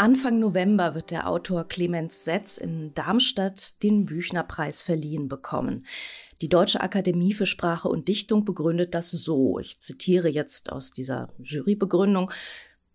[0.00, 5.84] Anfang November wird der Autor Clemens Setz in Darmstadt den Büchnerpreis verliehen bekommen.
[6.40, 9.58] Die Deutsche Akademie für Sprache und Dichtung begründet das so.
[9.58, 12.30] Ich zitiere jetzt aus dieser Jurybegründung.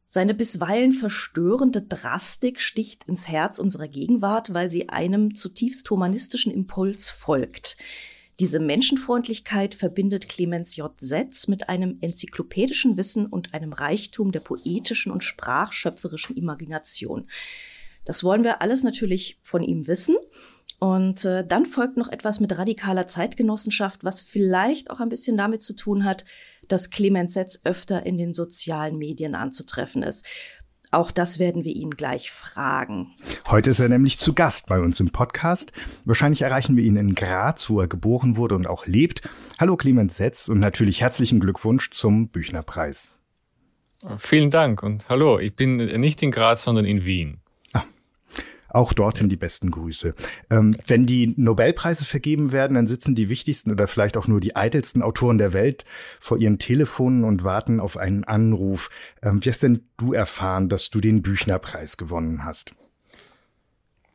[0.07, 7.11] Seine bisweilen verstörende Drastik sticht ins Herz unserer Gegenwart, weil sie einem zutiefst humanistischen Impuls
[7.11, 7.77] folgt.
[8.39, 10.91] Diese Menschenfreundlichkeit verbindet Clemens J.
[10.99, 17.27] Setz mit einem enzyklopädischen Wissen und einem Reichtum der poetischen und sprachschöpferischen Imagination.
[18.03, 20.17] Das wollen wir alles natürlich von ihm wissen.
[20.79, 25.63] Und äh, dann folgt noch etwas mit radikaler Zeitgenossenschaft, was vielleicht auch ein bisschen damit
[25.63, 26.25] zu tun hat,
[26.67, 30.25] dass Clemens Setz öfter in den sozialen Medien anzutreffen ist.
[30.95, 33.11] Auch das werden wir ihn gleich fragen.
[33.47, 35.73] Heute ist er nämlich zu Gast bei uns im Podcast.
[36.05, 39.29] Wahrscheinlich erreichen wir ihn in Graz, wo er geboren wurde und auch lebt.
[39.59, 43.09] Hallo Clemens Setz und natürlich herzlichen Glückwunsch zum Büchnerpreis.
[44.17, 45.37] Vielen Dank und hallo.
[45.37, 47.41] Ich bin nicht in Graz, sondern in Wien.
[48.75, 50.15] Auch dorthin die besten Grüße.
[50.49, 54.57] Ähm, wenn die Nobelpreise vergeben werden, dann sitzen die wichtigsten oder vielleicht auch nur die
[54.57, 55.85] eitelsten Autoren der Welt
[56.19, 58.89] vor ihren Telefonen und warten auf einen Anruf.
[59.23, 62.75] Ähm, wie hast denn du erfahren, dass du den Büchnerpreis gewonnen hast?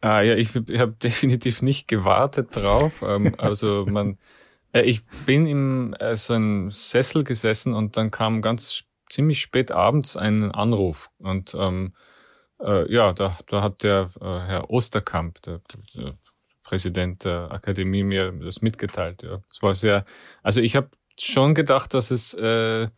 [0.02, 3.02] Ah, ja, ich, habe definitiv nicht gewartet drauf.
[3.02, 4.18] ähm, also man,
[4.74, 9.70] äh, ich bin im äh, so einem Sessel gesessen und dann kam ganz ziemlich spät
[9.72, 11.94] abends ein Anruf und ähm,
[12.62, 15.60] äh, ja, da, da hat der äh, Herr Osterkamp, der,
[15.94, 16.14] der,
[16.62, 19.24] Präsident der Akademie, mir das mitgeteilt.
[19.24, 20.04] Ja, es war sehr.
[20.42, 22.88] Also ich habe schon gedacht, dass es äh,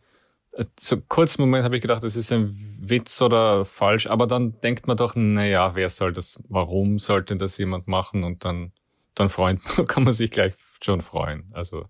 [0.79, 4.87] so kurzen Moment habe ich gedacht, das ist ein Witz oder falsch, aber dann denkt
[4.87, 8.23] man doch, na ja, wer soll das, warum sollte das jemand machen?
[8.23, 8.71] Und dann,
[9.15, 11.49] dann freut, kann man sich gleich schon freuen.
[11.53, 11.85] Also,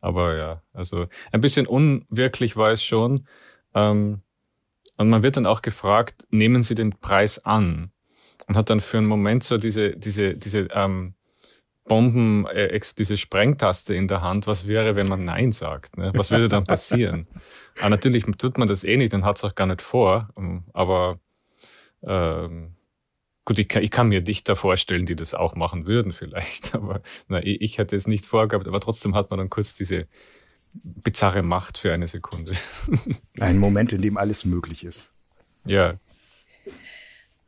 [0.00, 3.26] aber ja, also ein bisschen unwirklich war es schon.
[3.74, 4.20] Ähm,
[4.96, 7.90] und man wird dann auch gefragt, nehmen Sie den Preis an?
[8.46, 11.14] Und hat dann für einen Moment so diese, diese, diese ähm,
[11.86, 14.46] Bomben, äh, diese Sprengtaste in der Hand.
[14.46, 15.96] Was wäre, wenn man Nein sagt?
[15.96, 16.12] Ne?
[16.14, 17.26] Was würde dann passieren?
[17.80, 20.28] Aber natürlich tut man das eh nicht und hat es auch gar nicht vor.
[20.36, 21.18] Ähm, aber
[22.02, 22.74] ähm,
[23.44, 26.74] gut, ich kann, ich kann mir Dichter vorstellen, die das auch machen würden vielleicht.
[26.74, 28.66] Aber na, ich, ich hätte es nicht vorgehabt.
[28.66, 30.06] Aber trotzdem hat man dann kurz diese
[30.82, 32.52] bizarre Macht für eine Sekunde.
[33.40, 35.12] Ein Moment, in dem alles möglich ist.
[35.64, 35.94] Ja.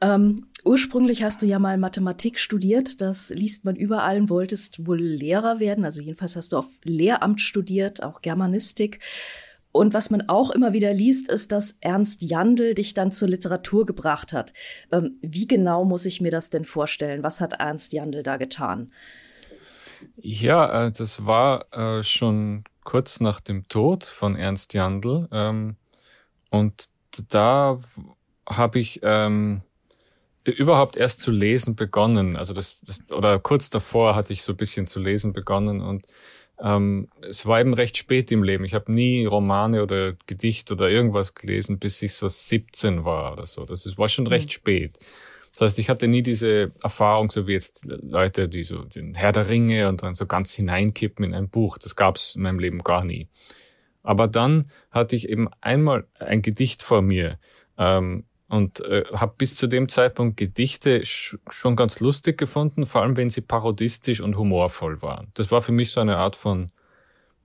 [0.01, 5.01] Ähm, ursprünglich hast du ja mal Mathematik studiert, das liest man überall und wolltest wohl
[5.01, 5.85] Lehrer werden.
[5.85, 9.01] Also jedenfalls hast du auf Lehramt studiert, auch Germanistik.
[9.73, 13.85] Und was man auch immer wieder liest, ist, dass Ernst Jandl dich dann zur Literatur
[13.85, 14.55] gebracht hat.
[14.91, 17.23] Ähm, wie genau muss ich mir das denn vorstellen?
[17.23, 18.91] Was hat Ernst Jandl da getan?
[20.17, 25.29] Ja, äh, das war äh, schon kurz nach dem Tod von Ernst Jandl.
[25.31, 25.77] Ähm,
[26.49, 26.89] und
[27.29, 27.79] da
[28.49, 29.61] habe ich ähm,
[30.45, 32.37] überhaupt erst zu lesen begonnen.
[32.37, 36.07] Also das, das, oder kurz davor hatte ich so ein bisschen zu lesen begonnen und
[36.59, 38.65] ähm, es war eben recht spät im Leben.
[38.65, 43.45] Ich habe nie Romane oder Gedicht oder irgendwas gelesen, bis ich so 17 war oder
[43.45, 43.67] so.
[43.67, 44.53] Das war schon recht mhm.
[44.53, 44.99] spät.
[45.57, 49.33] Das heißt, ich hatte nie diese Erfahrung, so wie jetzt Leute, die so den Herr
[49.33, 51.79] der Ringe und dann so ganz hineinkippen in ein Buch.
[51.79, 53.31] Das gab es in meinem Leben gar nie.
[54.03, 57.39] Aber dann hatte ich eben einmal ein Gedicht vor mir
[57.79, 63.17] ähm, und äh, habe bis zu dem Zeitpunkt Gedichte schon ganz lustig gefunden, vor allem
[63.17, 65.29] wenn sie parodistisch und humorvoll waren.
[65.33, 66.69] Das war für mich so eine Art von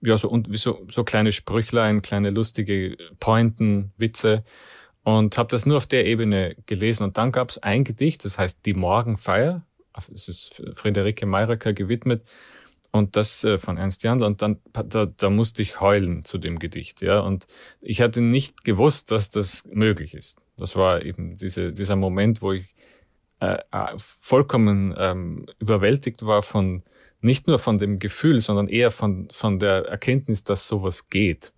[0.02, 4.44] ja so und so so kleine Sprüchlein, kleine lustige Pointen, Witze
[5.04, 7.04] und habe das nur auf der Ebene gelesen.
[7.04, 9.64] Und dann gab es ein Gedicht, das heißt Die Morgenfeier.
[10.12, 12.30] Es ist Friederike Meiraker gewidmet
[12.92, 14.24] und das äh, von Ernst Jandl.
[14.24, 17.02] Und dann da, da musste ich heulen zu dem Gedicht.
[17.02, 17.46] Ja, und
[17.80, 20.38] ich hatte nicht gewusst, dass das möglich ist.
[20.56, 22.74] Das war eben diese, dieser Moment, wo ich
[23.40, 23.58] äh
[23.96, 26.84] vollkommen ähm, überwältigt war von
[27.22, 31.52] nicht nur von dem Gefühl, sondern eher von von der Erkenntnis, dass sowas geht,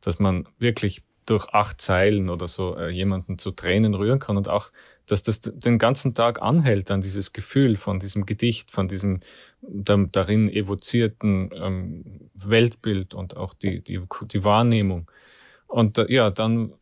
[0.00, 4.48] dass man wirklich durch acht Zeilen oder so äh, jemanden zu Tränen rühren kann und
[4.48, 4.70] auch,
[5.06, 9.20] dass das den ganzen Tag anhält an dieses Gefühl von diesem Gedicht, von diesem
[9.60, 14.00] darin evozierten ähm, Weltbild und auch die, die,
[14.32, 15.10] die Wahrnehmung.
[15.66, 16.72] Und äh, ja, dann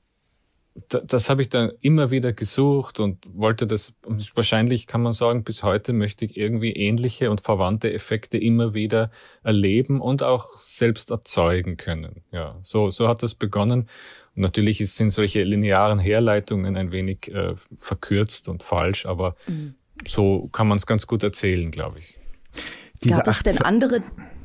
[0.88, 3.94] das habe ich dann immer wieder gesucht und wollte das,
[4.34, 9.12] wahrscheinlich kann man sagen, bis heute möchte ich irgendwie ähnliche und verwandte Effekte immer wieder
[9.44, 12.22] erleben und auch selbst erzeugen können.
[12.32, 13.86] Ja, so, so hat das begonnen.
[14.34, 19.74] Und natürlich sind solche linearen Herleitungen ein wenig äh, verkürzt und falsch, aber mhm.
[20.08, 22.18] so kann man es ganz gut erzählen, glaube ich.
[23.04, 24.02] Diese Gab es denn andere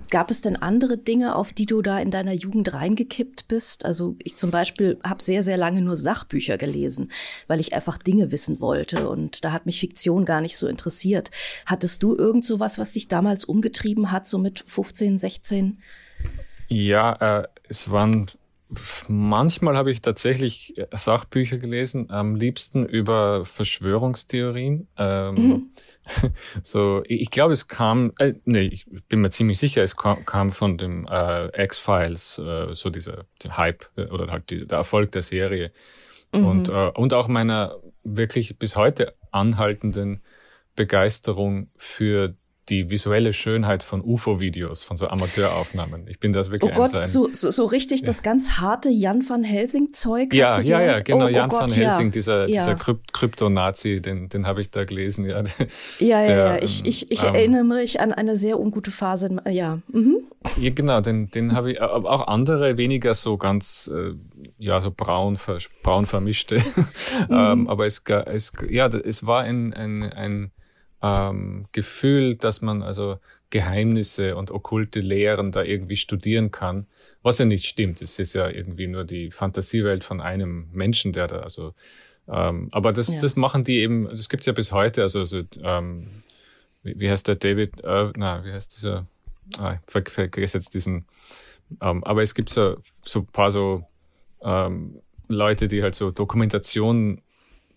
[0.09, 3.85] gab es denn andere Dinge, auf die du da in deiner Jugend reingekippt bist?
[3.85, 7.11] Also ich zum Beispiel habe sehr, sehr lange nur Sachbücher gelesen,
[7.47, 11.31] weil ich einfach Dinge wissen wollte und da hat mich Fiktion gar nicht so interessiert.
[11.65, 15.79] Hattest du irgend so was, was dich damals umgetrieben hat, so mit 15, 16?
[16.67, 18.27] Ja, äh, es waren
[19.07, 24.87] Manchmal habe ich tatsächlich äh, Sachbücher gelesen, am liebsten über Verschwörungstheorien.
[24.97, 25.69] Ähm, mhm.
[26.63, 30.25] So, ich, ich glaube, es kam, äh, nee, ich bin mir ziemlich sicher, es kam,
[30.25, 35.11] kam von dem äh, X-Files, äh, so dieser Hype äh, oder halt die, der Erfolg
[35.11, 35.71] der Serie.
[36.33, 36.45] Mhm.
[36.45, 40.21] Und, äh, und auch meiner wirklich bis heute anhaltenden
[40.75, 42.35] Begeisterung für
[42.69, 46.07] die visuelle Schönheit von UFO-Videos, von so Amateuraufnahmen.
[46.07, 48.07] Ich bin das wirklich Oh Gott, so, so, so richtig ja.
[48.07, 50.33] das ganz harte Jan van Helsing-Zeug?
[50.33, 51.25] Ja, ja, ja, genau.
[51.25, 52.11] Oh, oh Jan Gott, van Helsing, ja.
[52.11, 52.45] dieser, ja.
[52.47, 55.25] dieser Krypto-Nazi, den, den habe ich da gelesen.
[55.25, 55.43] Ja,
[55.99, 59.37] ja, der, ja, Ich, ich, ich ähm, erinnere mich an eine sehr ungute Phase.
[59.49, 60.19] Ja, mhm.
[60.57, 64.13] ja genau, den, den habe ich, aber auch andere weniger so ganz, äh,
[64.57, 65.37] ja, so braun,
[65.83, 66.59] braun vermischte.
[67.27, 67.35] Mhm.
[67.35, 70.51] ähm, aber es, es, ja, es war ein, ein, ein
[71.01, 73.19] ähm, Gefühl, dass man also
[73.49, 76.87] Geheimnisse und okkulte Lehren da irgendwie studieren kann,
[77.23, 78.01] was ja nicht stimmt.
[78.01, 81.73] Es ist ja irgendwie nur die Fantasiewelt von einem Menschen, der da also
[82.29, 83.19] ähm, aber das, ja.
[83.19, 86.23] das machen die eben, das gibt's ja bis heute, also, also ähm,
[86.83, 89.07] wie, wie heißt der David, äh, na, wie heißt dieser,
[89.57, 91.05] ah, ich vergesse jetzt diesen,
[91.81, 93.83] ähm, aber es gibt so, so ein paar so
[94.41, 97.21] ähm, Leute, die halt so Dokumentation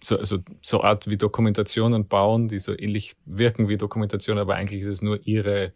[0.03, 4.81] so, also so Art wie Dokumentationen bauen, die so ähnlich wirken wie Dokumentation, aber eigentlich
[4.81, 5.73] ist es nur ihre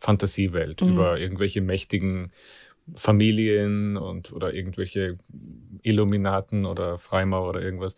[0.00, 0.88] Fantasiewelt mhm.
[0.92, 2.32] über irgendwelche mächtigen
[2.94, 5.18] Familien und oder irgendwelche
[5.82, 7.96] Illuminaten oder Freimaurer oder irgendwas.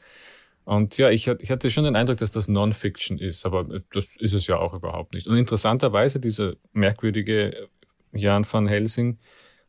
[0.65, 4.35] Und ja, ich, ich hatte schon den Eindruck, dass das Non-Fiction ist, aber das ist
[4.35, 5.27] es ja auch überhaupt nicht.
[5.27, 7.69] Und interessanterweise, dieser merkwürdige
[8.13, 9.19] Jan van Helsing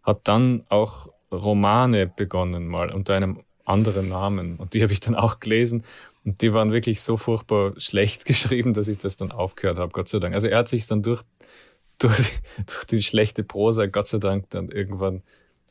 [0.04, 4.58] hat dann auch Romane begonnen, mal unter einem anderen Namen.
[4.58, 5.84] Und die habe ich dann auch gelesen.
[6.26, 10.10] Und die waren wirklich so furchtbar schlecht geschrieben, dass ich das dann aufgehört habe, Gott
[10.10, 10.34] sei Dank.
[10.34, 11.24] Also er hat sich dann durch,
[12.00, 15.22] durch, die, durch die schlechte Prosa, Gott sei Dank, dann irgendwann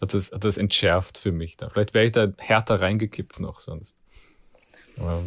[0.01, 1.57] hat das, hat das entschärft für mich.
[1.57, 1.69] Da.
[1.71, 3.97] Vielleicht wäre ich da härter reingekippt noch sonst.
[4.99, 5.23] Aber,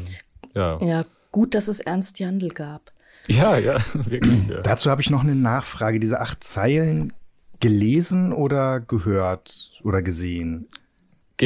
[0.56, 0.82] ja.
[0.82, 2.92] ja, gut, dass es Ernst Jandl gab.
[3.28, 4.48] Ja, ja, wirklich.
[4.48, 4.62] Ja.
[4.62, 6.00] Dazu habe ich noch eine Nachfrage.
[6.00, 7.14] Diese acht Zeilen
[7.60, 10.68] gelesen oder gehört oder gesehen?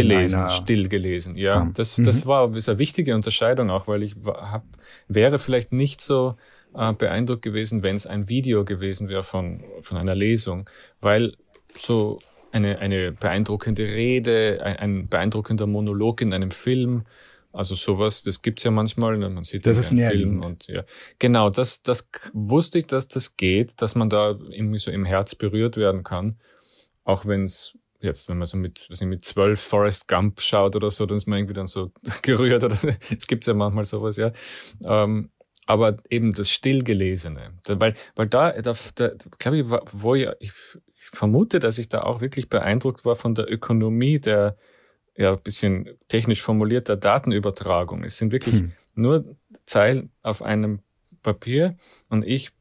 [0.02, 1.64] Gelesen, still gelesen, ja.
[1.64, 1.72] ja.
[1.74, 2.30] Das, das mhm.
[2.30, 4.64] war eine wichtige Unterscheidung auch, weil ich hab,
[5.08, 6.36] wäre vielleicht nicht so
[6.76, 10.70] äh, beeindruckt gewesen, wenn es ein Video gewesen wäre von, von einer Lesung,
[11.02, 11.34] weil
[11.74, 12.20] so
[12.52, 17.04] eine, eine beeindruckende Rede, ein, ein beeindruckender Monolog in einem Film,
[17.52, 20.84] also sowas, das gibt's ja manchmal, ne, man sieht das ist einen Film und ja.
[21.20, 25.36] Genau, das, das wusste ich, dass das geht, dass man da irgendwie so im Herz
[25.36, 26.38] berührt werden kann,
[27.06, 30.76] auch wenn es jetzt, wenn man so mit, weiß nicht, mit zwölf Forrest Gump schaut
[30.76, 32.78] oder so, dann ist man irgendwie dann so gerührt oder
[33.18, 34.32] es gibt ja manchmal sowas, ja.
[34.84, 35.30] Ähm,
[35.68, 39.10] aber eben das Stillgelesene, weil, weil da, da, da
[39.40, 40.52] glaube ich, wo ich, ich,
[41.12, 44.58] vermute, dass ich da auch wirklich beeindruckt war von der Ökonomie der,
[45.16, 48.04] ja, ein bisschen technisch formulierter Datenübertragung.
[48.04, 48.72] Es sind wirklich hm.
[48.96, 50.82] nur Zeilen auf einem
[51.24, 51.78] Papier
[52.10, 52.52] und ich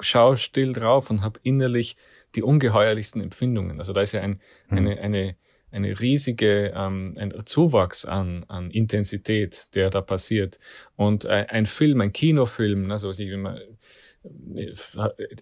[0.00, 1.96] schaue still drauf und habe innerlich
[2.36, 3.78] die ungeheuerlichsten Empfindungen.
[3.78, 4.78] Also da ist ja ein, mhm.
[4.78, 5.36] eine, eine,
[5.70, 10.58] eine riesige ähm, ein Zuwachs an, an Intensität, der da passiert.
[10.96, 13.58] Und ein, ein Film, ein Kinofilm, also was ich immer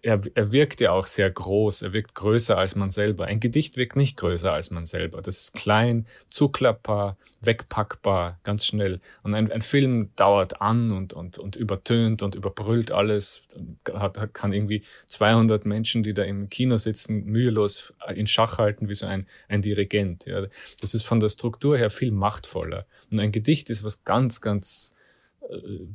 [0.02, 3.26] er, er wirkt ja auch sehr groß, er wirkt größer als man selber.
[3.26, 5.22] Ein Gedicht wirkt nicht größer als man selber.
[5.22, 9.00] Das ist klein, zuklappbar, wegpackbar, ganz schnell.
[9.22, 13.44] Und ein, ein Film dauert an und, und, und übertönt und überbrüllt alles,
[13.92, 18.94] hat, kann irgendwie 200 Menschen, die da im Kino sitzen, mühelos in Schach halten wie
[18.94, 20.26] so ein, ein Dirigent.
[20.26, 20.46] Ja.
[20.80, 22.86] Das ist von der Struktur her viel machtvoller.
[23.10, 24.92] Und ein Gedicht ist was ganz, ganz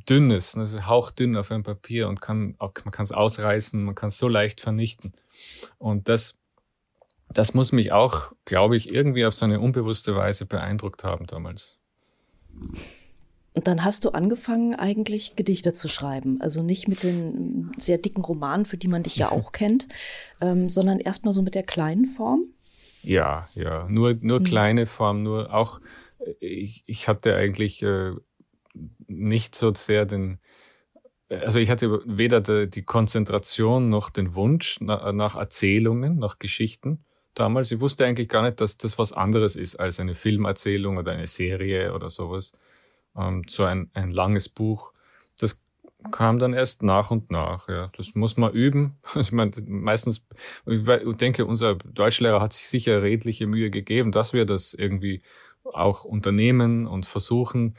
[0.08, 4.18] dünnes, also hauchdünn auf einem Papier und kann man kann es ausreißen, man kann es
[4.18, 5.12] so leicht vernichten.
[5.78, 6.38] Und das,
[7.28, 11.78] das muss mich auch, glaube ich, irgendwie auf so eine unbewusste Weise beeindruckt haben damals.
[13.54, 16.40] Und dann hast du angefangen, eigentlich Gedichte zu schreiben.
[16.40, 19.88] Also nicht mit den sehr dicken Romanen, für die man dich ja auch kennt,
[20.40, 22.44] ähm, sondern erstmal so mit der kleinen Form.
[23.02, 24.44] Ja, ja, nur, nur mhm.
[24.44, 25.80] kleine Form, nur auch,
[26.20, 28.12] äh, ich, ich hatte eigentlich äh,
[29.08, 30.38] nicht so sehr den,
[31.28, 37.70] also ich hatte weder die Konzentration noch den Wunsch nach Erzählungen, nach Geschichten damals.
[37.72, 41.26] Ich wusste eigentlich gar nicht, dass das was anderes ist als eine Filmerzählung oder eine
[41.26, 42.52] Serie oder sowas.
[43.16, 44.92] Ähm, so ein, ein langes Buch.
[45.38, 45.62] Das
[46.10, 47.68] kam dann erst nach und nach.
[47.68, 48.96] Ja, das muss man üben.
[49.16, 50.26] Ich meine, meistens,
[50.66, 50.82] ich
[51.16, 55.22] denke, unser Deutschlehrer hat sich sicher redliche Mühe gegeben, dass wir das irgendwie
[55.64, 57.74] auch unternehmen und versuchen.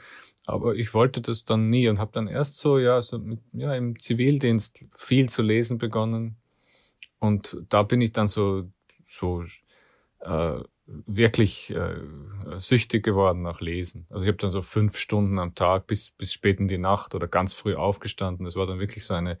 [0.50, 3.74] Aber ich wollte das dann nie und habe dann erst so, ja, so mit, ja,
[3.74, 6.36] im Zivildienst viel zu lesen begonnen.
[7.18, 8.70] Und da bin ich dann so,
[9.04, 9.44] so
[10.20, 11.96] äh, wirklich äh,
[12.54, 14.06] süchtig geworden nach Lesen.
[14.10, 17.14] Also ich habe dann so fünf Stunden am Tag bis, bis spät in die Nacht
[17.14, 18.44] oder ganz früh aufgestanden.
[18.44, 19.38] Das war dann wirklich so eine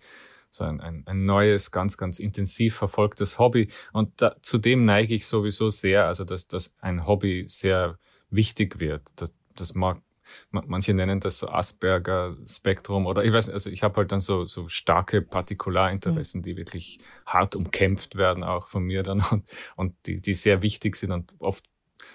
[0.50, 3.68] so ein, ein, ein neues, ganz, ganz intensiv verfolgtes Hobby.
[3.92, 7.98] Und da, zu dem neige ich sowieso sehr, also dass, dass ein Hobby sehr
[8.30, 9.02] wichtig wird.
[9.16, 10.02] Das, das mag
[10.50, 14.44] manche nennen das so Asperger-Spektrum oder ich weiß nicht, also ich habe halt dann so,
[14.44, 16.42] so starke Partikularinteressen, mhm.
[16.42, 19.44] die wirklich hart umkämpft werden, auch von mir dann und,
[19.76, 21.64] und die, die sehr wichtig sind und oft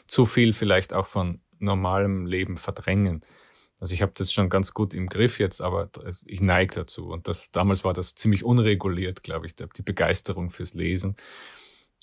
[0.08, 3.22] zu viel vielleicht auch von normalem Leben verdrängen.
[3.80, 5.90] Also ich habe das schon ganz gut im Griff jetzt, aber
[6.26, 7.10] ich neige dazu.
[7.10, 11.16] Und das damals war das ziemlich unreguliert, glaube ich, die Begeisterung fürs Lesen.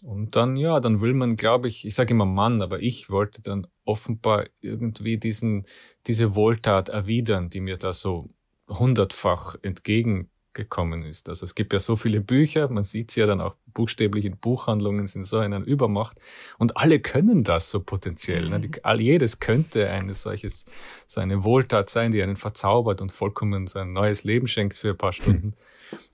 [0.03, 3.41] Und dann, ja, dann will man, glaube ich, ich sage immer Mann, aber ich wollte
[3.41, 5.67] dann offenbar irgendwie diesen,
[6.09, 8.29] diese Wohltat erwidern, die mir da so
[8.69, 11.29] hundertfach entgegen gekommen ist.
[11.29, 14.37] Also es gibt ja so viele Bücher, man sieht sie ja dann auch buchstäblich in
[14.37, 16.21] Buchhandlungen, sind so in einer Übermacht
[16.59, 18.49] und alle können das so potenziell.
[18.49, 18.61] Ne?
[18.61, 18.75] Die, mhm.
[18.83, 20.65] all, jedes könnte eine solches,
[21.07, 24.91] so eine Wohltat sein, die einen verzaubert und vollkommen so ein neues Leben schenkt für
[24.91, 25.55] ein paar Stunden.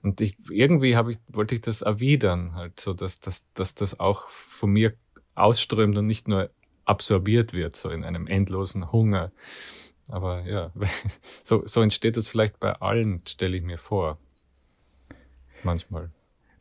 [0.03, 3.99] Und ich, irgendwie habe ich, wollte ich das erwidern, halt so, dass, dass, dass das
[3.99, 4.93] auch von mir
[5.35, 6.49] ausströmt und nicht nur
[6.85, 9.31] absorbiert wird, so in einem endlosen Hunger.
[10.11, 10.71] Aber ja,
[11.43, 14.17] so, so entsteht das vielleicht bei allen, stelle ich mir vor
[15.63, 16.09] manchmal.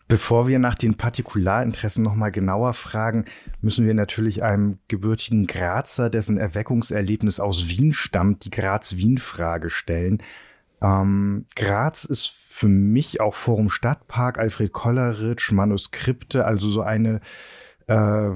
[0.09, 3.27] Bevor wir nach den Partikularinteressen nochmal genauer fragen,
[3.61, 10.23] müssen wir natürlich einem gebürtigen Grazer, dessen Erweckungserlebnis aus Wien stammt, die Graz-Wien-Frage stellen.
[10.81, 17.21] Ähm, Graz ist für mich auch Forum Stadtpark, Alfred Kolleritsch, Manuskripte, also so eine
[17.87, 18.31] äh,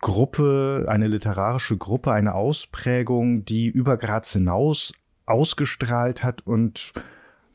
[0.00, 4.92] Gruppe, eine literarische Gruppe, eine Ausprägung, die über Graz hinaus
[5.26, 6.92] ausgestrahlt hat und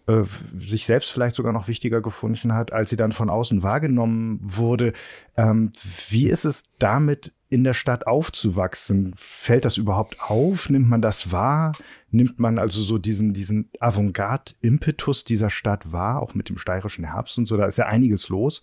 [0.08, 0.24] äh,
[0.58, 4.94] sich selbst vielleicht sogar noch wichtiger gefunden hat, als sie dann von außen wahrgenommen wurde.
[5.36, 5.72] Ähm,
[6.10, 9.14] wie ist es damit in der Stadt aufzuwachsen?
[9.18, 10.70] Fällt das überhaupt auf?
[10.70, 11.74] Nimmt man das wahr?
[12.10, 17.38] Nimmt man also so diesen, diesen Avantgarde-Impetus dieser Stadt wahr, auch mit dem steirischen Herbst
[17.38, 17.58] und so?
[17.58, 18.62] Da ist ja einiges los.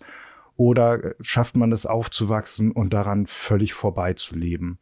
[0.57, 4.79] Oder äh, schafft man es aufzuwachsen und daran völlig vorbeizuleben?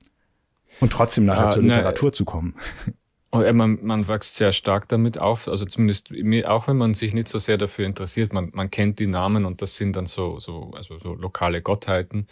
[0.79, 2.55] Und trotzdem nachher ah, zur Literatur ne, zu kommen.
[3.35, 6.13] Oh, man, man wächst sehr stark damit auf, also zumindest
[6.45, 9.63] auch wenn man sich nicht so sehr dafür interessiert, man, man kennt die Namen und
[9.63, 12.27] das sind dann so, so, also so lokale Gottheiten.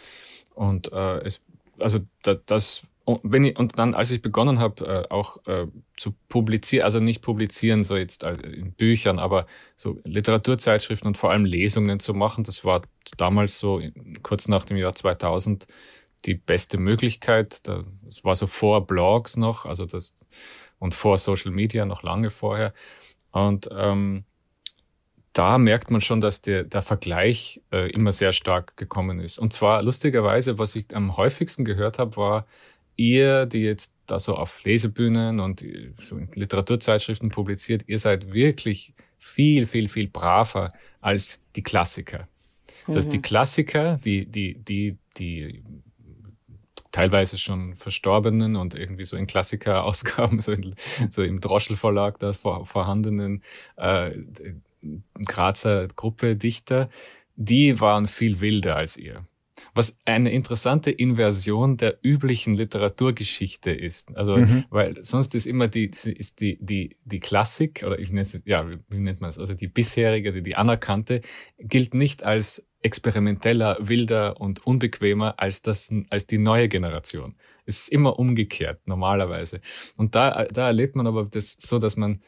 [0.53, 1.43] Und äh, es,
[1.79, 2.85] also da, das,
[3.23, 5.65] wenn ich, und dann, als ich begonnen habe, äh, auch äh,
[5.97, 11.31] zu publizieren, also nicht publizieren, so jetzt äh, in Büchern, aber so Literaturzeitschriften und vor
[11.31, 12.83] allem Lesungen zu machen, das war
[13.17, 13.81] damals so
[14.21, 15.65] kurz nach dem Jahr 2000
[16.25, 17.67] die beste Möglichkeit.
[17.67, 20.13] Das war so vor Blogs noch, also das
[20.81, 22.73] und vor Social Media noch lange vorher.
[23.31, 24.25] Und ähm,
[25.31, 29.37] da merkt man schon, dass der, der Vergleich äh, immer sehr stark gekommen ist.
[29.37, 32.47] Und zwar lustigerweise, was ich am häufigsten gehört habe, war
[32.97, 35.63] ihr, die jetzt da so auf Lesebühnen und
[35.99, 40.69] so in Literaturzeitschriften publiziert, ihr seid wirklich viel, viel, viel braver
[40.99, 42.27] als die Klassiker.
[42.87, 43.21] Das heißt, die mhm.
[43.21, 45.63] Klassiker, die, die, die, die
[46.91, 50.53] teilweise schon verstorbenen und irgendwie so in Klassiker-Ausgaben, so,
[51.09, 53.43] so im Droschel-Verlag da vor, vorhandenen
[53.77, 54.11] äh,
[55.27, 56.89] Grazer Gruppe Dichter,
[57.35, 59.25] die waren viel wilder als ihr.
[59.73, 64.15] Was eine interessante Inversion der üblichen Literaturgeschichte ist.
[64.17, 64.65] Also, mhm.
[64.69, 68.67] weil sonst ist immer die, ist die, die, die Klassik, oder ich nenne es, ja,
[68.89, 69.37] wie nennt man es?
[69.37, 71.21] Also die bisherige, die, die anerkannte,
[71.59, 77.35] gilt nicht als experimenteller, wilder und unbequemer als das, als die neue Generation.
[77.65, 79.61] Es ist immer umgekehrt, normalerweise.
[79.97, 82.21] Und da, da erlebt man aber das so, dass man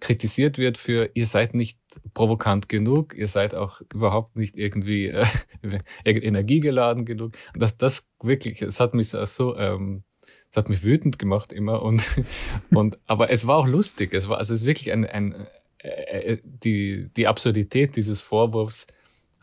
[0.00, 1.78] kritisiert wird für, ihr seid nicht
[2.12, 5.24] provokant genug, ihr seid auch überhaupt nicht irgendwie äh,
[6.04, 7.32] energiegeladen genug.
[7.54, 10.02] Und das, das wirklich, es hat mich so, ähm,
[10.50, 12.04] es hat mich wütend gemacht immer und,
[12.70, 14.12] und, aber es war auch lustig.
[14.12, 15.46] Es war, also es ist wirklich ein, ein,
[15.78, 18.86] äh, äh die, die Absurdität dieses Vorwurfs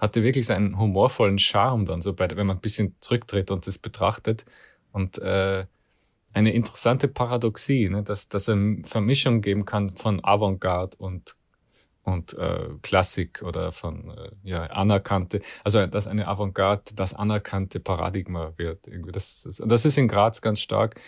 [0.02, 3.78] hatte wirklich seinen humorvollen Charme dann, so bei, wenn man ein bisschen zurücktritt und das
[3.78, 4.46] betrachtet.
[4.92, 5.66] Und äh,
[6.34, 11.38] eine interessante Paradoxie, ne, dass, dass eine Vermischung geben kann von Avantgarde und
[12.04, 18.54] und äh, Klassik oder von äh, ja anerkannte, also dass eine Avantgarde das anerkannte Paradigma
[18.58, 18.88] wird.
[18.88, 21.00] Irgendwie das, das, das ist in Graz ganz stark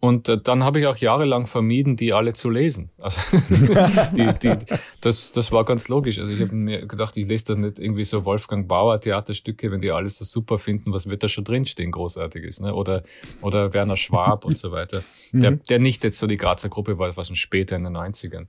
[0.00, 2.90] Und äh, dann habe ich auch jahrelang vermieden, die alle zu lesen.
[3.00, 3.20] Also,
[4.16, 4.56] die, die,
[5.00, 6.18] das, das war ganz logisch.
[6.18, 9.80] Also ich habe mir gedacht, ich lese da nicht irgendwie so Wolfgang Bauer Theaterstücke, wenn
[9.80, 12.74] die alles so super finden, was wird da schon drinstehen, großartiges, ne?
[12.74, 13.02] Oder,
[13.42, 15.02] oder Werner Schwab und so weiter.
[15.32, 15.62] Der, mhm.
[15.68, 18.46] der nicht jetzt so die Grazer Gruppe war, was schon später in den 90ern.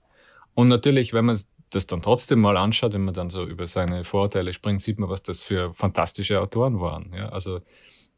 [0.55, 1.39] Und natürlich, wenn man
[1.69, 5.09] das dann trotzdem mal anschaut, wenn man dann so über seine Vorurteile springt, sieht man,
[5.09, 7.13] was das für fantastische Autoren waren.
[7.15, 7.61] Ja, also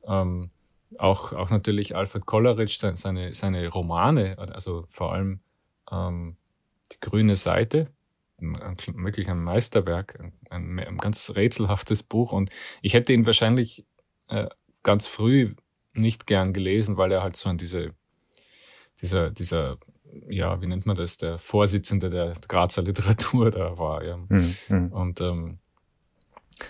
[0.07, 0.49] ähm,
[0.99, 5.39] auch, auch natürlich Alfred Kolleritsch, seine, seine Romane, also vor allem
[5.91, 6.37] ähm,
[6.91, 7.85] die grüne Seite,
[8.39, 10.19] wirklich ein Meisterwerk,
[10.49, 12.31] ein, ein, ganz rätselhaftes Buch.
[12.31, 12.49] Und
[12.81, 13.85] ich hätte ihn wahrscheinlich
[14.27, 14.47] äh,
[14.81, 15.55] ganz früh
[15.93, 17.93] nicht gern gelesen, weil er halt so an diese,
[19.01, 19.77] dieser, dieser,
[20.29, 24.03] ja, wie nennt man das, der Vorsitzende der Grazer Literatur da war.
[24.03, 24.17] Ja.
[24.17, 24.87] Mhm.
[24.91, 25.59] Und ähm,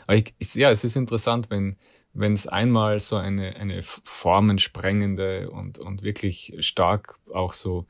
[0.07, 1.77] ich, ja, es ist interessant, wenn,
[2.13, 7.87] wenn es einmal so eine, eine formensprengende und, und wirklich stark auch so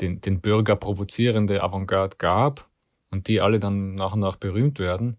[0.00, 2.68] den, den Bürger provozierende Avantgarde gab
[3.10, 5.18] und die alle dann nach und nach berühmt werden,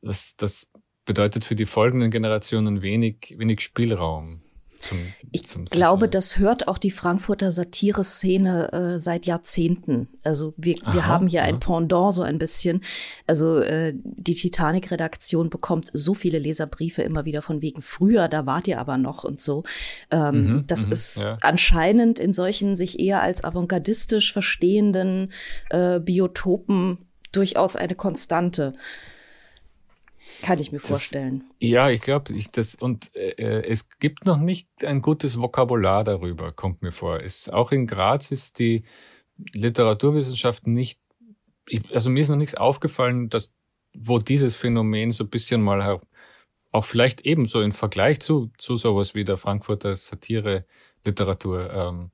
[0.00, 0.70] das, das
[1.04, 4.41] bedeutet für die folgenden Generationen wenig, wenig Spielraum.
[4.82, 4.98] Zum,
[5.30, 10.08] ich zum glaube, das hört auch die Frankfurter Satire-Szene äh, seit Jahrzehnten.
[10.24, 11.46] Also wir, Aha, wir haben hier ja.
[11.46, 12.82] ein Pendant so ein bisschen.
[13.26, 18.68] Also äh, die Titanic-Redaktion bekommt so viele Leserbriefe immer wieder von wegen früher, da wart
[18.68, 19.62] ihr aber noch und so.
[20.10, 21.38] Ähm, mhm, das mhm, ist ja.
[21.42, 25.32] anscheinend in solchen sich eher als avantgardistisch verstehenden
[25.70, 26.98] äh, Biotopen
[27.32, 28.74] durchaus eine Konstante.
[30.42, 31.44] Kann ich mir das, vorstellen.
[31.60, 36.50] Ja, ich glaube, ich das und äh, es gibt noch nicht ein gutes Vokabular darüber,
[36.52, 37.20] kommt mir vor.
[37.20, 38.82] Es, auch in Graz ist die
[39.52, 41.00] Literaturwissenschaft nicht,
[41.68, 43.54] ich, also mir ist noch nichts aufgefallen, dass
[43.94, 46.00] wo dieses Phänomen so ein bisschen mal
[46.70, 50.64] auch vielleicht ebenso im Vergleich zu zu sowas wie der Frankfurter Satire
[51.04, 52.10] Literatur, ähm,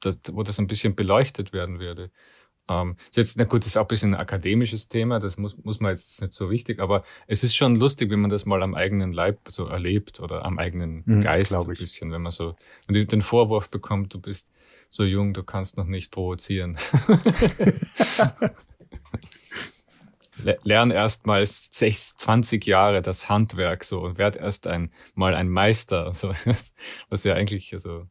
[0.00, 2.10] das, wo das ein bisschen beleuchtet werden würde.
[2.68, 5.56] Ähm, ist jetzt, na gut, das ist auch ein bisschen ein akademisches Thema, das muss,
[5.64, 8.62] muss man jetzt nicht so wichtig, aber es ist schon lustig, wenn man das mal
[8.62, 12.56] am eigenen Leib so erlebt oder am eigenen mhm, Geist ein bisschen, wenn man so,
[12.86, 14.50] wenn du den Vorwurf bekommt, du bist
[14.88, 16.78] so jung, du kannst noch nicht provozieren.
[20.62, 26.12] Lern erst mal 20 Jahre das Handwerk so und werd erst ein, mal ein Meister,
[26.14, 26.32] so,
[27.08, 28.06] was ja eigentlich so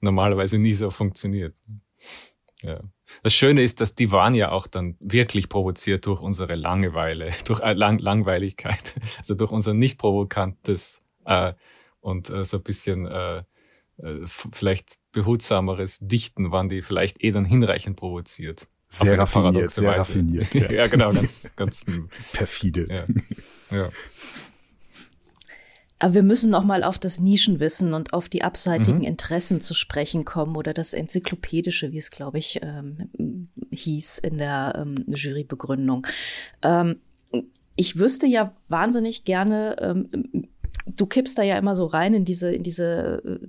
[0.00, 1.54] normalerweise nie so funktioniert.
[2.62, 2.80] Ja.
[3.22, 7.60] Das Schöne ist, dass die waren ja auch dann wirklich provoziert durch unsere Langeweile, durch
[7.60, 11.52] äh, Lang Langweiligkeit, also durch unser nicht provokantes äh,
[12.00, 13.38] und äh, so ein bisschen äh,
[13.98, 18.68] äh vielleicht behutsameres Dichten waren die vielleicht eh dann hinreichend provoziert.
[18.92, 19.98] Sehr raffiniert, sehr Weise.
[20.00, 20.52] raffiniert.
[20.54, 20.70] Ja.
[20.70, 21.84] ja, genau, ganz, ganz
[22.32, 22.86] perfide.
[22.88, 23.76] Ja.
[23.76, 23.88] ja.
[26.00, 29.04] Aber wir müssen noch mal auf das Nischenwissen und auf die abseitigen mhm.
[29.04, 34.72] Interessen zu sprechen kommen oder das Enzyklopädische, wie es, glaube ich, ähm, hieß in der
[34.76, 36.06] ähm, Jurybegründung.
[36.62, 36.96] Ähm,
[37.76, 40.08] ich wüsste ja wahnsinnig gerne, ähm,
[40.86, 43.40] du kippst da ja immer so rein in diese, in diese äh,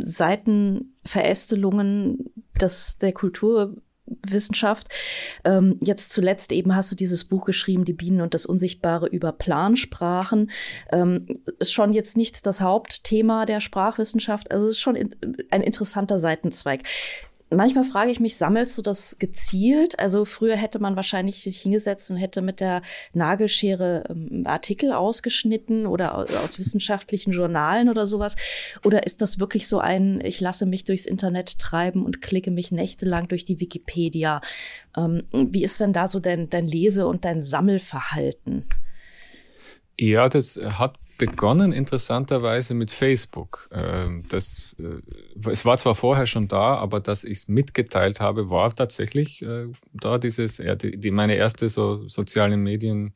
[0.00, 3.74] Seitenverästelungen des, der Kultur
[4.06, 4.88] Wissenschaft.
[5.44, 9.32] Ähm, jetzt zuletzt eben hast du dieses Buch geschrieben, Die Bienen und das Unsichtbare über
[9.32, 10.50] Plansprachen.
[10.90, 11.26] Ähm,
[11.58, 15.14] ist schon jetzt nicht das Hauptthema der Sprachwissenschaft, also ist schon in,
[15.50, 16.82] ein interessanter Seitenzweig
[17.50, 19.98] manchmal frage ich mich, sammelst du das gezielt?
[19.98, 22.82] Also früher hätte man wahrscheinlich sich hingesetzt und hätte mit der
[23.12, 28.36] Nagelschere ähm, Artikel ausgeschnitten oder aus, wissenschaftlichen Journalen oder sowas.
[28.84, 32.72] Oder ist das wirklich so ein, ich lasse mich durchs Internet treiben und klicke mich
[32.72, 34.40] nächtelang durch die Wikipedia?
[34.96, 38.64] Ähm, wie ist denn da so dein, dein Lese- und dein Sammelverhalten?
[39.98, 43.68] Ja, das hat begonnen interessanterweise mit Facebook.
[43.72, 48.50] Ähm, das, äh, es war zwar vorher schon da, aber dass ich es mitgeteilt habe,
[48.50, 53.14] war tatsächlich äh, da dieses, die, meine erste so soziale Medien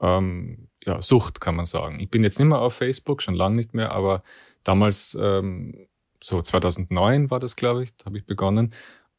[0.00, 2.00] ähm, ja, Sucht, kann man sagen.
[2.00, 4.20] Ich bin jetzt nicht mehr auf Facebook, schon lange nicht mehr, aber
[4.62, 5.86] damals, ähm,
[6.24, 8.72] so 2009 war das, glaube ich, da habe ich begonnen.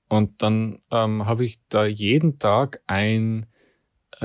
[0.09, 3.45] Und dann ähm, habe ich da jeden Tag ein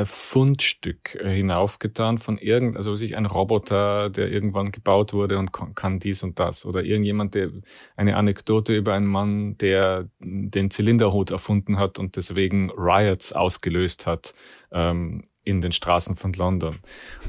[0.04, 5.98] Fundstück äh, hinaufgetan von irgend, also sich ein Roboter, der irgendwann gebaut wurde und kann
[5.98, 6.64] dies und das.
[6.66, 7.50] Oder irgendjemand, der
[7.96, 14.34] eine Anekdote über einen Mann, der den Zylinderhut erfunden hat und deswegen Riots ausgelöst hat
[14.72, 16.76] ähm, in den Straßen von London.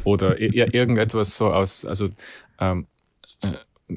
[0.04, 2.08] Oder irgendetwas so aus, also
[2.60, 2.88] ähm,
[3.42, 3.54] äh,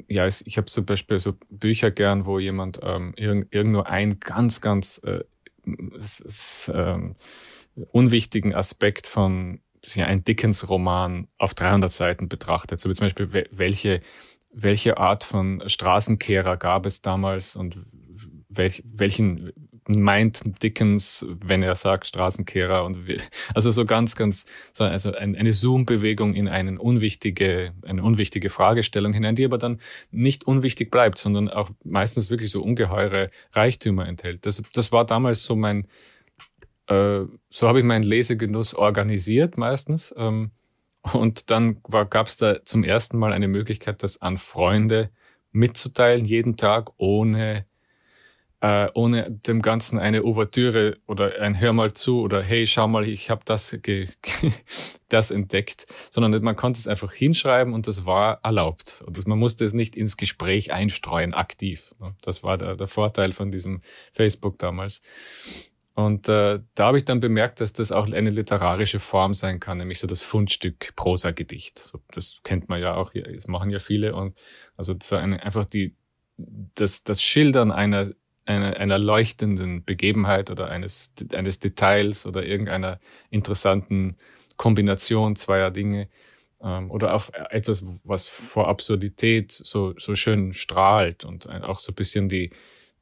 [0.07, 4.19] ja, ich habe zum Beispiel so Bücher gern, wo jemand ähm, irgend, irgend nur ein
[4.19, 5.23] ganz, ganz äh,
[5.97, 7.15] es, es, ähm,
[7.91, 9.59] unwichtigen Aspekt von
[9.93, 12.79] ja, ein Dickens-Roman auf 300 Seiten betrachtet.
[12.79, 14.01] So wie zum Beispiel, welche,
[14.51, 17.77] welche Art von Straßenkehrer gab es damals und
[18.49, 19.51] welch, welchen
[19.87, 22.97] meint Dickens, wenn er sagt Straßenkehrer und
[23.53, 29.35] also so ganz, ganz, so also eine Zoom-Bewegung in eine unwichtige, eine unwichtige Fragestellung hinein,
[29.35, 34.45] die aber dann nicht unwichtig bleibt, sondern auch meistens wirklich so ungeheure Reichtümer enthält.
[34.45, 35.87] Das, das war damals so mein,
[36.87, 40.13] äh, so habe ich meinen Lesegenuss organisiert meistens.
[40.17, 40.51] Ähm,
[41.13, 45.11] und dann gab es da zum ersten Mal eine Möglichkeit, das an Freunde
[45.51, 47.65] mitzuteilen, jeden Tag, ohne
[48.65, 53.07] äh, ohne dem Ganzen eine Ouvertüre oder ein Hör mal zu oder hey, schau mal,
[53.07, 53.77] ich habe das,
[55.09, 59.03] das entdeckt, sondern man konnte es einfach hinschreiben und das war erlaubt.
[59.05, 61.93] Und das, man musste es nicht ins Gespräch einstreuen, aktiv.
[62.23, 63.81] Das war der, der Vorteil von diesem
[64.13, 65.03] Facebook damals.
[65.95, 69.77] Und äh, da habe ich dann bemerkt, dass das auch eine literarische Form sein kann,
[69.77, 71.79] nämlich so das Fundstück Prosa-Gedicht.
[71.79, 74.13] So, das kennt man ja auch, das machen ja viele.
[74.13, 74.37] Und
[74.75, 75.95] also so eine, einfach die,
[76.37, 78.11] das, das Schildern einer
[78.45, 84.15] einer, einer leuchtenden Begebenheit oder eines, eines Details oder irgendeiner interessanten
[84.57, 86.09] Kombination zweier Dinge
[86.61, 92.29] ähm, oder auf etwas, was vor Absurdität so, so schön strahlt und auch so bisschen
[92.29, 92.51] die,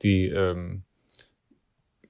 [0.02, 0.84] die ähm,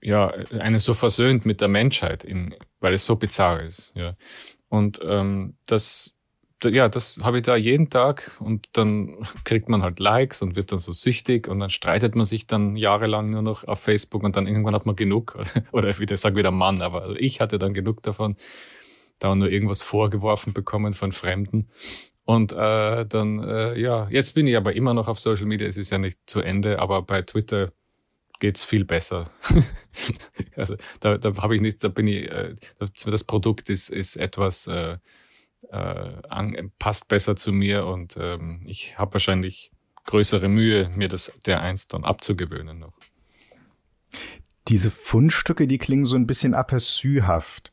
[0.04, 3.94] ja, eine so versöhnt mit der Menschheit, in, weil es so bizarr ist.
[3.96, 4.16] Ja.
[4.70, 6.14] Und ähm, das
[6.72, 10.72] ja, das habe ich da jeden Tag und dann kriegt man halt Likes und wird
[10.72, 14.36] dann so süchtig und dann streitet man sich dann jahrelang nur noch auf Facebook und
[14.36, 15.38] dann irgendwann hat man genug
[15.72, 18.36] oder wieder sag wieder Mann, aber ich hatte dann genug davon,
[19.20, 21.70] da nur irgendwas vorgeworfen bekommen von Fremden
[22.26, 25.78] und äh, dann äh, ja, jetzt bin ich aber immer noch auf Social Media, es
[25.78, 27.72] ist ja nicht zu Ende, aber bei Twitter
[28.40, 29.30] geht's viel besser.
[30.56, 34.68] also da, da habe ich nichts, da bin ich, äh, das Produkt ist, ist etwas
[34.68, 34.98] äh,
[35.72, 39.72] äh, an, passt besser zu mir und ähm, ich habe wahrscheinlich
[40.06, 42.94] größere Mühe, mir das der eins dann abzugewöhnen noch.
[44.68, 47.72] Diese Fundstücke, die klingen so ein bisschen aperçuhaft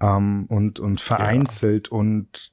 [0.00, 1.98] ähm, und, und vereinzelt ja.
[1.98, 2.52] und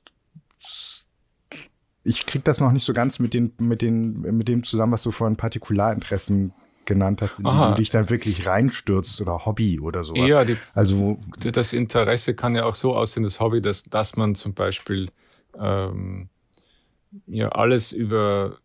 [2.04, 5.04] ich krieg das noch nicht so ganz mit den, mit den, mit dem zusammen, was
[5.04, 6.54] du vorhin Partikularinteressen
[6.90, 10.30] genannt hast, in die du dich dann wirklich reinstürzt oder Hobby oder sowas.
[10.30, 14.36] Ja, die, also das Interesse kann ja auch so aussehen, das Hobby, dass, dass man
[14.36, 15.10] zum Beispiel
[15.58, 16.28] ähm,
[17.28, 18.58] ja alles über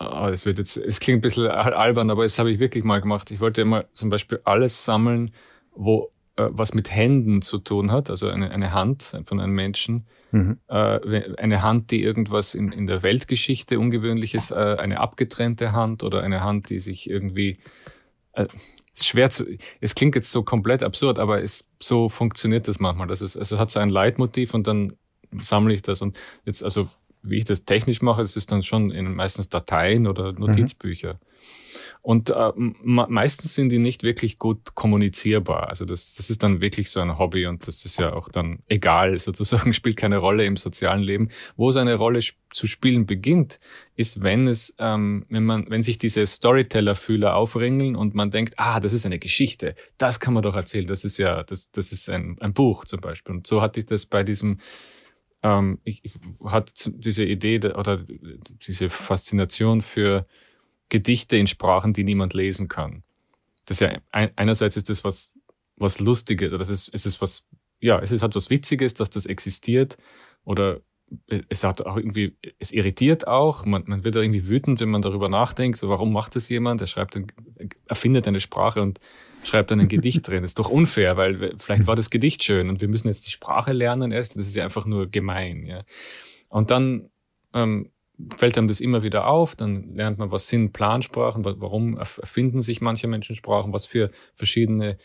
[0.00, 3.00] Oh, das wird jetzt, es klingt ein bisschen albern, aber das habe ich wirklich mal
[3.00, 3.30] gemacht.
[3.30, 5.32] Ich wollte immer zum Beispiel alles sammeln,
[5.74, 10.06] wo äh, was mit Händen zu tun hat, also eine, eine Hand von einem Menschen,
[10.32, 10.58] mhm.
[10.68, 16.22] äh, eine Hand, die irgendwas in, in der Weltgeschichte Ungewöhnliches, äh, eine abgetrennte Hand oder
[16.22, 17.58] eine Hand, die sich irgendwie
[18.32, 18.46] äh,
[18.94, 19.44] ist schwer zu,
[19.80, 23.08] es klingt jetzt so komplett absurd, aber es, so funktioniert das manchmal.
[23.08, 24.94] Das ist, also hat so ein Leitmotiv und dann
[25.40, 26.88] sammle ich das und jetzt, also
[27.22, 30.40] wie ich das technisch mache, das ist dann schon in meistens Dateien oder mhm.
[30.40, 31.14] Notizbücher.
[31.14, 31.18] Mhm.
[32.04, 35.70] Und äh, meistens sind die nicht wirklich gut kommunizierbar.
[35.70, 38.58] Also das, das ist dann wirklich so ein Hobby und das ist ja auch dann
[38.68, 41.30] egal, sozusagen spielt keine Rolle im sozialen Leben.
[41.56, 43.58] Wo es eine Rolle zu spielen beginnt,
[43.96, 48.80] ist, wenn es, ähm, wenn man, wenn sich diese Storyteller-Fühler aufringeln und man denkt, ah,
[48.80, 52.10] das ist eine Geschichte, das kann man doch erzählen, das ist ja, das, das ist
[52.10, 53.34] ein, ein Buch zum Beispiel.
[53.34, 54.58] Und so hatte ich das bei diesem
[55.42, 56.12] ähm, ich, ich
[56.44, 58.04] hatte diese Idee oder
[58.66, 60.26] diese Faszination für
[60.88, 63.02] Gedichte in Sprachen, die niemand lesen kann.
[63.66, 65.32] Das ist ja einerseits ist das was
[65.76, 67.46] was Lustiges oder das ist es ist was
[67.80, 69.96] ja es ist halt was Witziges, dass das existiert
[70.44, 70.80] oder
[71.48, 75.28] es hat auch irgendwie es irritiert auch man, man wird irgendwie wütend, wenn man darüber
[75.28, 75.78] nachdenkt.
[75.78, 76.80] So warum macht das jemand?
[76.80, 77.26] Er schreibt ein,
[77.86, 79.00] erfindet eine Sprache und
[79.44, 80.42] schreibt dann ein Gedicht drin.
[80.42, 83.30] Das ist doch unfair, weil vielleicht war das Gedicht schön und wir müssen jetzt die
[83.30, 84.36] Sprache lernen erst.
[84.36, 85.66] Das ist ja einfach nur gemein.
[85.66, 85.84] Ja.
[86.48, 87.10] Und dann
[87.52, 87.90] ähm,
[88.36, 92.80] fällt einem das immer wieder auf, dann lernt man, was sind Plansprachen, warum erfinden sich
[92.80, 94.98] manche Menschen Sprachen, was für verschiedene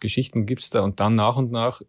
[0.00, 1.82] Geschichten gibt's da und dann nach und nach,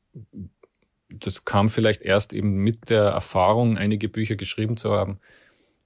[1.10, 5.20] das kam vielleicht erst eben mit der Erfahrung, einige Bücher geschrieben zu haben,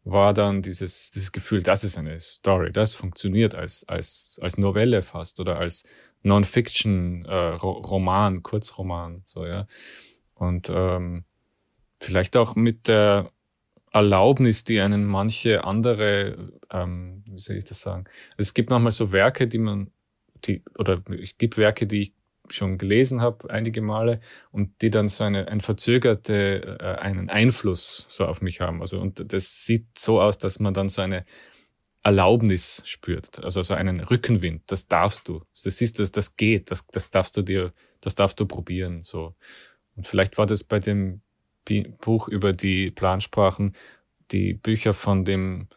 [0.03, 5.03] war dann dieses, dieses Gefühl, das ist eine Story, das funktioniert als, als, als Novelle
[5.03, 5.87] fast oder als
[6.23, 9.67] Non-Fiction-Roman, äh, Kurzroman, so, ja.
[10.33, 11.23] Und ähm,
[11.99, 13.31] vielleicht auch mit der
[13.91, 18.05] Erlaubnis, die einen manche andere, ähm, wie soll ich das sagen?
[18.37, 19.91] Es gibt manchmal so Werke, die man,
[20.45, 22.13] die, oder es gibt Werke, die ich
[22.49, 24.19] schon gelesen habe einige Male
[24.51, 28.81] und die dann so eine, ein verzögerte, äh, einen Einfluss so auf mich haben.
[28.81, 31.25] Also und das sieht so aus, dass man dann so eine
[32.03, 34.63] Erlaubnis spürt, also so einen Rückenwind.
[34.67, 35.43] Das darfst du.
[35.63, 36.71] Das siehst du, das geht.
[36.71, 39.01] Das, das darfst du dir, das darfst du probieren.
[39.01, 39.35] So
[39.95, 41.21] und vielleicht war das bei dem
[42.01, 43.73] Buch über die Plansprachen,
[44.31, 45.67] die Bücher von dem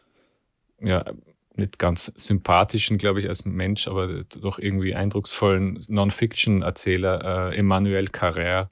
[0.79, 1.05] ja,
[1.57, 8.69] nicht ganz sympathischen, glaube ich, als Mensch, aber doch irgendwie eindrucksvollen Non-Fiction-Erzähler, äh, Emmanuel Carrère.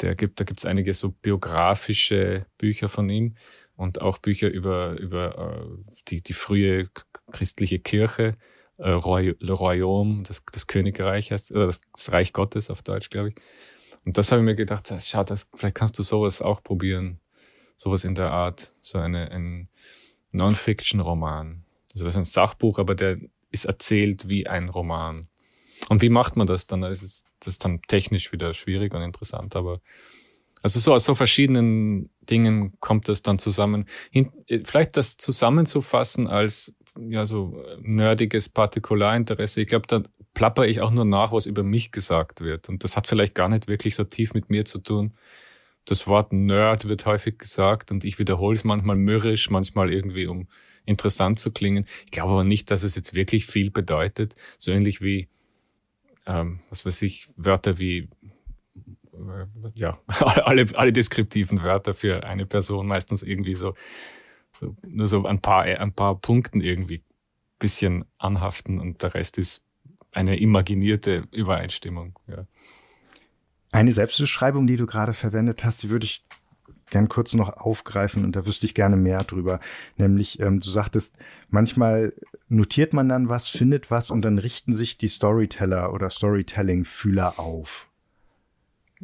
[0.00, 3.34] Der gibt, da gibt es einige so biografische Bücher von ihm
[3.76, 6.88] und auch Bücher über, über äh, die, die frühe
[7.32, 8.34] christliche Kirche,
[8.78, 13.10] äh, Roy, Le Royaume, das, das Königreich heißt, oder das, das Reich Gottes auf Deutsch,
[13.10, 13.34] glaube ich.
[14.06, 17.20] Und das habe ich mir gedacht, schau, das, vielleicht kannst du sowas auch probieren.
[17.76, 19.68] Sowas in der Art, so eine, ein
[20.32, 21.64] Non-Fiction-Roman.
[21.92, 23.18] Also das ist ein Sachbuch, aber der
[23.50, 25.26] ist erzählt wie ein Roman.
[25.88, 26.82] Und wie macht man das dann?
[26.82, 29.80] Das ist das dann technisch wieder schwierig und interessant, aber
[30.62, 33.86] also so aus so verschiedenen Dingen kommt das dann zusammen.
[34.64, 39.60] Vielleicht das zusammenzufassen als ja so nerdiges Partikularinteresse.
[39.60, 40.02] Ich glaube, da
[40.36, 42.68] plapper ich auch nur nach, was über mich gesagt wird.
[42.68, 45.14] Und das hat vielleicht gar nicht wirklich so tief mit mir zu tun.
[45.86, 50.46] Das Wort Nerd wird häufig gesagt und ich wiederhole es manchmal mürrisch, manchmal irgendwie um
[50.84, 51.86] interessant zu klingen.
[52.04, 54.34] Ich glaube aber nicht, dass es jetzt wirklich viel bedeutet.
[54.58, 55.28] So ähnlich wie,
[56.26, 58.10] ähm, was weiß ich, Wörter wie,
[59.14, 63.74] äh, ja, alle, alle deskriptiven Wörter für eine Person meistens irgendwie so,
[64.60, 67.02] so nur so ein paar, ein paar Punkten irgendwie
[67.58, 69.65] bisschen anhaften und der Rest ist
[70.16, 72.18] eine imaginierte Übereinstimmung.
[72.26, 72.46] Ja.
[73.70, 76.24] Eine Selbstbeschreibung, die du gerade verwendet hast, die würde ich
[76.90, 79.60] gern kurz noch aufgreifen und da wüsste ich gerne mehr drüber.
[79.96, 81.18] Nämlich, ähm, du sagtest,
[81.50, 82.14] manchmal
[82.48, 87.90] notiert man dann was, findet was und dann richten sich die Storyteller oder Storytelling-Fühler auf.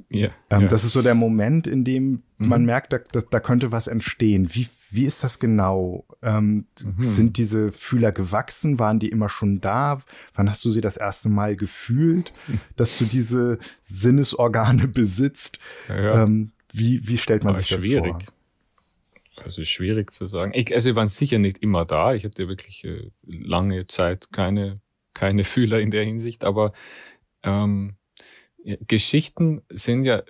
[0.09, 0.69] Ja, ähm, ja.
[0.69, 2.49] Das ist so der Moment, in dem mhm.
[2.49, 4.49] man merkt, da, da, da, könnte was entstehen.
[4.53, 6.07] Wie, wie ist das genau?
[6.23, 7.03] Ähm, mhm.
[7.03, 8.79] Sind diese Fühler gewachsen?
[8.79, 10.03] Waren die immer schon da?
[10.35, 12.33] Wann hast du sie das erste Mal gefühlt,
[12.77, 15.61] dass du diese Sinnesorgane besitzt?
[15.89, 18.13] Ja, ähm, wie, wie stellt man Aber sich das schwierig.
[18.13, 19.45] vor?
[19.45, 20.53] Also schwierig zu sagen.
[20.55, 22.15] Ich, also sie waren sicher nicht immer da.
[22.15, 24.81] Ich hatte wirklich äh, lange Zeit keine,
[25.15, 26.45] keine Fühler in der Hinsicht.
[26.45, 26.71] Aber
[27.43, 27.97] ähm,
[28.87, 30.23] Geschichten sind ja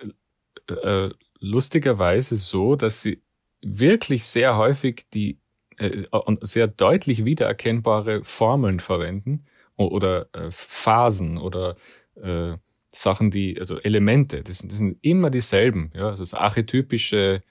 [0.69, 3.21] äh, lustigerweise so, dass sie
[3.61, 5.37] wirklich sehr häufig die
[5.77, 6.03] äh,
[6.41, 11.75] sehr deutlich wiedererkennbare Formeln verwenden oder äh, Phasen oder
[12.15, 12.53] äh,
[12.89, 17.41] Sachen, die, also Elemente, das sind, das sind immer dieselben, ja, also so archetypische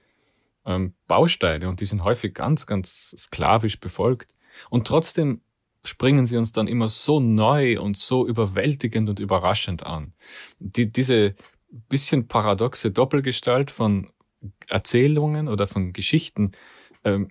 [0.64, 4.34] ähm, Bausteine und die sind häufig ganz, ganz sklavisch befolgt.
[4.70, 5.40] Und trotzdem
[5.84, 10.12] springen sie uns dann immer so neu und so überwältigend und überraschend an.
[10.58, 11.34] Die, diese
[11.88, 14.10] bisschen paradoxe Doppelgestalt von
[14.68, 16.52] Erzählungen oder von Geschichten,
[17.04, 17.28] ähm,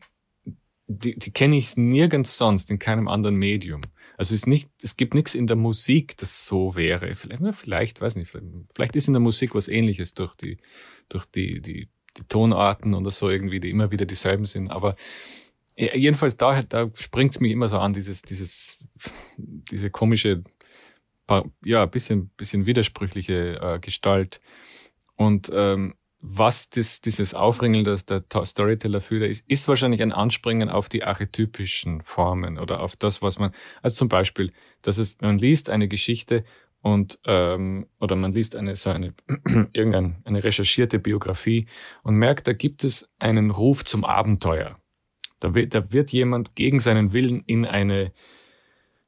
[0.87, 3.81] die, die kenne ich nirgends sonst, in keinem anderen Medium.
[4.17, 7.15] Also es, ist nicht, es gibt nichts in der Musik, das so wäre.
[7.15, 8.35] Vielleicht, vielleicht weiß nicht,
[8.73, 10.57] vielleicht, ist in der Musik was ähnliches durch die,
[11.07, 11.87] durch die, die,
[12.17, 14.69] die Tonarten oder so irgendwie, die immer wieder dieselben sind.
[14.69, 14.95] Aber
[15.81, 18.79] jedenfalls da, da springt es mich immer so an, dieses, dieses,
[19.37, 20.43] diese komische,
[21.63, 24.41] ja, bisschen, bisschen widersprüchliche äh, Gestalt.
[25.15, 30.69] Und ähm, was das, dieses Aufringeln, das der Storyteller fühlt, ist, ist wahrscheinlich ein Anspringen
[30.69, 34.51] auf die archetypischen Formen oder auf das, was man, also zum Beispiel,
[34.83, 36.43] dass es, man liest eine Geschichte
[36.81, 39.13] und ähm, oder man liest eine so eine
[39.73, 41.67] irgendeine eine recherchierte Biografie
[42.03, 44.80] und merkt, da gibt es einen Ruf zum Abenteuer.
[45.41, 48.13] Da wird, da wird jemand gegen seinen Willen in eine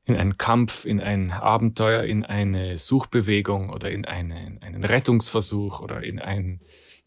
[0.05, 6.03] in einen Kampf, in ein Abenteuer, in eine Suchbewegung oder in einen, einen Rettungsversuch oder
[6.03, 6.59] in ein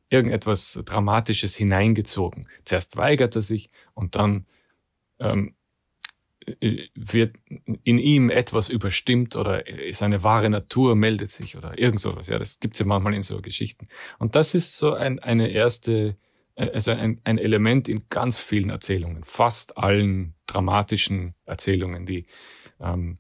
[0.09, 2.49] irgendetwas Dramatisches hineingezogen.
[2.65, 4.47] Zuerst weigert er sich und dann
[5.19, 5.55] ähm,
[6.61, 7.37] äh, wird
[7.83, 12.29] in ihm etwas überstimmt oder seine wahre Natur meldet sich oder irgend sowas.
[12.29, 13.89] Ja, das gibt's ja manchmal in so Geschichten.
[14.19, 16.15] Und das ist so ein, eine erste,
[16.57, 22.27] also ein, ein Element in ganz vielen Erzählungen, fast allen dramatischen Erzählungen, die,
[22.81, 23.19] ähm,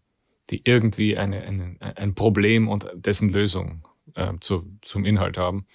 [0.50, 5.66] die irgendwie eine, eine, ein Problem und dessen Lösung äh, zu, zum Inhalt haben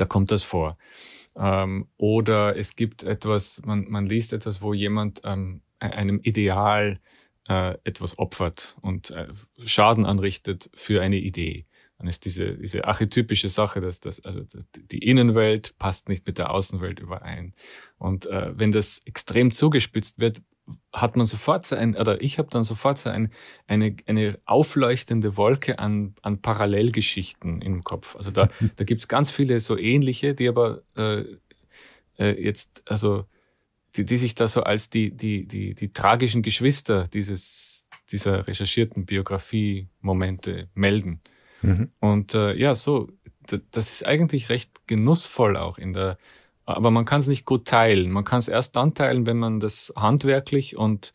[0.00, 0.76] da kommt das vor.
[1.36, 7.00] Ähm, oder es gibt etwas, man, man liest etwas, wo jemand ähm, e-, einem Ideal
[7.48, 9.28] äh, etwas opfert und äh,
[9.64, 11.66] Schaden anrichtet für eine Idee.
[11.98, 14.42] Dann ist diese, diese archetypische Sache, dass das, also
[14.76, 17.54] die Innenwelt passt nicht mit der Außenwelt überein.
[17.98, 20.40] Und äh, wenn das extrem zugespitzt wird,
[20.92, 23.32] hat man sofort so ein, oder ich habe dann sofort so ein,
[23.66, 28.16] eine, eine aufleuchtende Wolke an, an Parallelgeschichten im Kopf.
[28.16, 31.24] Also da, da gibt's ganz viele so ähnliche, die aber äh,
[32.18, 33.26] äh, jetzt, also
[33.96, 39.06] die, die sich da so als die, die, die, die tragischen Geschwister dieses, dieser recherchierten
[39.06, 41.20] Biografie-Momente melden.
[41.62, 41.90] Mhm.
[42.00, 43.08] Und äh, ja, so,
[43.70, 46.18] das ist eigentlich recht genussvoll auch in der
[46.68, 48.10] aber man kann es nicht gut teilen.
[48.10, 51.14] Man kann es erst dann teilen, wenn man das handwerklich und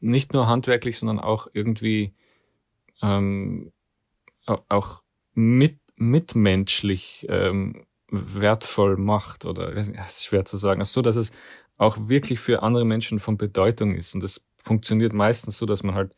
[0.00, 2.14] nicht nur handwerklich, sondern auch irgendwie
[3.00, 3.70] ähm,
[4.44, 5.02] auch
[5.34, 11.30] mit, mitmenschlich ähm, wertvoll macht oder es ist schwer zu sagen, so, dass es
[11.76, 14.14] auch wirklich für andere Menschen von Bedeutung ist.
[14.14, 16.16] Und das funktioniert meistens so, dass man halt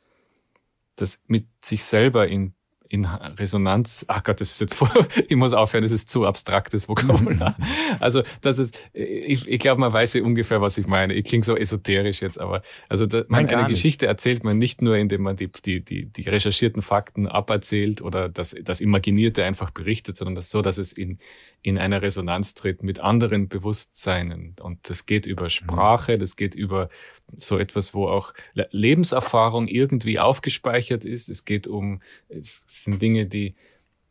[0.97, 2.55] das mit sich selber in
[2.89, 4.77] in Resonanz, ach Gott, das ist jetzt,
[5.29, 7.57] ich muss aufhören, das ist zu abstraktes Vokabular.
[8.01, 11.15] Also, das ist, ich, ich glaube, man weiß ja ungefähr, was ich meine.
[11.15, 14.83] Ich klinge so esoterisch jetzt, aber, also, da, man, Nein, eine Geschichte erzählt man nicht
[14.83, 19.71] nur, indem man die, die, die, die recherchierten Fakten aberzählt oder das, das Imaginierte einfach
[19.71, 21.19] berichtet, sondern das so, dass es in,
[21.63, 24.55] in einer Resonanz tritt mit anderen Bewusstseinen.
[24.61, 26.89] Und das geht über Sprache, das geht über
[27.35, 31.29] so etwas, wo auch Lebenserfahrung irgendwie aufgespeichert ist.
[31.29, 33.55] Es geht um, es sind Dinge, die,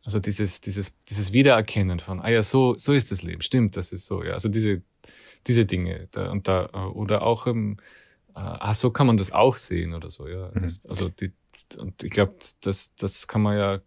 [0.04, 3.92] also dieses, dieses, dieses Wiedererkennen von, ah ja, so, so ist das Leben, stimmt, das
[3.92, 4.34] ist so, ja.
[4.34, 4.82] Also diese,
[5.46, 7.78] diese Dinge, da, und da, oder auch, ähm,
[8.30, 10.52] äh, ah, so kann man das auch sehen oder so, ja.
[10.54, 10.62] Mhm.
[10.62, 11.32] Das, also die,
[11.78, 13.82] und ich glaube, das, das kann man ja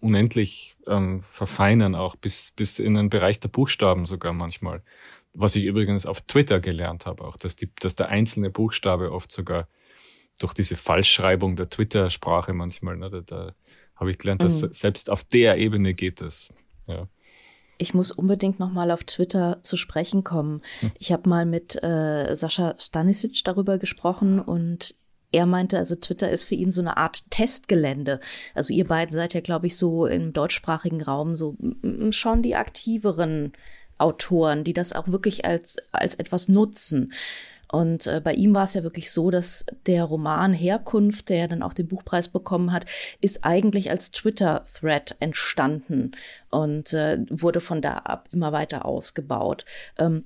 [0.00, 4.82] unendlich ähm, verfeinern, auch bis, bis in den Bereich der Buchstaben sogar manchmal.
[5.32, 9.32] Was ich übrigens auf Twitter gelernt habe, auch, dass, die, dass der einzelne Buchstabe oft
[9.32, 9.68] sogar
[10.40, 13.54] durch diese Falschschreibung der Twitter-Sprache manchmal, ne, da, da
[14.04, 14.72] habe ich gelernt, dass mhm.
[14.72, 16.52] selbst auf der Ebene geht es.
[16.86, 17.08] Ja.
[17.78, 20.62] Ich muss unbedingt noch mal auf Twitter zu sprechen kommen.
[20.80, 20.92] Hm.
[20.98, 24.94] Ich habe mal mit äh, Sascha Stanisic darüber gesprochen und
[25.32, 28.20] er meinte, also Twitter ist für ihn so eine Art Testgelände.
[28.54, 31.56] Also ihr beiden seid ja, glaube ich, so im deutschsprachigen Raum so
[32.10, 33.52] schon die aktiveren
[33.98, 37.12] Autoren, die das auch wirklich als, als etwas nutzen.
[37.74, 41.64] Und äh, bei ihm war es ja wirklich so, dass der Roman Herkunft, der dann
[41.64, 42.86] auch den Buchpreis bekommen hat,
[43.20, 46.12] ist eigentlich als Twitter-Thread entstanden
[46.50, 49.64] und äh, wurde von da ab immer weiter ausgebaut.
[49.98, 50.22] Ähm,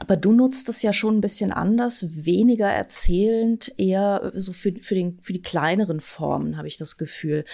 [0.00, 4.96] aber du nutzt es ja schon ein bisschen anders, weniger erzählend, eher so für, für,
[4.96, 7.44] den, für die kleineren Formen, habe ich das Gefühl.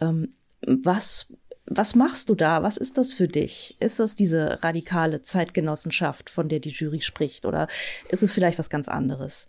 [0.00, 0.32] Ähm,
[0.66, 1.26] was,
[1.70, 2.62] was machst du da?
[2.62, 3.76] Was ist das für dich?
[3.80, 7.44] Ist das diese radikale Zeitgenossenschaft, von der die Jury spricht?
[7.44, 7.68] Oder
[8.08, 9.48] ist es vielleicht was ganz anderes?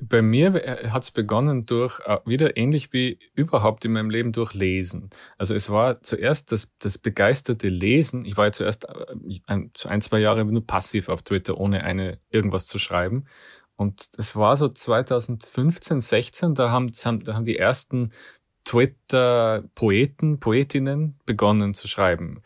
[0.00, 4.32] Bei mir äh, hat es begonnen durch, äh, wieder ähnlich wie überhaupt in meinem Leben,
[4.32, 5.10] durch Lesen.
[5.38, 8.24] Also es war zuerst das, das begeisterte Lesen.
[8.24, 12.18] Ich war ja zuerst äh, ein, ein, zwei Jahre nur passiv auf Twitter, ohne eine
[12.30, 13.26] irgendwas zu schreiben.
[13.76, 16.90] Und es war so 2015, 16, da haben,
[17.24, 18.12] da haben die ersten
[18.64, 22.42] Twitter-Poeten, Poetinnen begonnen zu schreiben.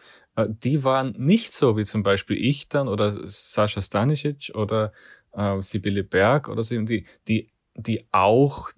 [0.48, 4.92] Die waren nicht so wie zum Beispiel ich dann oder Sascha Stanisic oder
[5.32, 8.70] äh, Sibylle Berg oder so, die, die, die auch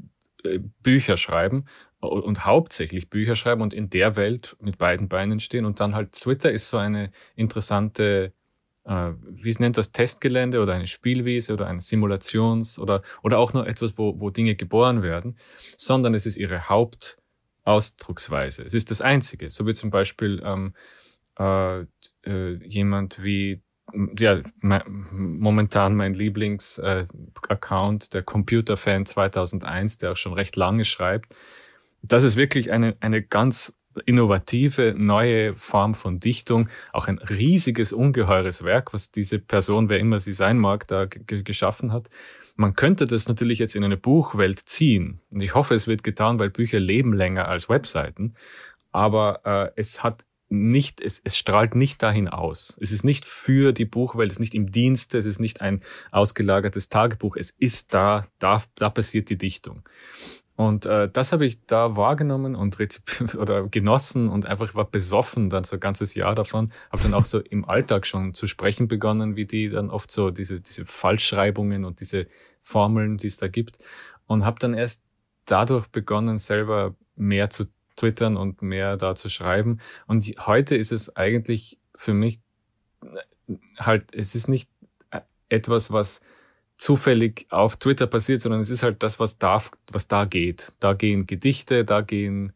[0.45, 1.65] äh, Bücher schreiben
[2.01, 5.65] und hauptsächlich Bücher schreiben und in der Welt mit beiden Beinen stehen.
[5.65, 8.33] Und dann halt Twitter ist so eine interessante,
[8.85, 13.53] äh, wie es nennt das, Testgelände oder eine Spielwiese oder ein Simulations- oder, oder auch
[13.53, 15.37] nur etwas, wo, wo Dinge geboren werden,
[15.77, 16.69] sondern es ist ihre
[17.69, 18.65] Hauptausdrucksweise.
[18.65, 19.51] Es ist das Einzige.
[19.51, 20.75] So wie zum Beispiel ähm,
[21.39, 21.81] äh,
[22.25, 23.63] äh, jemand wie
[24.19, 31.35] ja, momentan mein Lieblings-Account, äh, der Computerfan 2001, der auch schon recht lange schreibt.
[32.03, 33.73] Das ist wirklich eine, eine ganz
[34.05, 40.21] innovative, neue Form von Dichtung, auch ein riesiges, ungeheures Werk, was diese Person, wer immer
[40.21, 42.11] sie sein mag, da geschaffen hat.
[42.61, 45.21] Man könnte das natürlich jetzt in eine Buchwelt ziehen.
[45.33, 48.35] Und ich hoffe, es wird getan, weil Bücher leben länger als Webseiten.
[48.91, 52.77] Aber äh, es hat nicht, es, es strahlt nicht dahin aus.
[52.81, 55.83] Es ist nicht für die Buchwelt, es ist nicht im Dienste, es ist nicht ein
[56.11, 57.37] ausgelagertes Tagebuch.
[57.37, 59.89] Es ist da, da, da passiert die Dichtung.
[60.59, 62.77] Und äh, das habe ich da wahrgenommen und
[63.39, 66.73] oder genossen und einfach war besoffen dann so ein ganzes Jahr davon.
[66.91, 70.33] Habe dann auch so im Alltag schon zu sprechen begonnen, wie die dann oft so
[70.33, 72.27] diese, diese Falschschreibungen und diese
[72.61, 73.79] Formeln, die es da gibt.
[74.27, 75.05] Und habe dann erst
[75.45, 79.79] dadurch begonnen, selber mehr zu twittern und mehr da zu schreiben.
[80.09, 82.41] Und heute ist es eigentlich für mich
[83.79, 84.69] halt, es ist nicht
[85.49, 86.21] etwas, was
[86.79, 89.63] zufällig auf Twitter passiert, sondern es ist halt das, was da,
[89.93, 90.73] was da geht.
[90.81, 92.53] Da gehen Gedichte, da gehen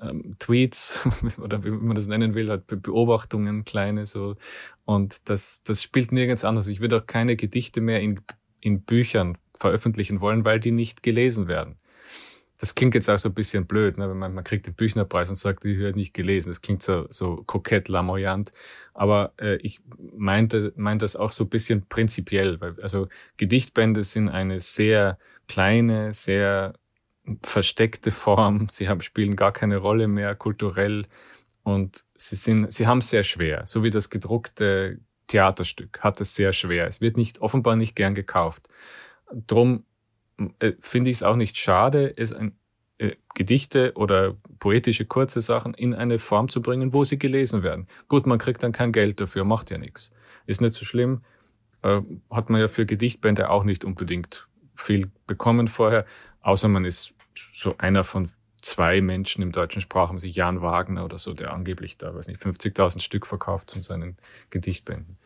[0.00, 1.06] ähm, Tweets
[1.42, 4.36] oder wie man das nennen will, halt Beobachtungen, kleine so.
[4.84, 6.68] Und das, das spielt nirgends anders.
[6.68, 8.20] Ich würde auch keine Gedichte mehr in,
[8.60, 11.76] in Büchern veröffentlichen wollen, weil die nicht gelesen werden
[12.58, 14.08] das klingt jetzt auch so ein bisschen blöd, ne?
[14.08, 16.50] man, man kriegt den Büchnerpreis und sagt, die hört nicht gelesen.
[16.50, 18.52] Das klingt so, so kokett, lamoyant.
[18.94, 19.80] Aber äh, ich
[20.16, 26.12] meinte, meinte das auch so ein bisschen prinzipiell, weil also Gedichtbände sind eine sehr kleine,
[26.12, 26.74] sehr
[27.44, 28.66] versteckte Form.
[28.68, 31.06] Sie haben, spielen gar keine Rolle mehr kulturell
[31.62, 33.62] und sie sind, sie haben es sehr schwer.
[33.66, 34.98] So wie das gedruckte
[35.28, 36.88] Theaterstück hat es sehr schwer.
[36.88, 38.68] Es wird nicht, offenbar nicht gern gekauft.
[39.46, 39.84] Drum
[40.58, 42.58] äh, finde ich es auch nicht schade, es ein,
[42.98, 47.86] äh, Gedichte oder poetische kurze Sachen in eine Form zu bringen, wo sie gelesen werden.
[48.08, 50.10] Gut, man kriegt dann kein Geld dafür, macht ja nichts.
[50.46, 51.22] Ist nicht so schlimm.
[51.82, 56.06] Äh, hat man ja für Gedichtbände auch nicht unbedingt viel bekommen vorher,
[56.40, 57.14] außer man ist
[57.52, 58.30] so einer von
[58.60, 62.42] zwei Menschen im deutschen Sprachraum, sich Jan Wagner oder so, der angeblich da, weiß nicht,
[62.42, 64.16] 50.000 Stück verkauft von seinen
[64.50, 65.16] Gedichtbänden.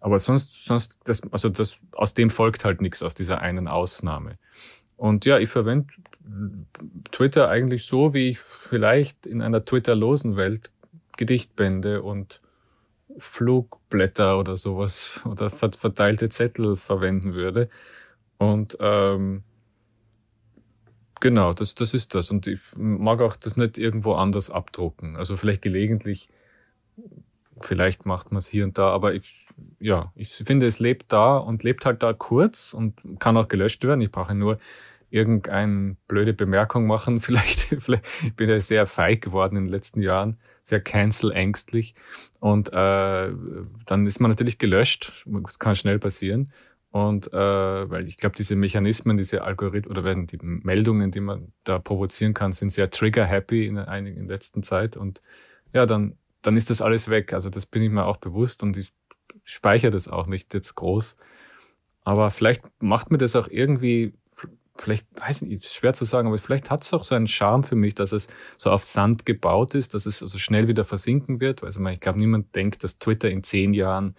[0.00, 4.38] Aber sonst, sonst, das, also das, aus dem folgt halt nichts, aus dieser einen Ausnahme.
[4.96, 5.92] Und ja, ich verwende
[7.10, 10.70] Twitter eigentlich so, wie ich vielleicht in einer Twitterlosen Welt
[11.16, 12.40] Gedichtbände und
[13.18, 17.68] Flugblätter oder sowas oder verteilte Zettel verwenden würde.
[18.38, 19.42] Und ähm,
[21.20, 22.30] genau, das, das ist das.
[22.30, 25.16] Und ich mag auch das nicht irgendwo anders abdrucken.
[25.16, 26.28] Also vielleicht gelegentlich,
[27.60, 29.46] vielleicht macht man es hier und da, aber ich,
[29.80, 33.84] ja, ich finde, es lebt da und lebt halt da kurz und kann auch gelöscht
[33.84, 34.00] werden.
[34.00, 34.58] Ich brauche nur
[35.10, 37.20] irgendeine blöde Bemerkung machen.
[37.22, 41.94] Vielleicht, vielleicht ich bin ja sehr feig geworden in den letzten Jahren, sehr cancel-ängstlich.
[42.40, 43.32] Und äh,
[43.86, 45.24] dann ist man natürlich gelöscht.
[45.26, 46.52] Das kann schnell passieren.
[46.90, 47.36] Und äh,
[47.90, 52.32] weil ich glaube, diese Mechanismen, diese Algorithmen oder werden die Meldungen, die man da provozieren
[52.32, 54.96] kann, sind sehr trigger-happy in einigen in letzter Zeit.
[54.96, 55.20] Und
[55.74, 56.16] ja, dann,
[56.46, 57.32] dann ist das alles weg.
[57.32, 58.92] Also das bin ich mir auch bewusst und ich
[59.44, 61.16] speichere das auch nicht jetzt groß.
[62.04, 64.14] Aber vielleicht macht mir das auch irgendwie
[64.78, 67.76] vielleicht, weiß nicht, schwer zu sagen, aber vielleicht hat es auch so einen Charme für
[67.76, 71.64] mich, dass es so auf Sand gebaut ist, dass es also schnell wieder versinken wird.
[71.64, 74.14] Also ich glaube, niemand denkt, dass Twitter in zehn Jahren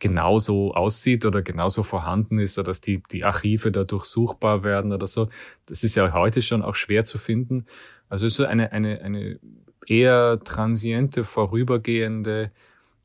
[0.00, 5.06] genauso aussieht oder genauso vorhanden ist oder dass die, die Archive da durchsuchbar werden oder
[5.06, 5.28] so.
[5.66, 7.66] Das ist ja heute schon auch schwer zu finden.
[8.14, 9.40] Also es ist eine, eine, eine
[9.88, 12.52] eher transiente, vorübergehende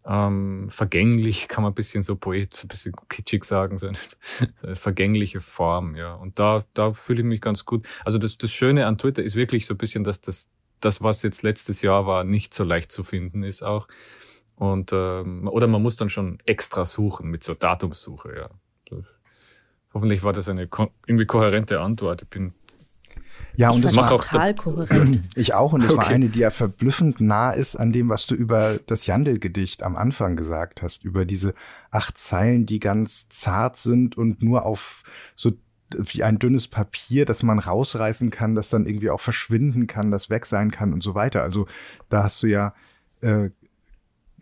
[0.06, 3.98] ähm, vergänglich, kann man ein bisschen so poet, ein bisschen kitschig sagen, so eine,
[4.62, 6.14] eine vergängliche Form, ja.
[6.14, 7.88] Und da, da fühle ich mich ganz gut.
[8.06, 11.24] Also das, das Schöne an Twitter ist wirklich so ein bisschen, dass das, das, was
[11.24, 13.88] jetzt letztes Jahr war, nicht so leicht zu finden ist auch.
[14.58, 18.50] Und ähm, oder man muss dann schon extra suchen mit so Datumssuche, ja.
[19.92, 20.70] Hoffentlich war das eine
[21.08, 22.22] irgendwie kohärente Antwort.
[22.22, 22.54] Ich bin
[23.60, 25.22] ja, und das war auch total kohärent.
[25.36, 25.98] Ich auch, und es okay.
[25.98, 29.98] war eine, die ja verblüffend nah ist an dem, was du über das Jandl-Gedicht am
[29.98, 31.54] Anfang gesagt hast, über diese
[31.92, 35.04] acht Zeilen, die ganz zart sind und nur auf
[35.36, 35.52] so
[35.92, 40.30] wie ein dünnes Papier, das man rausreißen kann, das dann irgendwie auch verschwinden kann, das
[40.30, 41.44] weg sein kann und so weiter.
[41.44, 41.68] Also
[42.08, 42.74] da hast du ja
[43.20, 43.50] äh,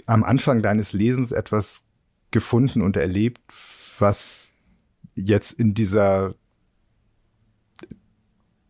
[0.06, 1.88] am Anfang deines Lesens etwas
[2.30, 3.42] gefunden und erlebt,
[3.98, 4.54] was
[5.16, 6.36] jetzt in dieser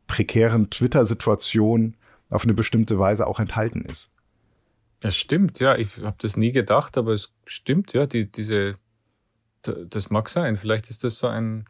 [0.08, 1.95] prekären Twitter-Situation
[2.30, 4.12] auf eine bestimmte Weise auch enthalten ist.
[5.01, 5.76] Es stimmt, ja.
[5.76, 8.05] Ich habe das nie gedacht, aber es stimmt, ja.
[8.05, 8.76] Die, diese,
[9.62, 10.58] das mag sein.
[10.58, 11.66] Vielleicht ist das so ein,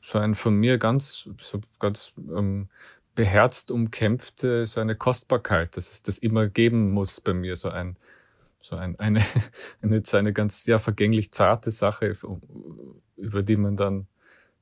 [0.00, 2.68] so ein von mir ganz, so ganz ähm,
[3.14, 7.96] beherzt umkämpfte, so eine Kostbarkeit, dass es das immer geben muss bei mir, so ein,
[8.60, 9.24] so ein, eine,
[9.82, 12.16] eine, eine ganz ja vergänglich zarte Sache,
[13.16, 14.06] über die man dann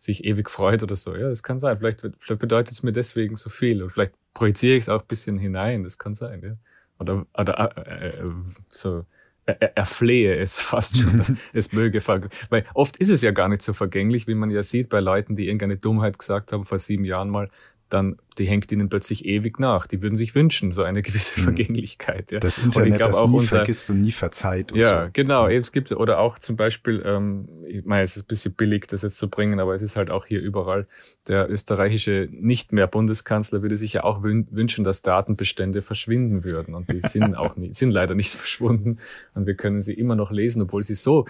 [0.05, 1.15] sich ewig freut oder so.
[1.15, 1.79] Ja, das kann sein.
[1.79, 3.83] Vielleicht, vielleicht bedeutet es mir deswegen so viel.
[3.83, 5.83] Und vielleicht projiziere ich es auch ein bisschen hinein.
[5.85, 6.57] Das kann sein, ja.
[6.99, 8.33] Oder, oder äh, äh,
[8.69, 9.05] so
[9.47, 13.73] er, erflehe es fast schon, es möge Weil oft ist es ja gar nicht so
[13.73, 17.31] vergänglich, wie man ja sieht bei Leuten, die irgendeine Dummheit gesagt haben vor sieben Jahren
[17.31, 17.51] mal,
[17.89, 19.87] dann die hängt ihnen plötzlich ewig nach.
[19.87, 21.45] Die würden sich wünschen, so eine gewisse hm.
[21.45, 22.33] Vergänglichkeit.
[22.33, 22.41] Ja.
[22.41, 24.73] Das Internet, und ich glaub, das auch nie unser, vergisst und nie verzeiht.
[24.73, 25.11] Und ja, so.
[25.13, 25.49] genau.
[25.49, 29.03] Es gibt oder auch zum Beispiel, ähm, ich meine, es ist ein bisschen billig, das
[29.03, 30.87] jetzt zu bringen, aber es ist halt auch hier überall.
[31.29, 36.75] Der österreichische nicht mehr Bundeskanzler würde sich ja auch wünschen, dass Datenbestände verschwinden würden.
[36.75, 38.99] Und die sind auch nie, sind leider nicht verschwunden.
[39.35, 41.27] Und wir können sie immer noch lesen, obwohl sie so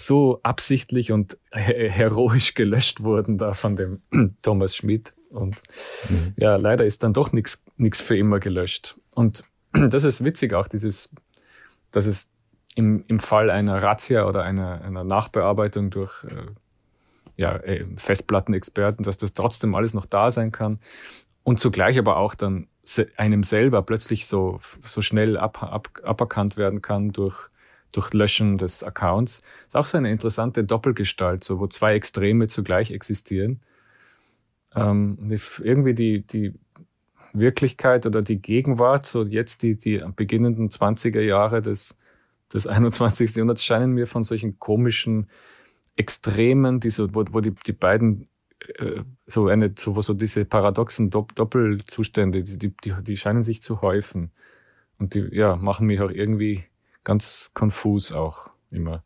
[0.00, 4.00] so absichtlich und heroisch gelöscht wurden da von dem
[4.44, 5.12] Thomas Schmidt.
[5.30, 5.60] Und
[6.08, 6.34] mhm.
[6.36, 8.98] ja, leider ist dann doch nichts für immer gelöscht.
[9.14, 11.14] Und das ist witzig auch, dieses,
[11.90, 12.30] dass es
[12.74, 16.46] im, im Fall einer Razzia oder einer, einer Nachbearbeitung durch äh,
[17.36, 20.78] ja, äh, Festplattenexperten, dass das trotzdem alles noch da sein kann
[21.44, 22.68] und zugleich aber auch dann
[23.16, 27.48] einem selber plötzlich so, so schnell ab, ab, aberkannt werden kann durch,
[27.92, 29.40] durch Löschen des Accounts.
[29.40, 33.60] Das ist auch so eine interessante Doppelgestalt, so, wo zwei Extreme zugleich existieren.
[34.74, 35.18] Ähm,
[35.62, 36.54] irgendwie die, die
[37.32, 41.96] Wirklichkeit oder die Gegenwart, so jetzt die, die beginnenden 20er Jahre des,
[42.52, 43.36] des 21.
[43.36, 45.28] Jahrhunderts scheinen mir von solchen komischen
[45.96, 48.28] Extremen, die so, wo, wo die, die beiden
[48.78, 53.82] äh, so eine, so, so diese paradoxen Dopp Doppelzustände, die, die, die scheinen sich zu
[53.82, 54.30] häufen.
[54.98, 56.64] Und die, ja, machen mich auch irgendwie
[57.04, 59.02] ganz konfus auch immer.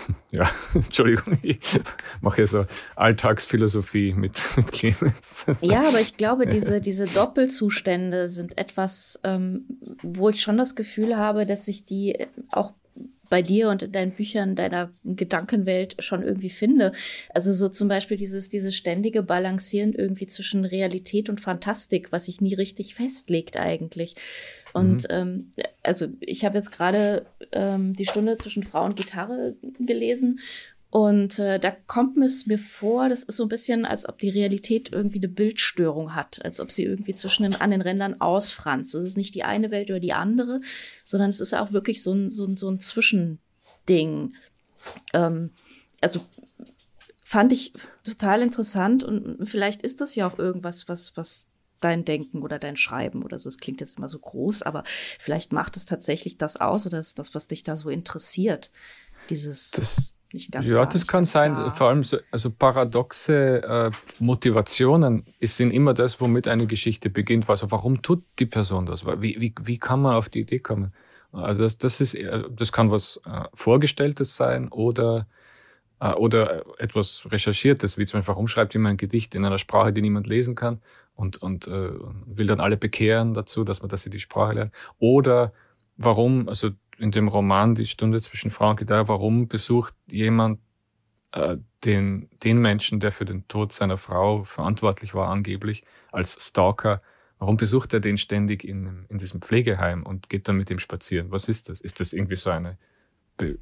[0.30, 1.58] ja, Entschuldigung, ich
[2.20, 2.66] mache ja so
[2.96, 5.46] Alltagsphilosophie mit, mit Clemens.
[5.60, 9.64] Ja, aber ich glaube, diese, diese Doppelzustände sind etwas, ähm,
[10.02, 12.72] wo ich schon das Gefühl habe, dass sich die auch
[13.32, 16.92] bei dir und in deinen Büchern, deiner Gedankenwelt schon irgendwie finde.
[17.32, 22.42] Also so zum Beispiel dieses, dieses ständige Balancieren irgendwie zwischen Realität und Fantastik, was sich
[22.42, 24.16] nie richtig festlegt eigentlich.
[24.74, 25.08] Und mhm.
[25.08, 25.52] ähm,
[25.82, 30.40] also ich habe jetzt gerade ähm, die Stunde zwischen Frau und Gitarre gelesen
[30.92, 34.28] und äh, da kommt es mir vor, das ist so ein bisschen, als ob die
[34.28, 38.94] Realität irgendwie eine Bildstörung hat, als ob sie irgendwie zwischen den, an den Rändern ausfranst.
[38.94, 40.60] Es ist nicht die eine Welt oder die andere,
[41.02, 44.34] sondern es ist auch wirklich so ein, so ein, so ein Zwischending.
[45.14, 45.52] Ähm,
[46.02, 46.20] also
[47.24, 47.72] fand ich
[48.04, 51.46] total interessant und vielleicht ist das ja auch irgendwas, was, was
[51.80, 53.48] dein Denken oder dein Schreiben oder so.
[53.48, 54.84] Es klingt jetzt immer so groß, aber
[55.18, 58.70] vielleicht macht es tatsächlich das aus oder ist das, was dich da so interessiert.
[59.30, 59.70] Dieses.
[59.70, 61.54] Das nicht ganz Ja, da, das kann sein.
[61.54, 61.70] Da.
[61.70, 67.48] Vor allem so, also paradoxe äh, Motivationen sind immer das, womit eine Geschichte beginnt.
[67.48, 69.06] Also warum tut die Person das?
[69.06, 70.92] Wie, wie, wie kann man auf die Idee kommen?
[71.32, 72.16] Also das, das ist,
[72.50, 75.26] das kann was äh, Vorgestelltes sein oder
[76.02, 79.92] äh, oder etwas Recherchiertes, wie zum Beispiel, warum schreibt jemand ein Gedicht in einer Sprache,
[79.92, 80.80] die niemand lesen kann
[81.14, 81.90] und, und äh,
[82.26, 84.70] will dann alle bekehren dazu, dass man, dass sie die Sprache lernen.
[84.98, 85.50] Oder
[85.96, 86.70] warum, also
[87.02, 90.60] in dem Roman Die Stunde zwischen Frau und Gitarre, warum besucht jemand
[91.32, 97.02] äh, den, den Menschen, der für den Tod seiner Frau verantwortlich war, angeblich als Stalker,
[97.38, 101.32] warum besucht er den ständig in, in diesem Pflegeheim und geht dann mit ihm spazieren?
[101.32, 101.80] Was ist das?
[101.80, 102.78] Ist das irgendwie so eine
[103.36, 103.58] Be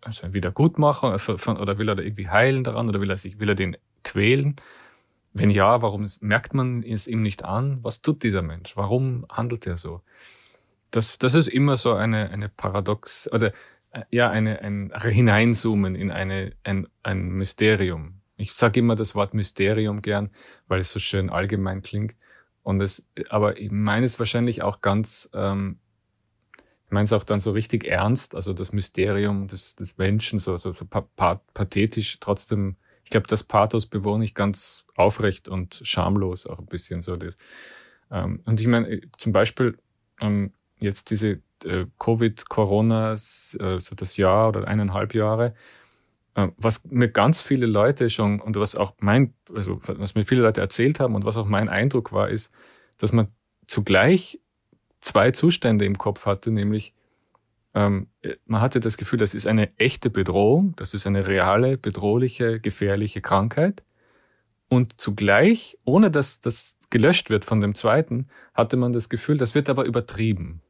[0.00, 3.50] also ein Wiedergutmachen oder will er da irgendwie heilen daran oder will er sich, will
[3.50, 4.56] er den quälen?
[5.32, 7.78] Wenn ja, warum merkt man es ihm nicht an?
[7.82, 8.76] Was tut dieser Mensch?
[8.76, 10.02] Warum handelt er so?
[10.92, 13.52] Das, das ist immer so eine, eine Paradox oder
[13.90, 18.20] äh, ja, eine, ein Hineinzoomen in eine, ein, ein Mysterium.
[18.36, 20.30] Ich sage immer das Wort Mysterium gern,
[20.68, 22.16] weil es so schön allgemein klingt.
[22.62, 25.78] Und es, aber ich meine es wahrscheinlich auch ganz, ähm,
[26.86, 30.56] ich meine es auch dann so richtig ernst, also das Mysterium des, des Menschen, so,
[30.56, 36.46] so, so pa pathetisch, trotzdem, ich glaube, das Pathos bewohne ich ganz aufrecht und schamlos
[36.46, 37.16] auch ein bisschen so.
[38.10, 39.78] Ähm, und ich meine, zum Beispiel,
[40.20, 40.52] ähm,
[40.82, 45.54] jetzt diese äh, Covid-Corona, äh, so das Jahr oder eineinhalb Jahre,
[46.34, 50.42] äh, was mir ganz viele Leute schon und was auch mein, also was mir viele
[50.42, 52.52] Leute erzählt haben und was auch mein Eindruck war, ist,
[52.98, 53.28] dass man
[53.66, 54.40] zugleich
[55.00, 56.94] zwei Zustände im Kopf hatte, nämlich
[57.74, 58.08] ähm,
[58.44, 63.20] man hatte das Gefühl, das ist eine echte Bedrohung, das ist eine reale, bedrohliche, gefährliche
[63.20, 63.82] Krankheit.
[64.68, 69.54] Und zugleich, ohne dass das gelöscht wird von dem zweiten, hatte man das Gefühl, das
[69.54, 70.62] wird aber übertrieben.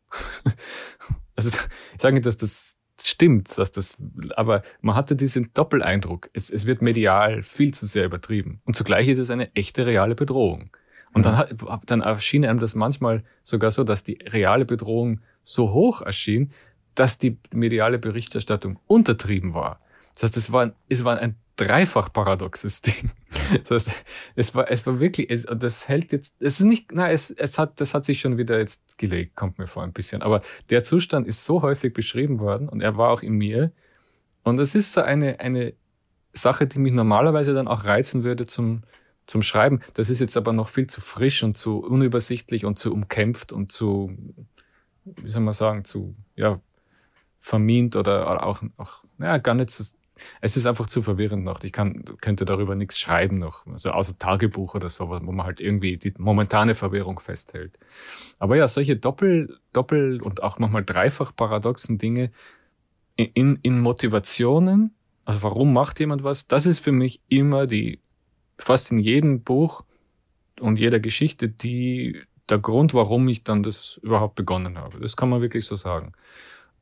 [1.36, 3.96] also ich sage nicht, dass das stimmt, dass das,
[4.36, 6.30] aber man hatte diesen Doppeleindruck.
[6.32, 8.60] Es, es wird medial viel zu sehr übertrieben.
[8.64, 10.70] Und zugleich ist es eine echte reale Bedrohung.
[11.14, 11.46] Und dann,
[11.86, 16.52] dann erschien einem das manchmal sogar so, dass die reale Bedrohung so hoch erschien,
[16.94, 19.80] dass die mediale Berichterstattung untertrieben war.
[20.14, 21.36] Das heißt, es war, es war ein
[21.66, 23.10] dreifach paradoxes Ding.
[23.64, 24.04] Das heißt,
[24.36, 27.58] es war, es war wirklich, es, das hält jetzt, es ist nicht, na, es, es
[27.58, 30.22] hat, das hat sich schon wieder jetzt gelegt, kommt mir vor ein bisschen.
[30.22, 33.72] Aber der Zustand ist so häufig beschrieben worden und er war auch in mir.
[34.42, 35.74] Und es ist so eine, eine
[36.32, 38.82] Sache, die mich normalerweise dann auch reizen würde zum,
[39.26, 39.80] zum Schreiben.
[39.94, 43.72] Das ist jetzt aber noch viel zu frisch und zu unübersichtlich und zu umkämpft und
[43.72, 44.16] zu,
[45.04, 46.60] wie soll man sagen, zu, ja,
[47.40, 49.84] vermint oder, oder auch, auch, ja, gar nicht so,
[50.40, 51.62] es ist einfach zu verwirrend noch.
[51.64, 55.60] Ich kann, könnte darüber nichts schreiben noch, also außer Tagebuch oder so, wo man halt
[55.60, 57.78] irgendwie die momentane Verwirrung festhält.
[58.38, 62.30] Aber ja, solche Doppel, Doppel und auch manchmal dreifach paradoxen Dinge
[63.16, 64.94] in, in Motivationen,
[65.24, 68.00] also warum macht jemand was, das ist für mich immer die,
[68.58, 69.84] fast in jedem Buch
[70.60, 75.00] und jeder Geschichte, die, der Grund, warum ich dann das überhaupt begonnen habe.
[75.00, 76.12] Das kann man wirklich so sagen.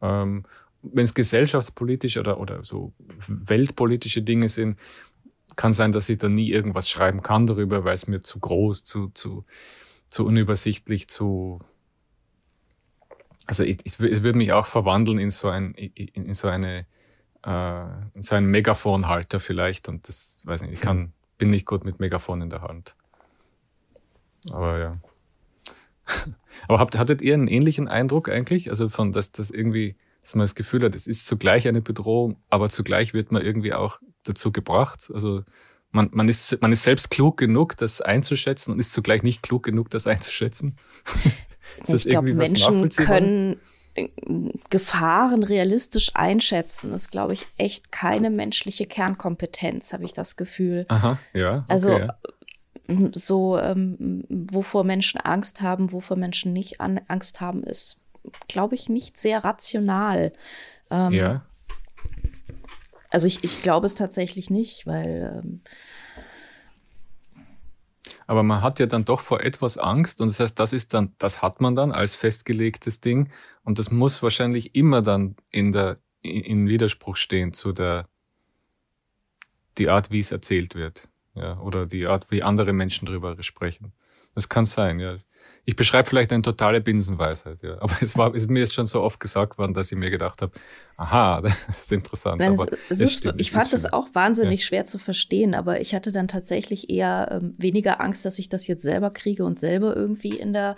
[0.01, 0.45] Ähm,
[0.83, 2.93] wenn es gesellschaftspolitisch oder, oder so
[3.27, 4.79] weltpolitische Dinge sind,
[5.57, 8.85] kann sein, dass ich da nie irgendwas schreiben kann darüber, weil es mir zu groß,
[8.85, 9.43] zu, zu,
[10.07, 11.61] zu unübersichtlich, zu,
[13.47, 16.87] also ich, ich, ich würde mich auch verwandeln in so ein, in so eine,
[17.45, 21.85] äh, in so einen Megafonhalter vielleicht und das, weiß nicht, ich kann, bin nicht gut
[21.85, 22.95] mit Megafon in der Hand.
[24.51, 24.99] Aber ja.
[26.69, 28.71] Aber habt, hattet ihr einen ähnlichen Eindruck eigentlich?
[28.71, 32.37] Also von, dass das irgendwie, dass man das Gefühl hat, es ist zugleich eine Bedrohung,
[32.49, 35.11] aber zugleich wird man irgendwie auch dazu gebracht.
[35.13, 35.45] Also
[35.93, 39.63] man, man, ist, man ist selbst klug genug, das einzuschätzen und ist zugleich nicht klug
[39.63, 40.77] genug, das einzuschätzen.
[41.87, 43.61] ich glaube, Menschen können
[44.71, 50.87] Gefahren realistisch einschätzen, ist, glaube ich, echt keine menschliche Kernkompetenz, habe ich das Gefühl.
[50.89, 51.59] Aha, ja.
[51.59, 52.17] Okay, also ja.
[53.13, 58.00] so, ähm, wovor Menschen Angst haben, wovor Menschen nicht an, Angst haben, ist,
[58.49, 60.33] glaube ich, nicht sehr rational.
[60.91, 61.45] Ähm, ja.
[63.11, 65.63] Also ich, ich glaube es tatsächlich nicht, weil ähm,
[68.31, 71.13] aber man hat ja dann doch vor etwas Angst und das heißt, das ist dann,
[71.19, 73.33] das hat man dann als festgelegtes Ding
[73.65, 78.09] und das muss wahrscheinlich immer dann in der, in Widerspruch stehen zu der,
[79.79, 83.93] die Art, wie es erzählt wird, ja, oder die Art, wie andere Menschen darüber sprechen.
[84.37, 85.17] Das kann sein, ja.
[85.71, 87.81] Ich beschreibe vielleicht eine totale Binsenweisheit, ja.
[87.81, 90.43] Aber es war, es, mir ist schon so oft gesagt worden, dass ich mir gedacht
[90.43, 90.51] habe,
[90.97, 92.41] aha, das ist interessant.
[92.41, 94.67] Nein, aber es, es stimmt, ich fand das auch wahnsinnig ja.
[94.67, 98.67] schwer zu verstehen, aber ich hatte dann tatsächlich eher ähm, weniger Angst, dass ich das
[98.67, 100.75] jetzt selber kriege und selber irgendwie in der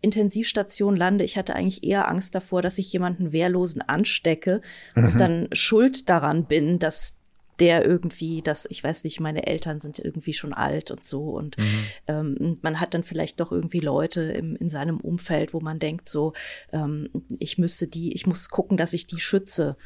[0.00, 1.24] Intensivstation lande.
[1.24, 4.60] Ich hatte eigentlich eher Angst davor, dass ich jemanden Wehrlosen anstecke
[4.94, 5.06] mhm.
[5.06, 7.16] und dann schuld daran bin, dass
[7.60, 11.58] der irgendwie, dass ich weiß nicht, meine Eltern sind irgendwie schon alt und so und
[11.58, 11.84] mhm.
[12.06, 16.08] ähm, man hat dann vielleicht doch irgendwie Leute im, in seinem Umfeld, wo man denkt
[16.08, 16.32] so,
[16.72, 19.76] ähm, ich müsste die, ich muss gucken, dass ich die schütze.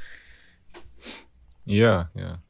[1.65, 2.43] Ja, ja.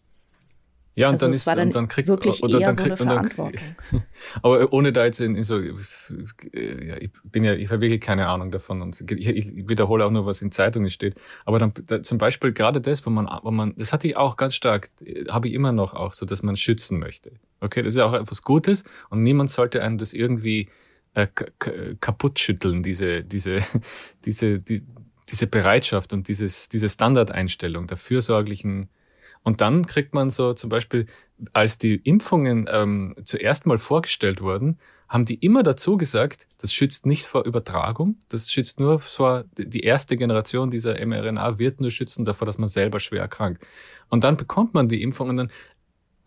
[0.96, 3.04] Ja, und also dann ist dann, und dann kriegt wirklich oder eher dann kriegt so
[3.04, 3.60] eine Verantwortung.
[3.92, 4.02] Dann,
[4.42, 8.28] aber ohne da jetzt in, in so, ja, ich bin ja, ich habe wirklich keine
[8.28, 11.20] Ahnung davon und ich, ich, wiederhole auch nur, was in Zeitungen steht.
[11.44, 14.36] Aber dann da, zum Beispiel gerade das, wo man, wo man, das hatte ich auch
[14.36, 14.90] ganz stark,
[15.28, 17.32] habe ich immer noch auch so, dass man schützen möchte.
[17.60, 20.68] Okay, das ist ja auch etwas Gutes und niemand sollte einem das irgendwie
[21.14, 21.26] äh,
[22.00, 23.58] kaputt schütteln, diese, diese,
[24.24, 24.82] diese, die,
[25.30, 28.88] diese Bereitschaft und dieses, diese Standardeinstellung der fürsorglichen
[29.42, 31.06] und dann kriegt man so zum Beispiel,
[31.52, 34.78] als die Impfungen ähm, zuerst mal vorgestellt wurden,
[35.08, 39.80] haben die immer dazu gesagt, das schützt nicht vor Übertragung, das schützt nur vor, die
[39.80, 43.66] erste Generation dieser mRNA wird nur schützen davor, dass man selber schwer erkrankt.
[44.08, 45.50] Und dann bekommt man die Impfung und dann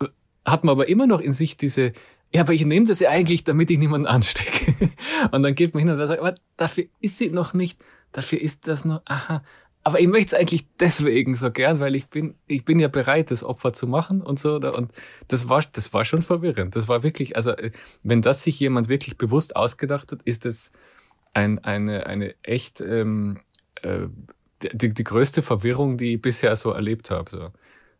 [0.02, 0.08] äh,
[0.44, 1.94] hat man aber immer noch in sich diese,
[2.34, 4.90] ja, aber ich nehme das ja eigentlich, damit ich niemanden anstecke.
[5.32, 7.80] Und dann geht man hin und sagt, aber dafür ist sie noch nicht,
[8.12, 9.44] dafür ist das noch, aha,
[9.84, 13.32] aber ich möchte es eigentlich deswegen so gern, weil ich bin, ich bin ja bereit,
[13.32, 14.56] das Opfer zu machen und so.
[14.56, 14.92] Und
[15.28, 16.76] das war, das war schon verwirrend.
[16.76, 17.54] Das war wirklich, also
[18.02, 20.72] wenn das sich jemand wirklich bewusst ausgedacht hat, ist es
[21.34, 23.40] ein, eine, eine echt ähm,
[23.82, 24.08] äh,
[24.72, 27.30] die, die größte Verwirrung, die ich bisher so erlebt habe.
[27.30, 27.52] So.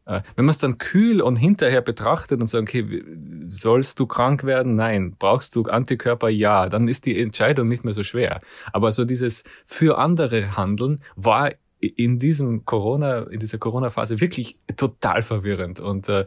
[0.06, 3.04] Äh, wenn man es dann kühl und hinterher betrachtet und sagt, okay,
[3.48, 4.76] sollst du krank werden?
[4.76, 5.16] Nein.
[5.18, 6.30] Brauchst du Antikörper?
[6.30, 6.70] Ja.
[6.70, 8.42] Dann ist die Entscheidung nicht mehr so schwer.
[8.72, 11.50] Aber so dieses für andere Handeln war
[11.88, 15.80] in diesem Corona, in dieser Corona-Phase wirklich total verwirrend.
[15.80, 16.26] Und äh,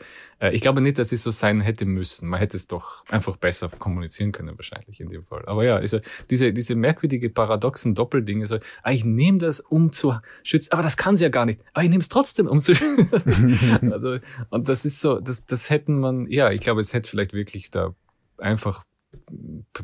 [0.52, 2.28] ich glaube nicht, dass es so sein hätte müssen.
[2.28, 5.44] Man hätte es doch einfach besser kommunizieren können, wahrscheinlich in dem Fall.
[5.46, 5.98] Aber ja, also
[6.30, 10.96] diese, diese merkwürdige, paradoxen Doppeldinge, so, ah, ich nehme das, um zu schützen, aber das
[10.96, 11.60] kann sie ja gar nicht.
[11.72, 13.92] Aber ich nehme es trotzdem, um zu schützen.
[13.92, 14.18] also,
[14.50, 17.70] und das ist so, das, das hätten man, ja, ich glaube, es hätte vielleicht wirklich
[17.70, 17.94] da
[18.38, 18.82] einfach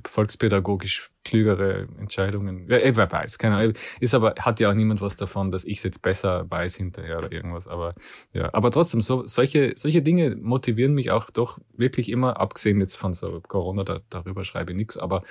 [0.07, 2.69] volkspädagogisch klügere Entscheidungen.
[2.69, 3.75] Ja, wer weiß, keine Ahnung.
[4.01, 7.19] Ist aber, hat ja auch niemand was davon, dass ich es jetzt besser weiß hinterher
[7.19, 7.67] oder irgendwas.
[7.67, 7.95] Aber
[8.33, 12.97] ja, aber trotzdem, so, solche, solche Dinge motivieren mich auch doch wirklich immer, abgesehen jetzt
[12.97, 15.23] von so Corona, da, darüber schreibe ich nichts, aber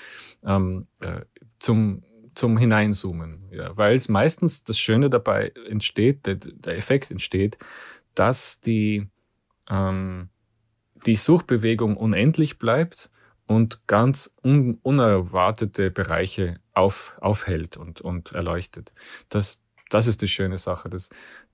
[0.43, 1.21] ähm, äh,
[1.59, 2.03] zum
[2.33, 7.57] zum Hineinzoomen, ja, weil es meistens das Schöne dabei entsteht, der, der Effekt entsteht,
[8.15, 9.09] dass die
[9.69, 10.29] ähm,
[11.05, 13.09] die Suchbewegung unendlich bleibt
[13.47, 18.93] und ganz un unerwartete Bereiche auf, aufhält und, und erleuchtet.
[19.29, 20.89] Das, das ist die schöne Sache.
[20.89, 21.09] Das,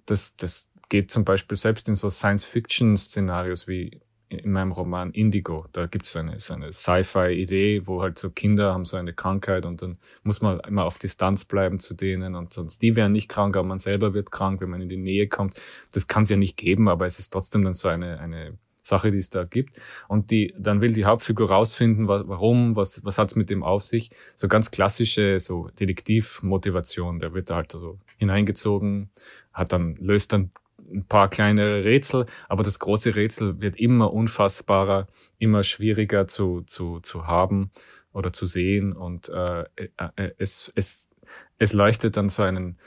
[0.06, 5.66] das, das geht zum Beispiel selbst in so Science-Fiction-Szenarios wie in meinem Roman Indigo.
[5.72, 9.14] Da gibt es so eine, so eine Sci-Fi-Idee, wo halt so Kinder haben so eine
[9.14, 13.14] Krankheit und dann muss man immer auf Distanz bleiben zu denen und sonst die werden
[13.14, 15.62] nicht krank, aber man selber wird krank, wenn man in die Nähe kommt.
[15.94, 18.58] Das kann es ja nicht geben, aber es ist trotzdem dann so eine, eine
[18.88, 19.80] Sache, die es da gibt.
[20.08, 23.84] Und die, dann will die Hauptfigur rausfinden, warum, was, was hat es mit dem auf
[23.84, 24.10] sich.
[24.36, 27.20] So ganz klassische, so Detektivmotivation.
[27.20, 29.10] Der wird halt so hineingezogen,
[29.54, 30.52] hat dann, löst dann
[30.92, 35.08] ein paar kleinere Rätsel, aber das große Rätsel wird immer unfassbarer,
[35.38, 37.72] immer schwieriger zu, zu, zu haben
[38.14, 41.16] oder zu sehen und äh, äh, äh es, es,
[41.58, 42.78] es leuchtet dann so einen,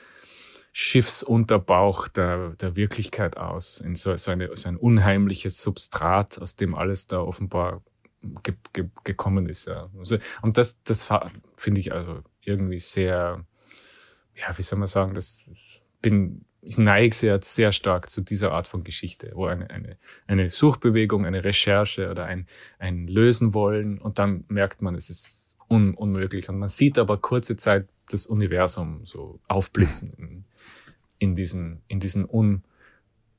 [0.73, 6.75] Schiffsunterbauch der, der Wirklichkeit aus, in so, so, eine, so ein unheimliches Substrat, aus dem
[6.75, 7.83] alles da offenbar
[8.43, 9.67] ge, ge, gekommen ist.
[9.67, 9.91] Ja.
[9.99, 11.09] Also, und das, das
[11.57, 13.45] finde ich also irgendwie sehr,
[14.35, 15.45] ja, wie soll man sagen, das
[16.01, 19.97] bin, ich neige sehr, sehr stark zu dieser Art von Geschichte, wo eine, eine,
[20.27, 22.47] eine Suchbewegung, eine Recherche oder ein,
[22.79, 26.49] ein Lösen wollen und dann merkt man, es ist un unmöglich.
[26.49, 30.45] Und man sieht aber kurze Zeit das Universum so aufblitzen
[31.21, 32.65] in, diesen, in diesen un,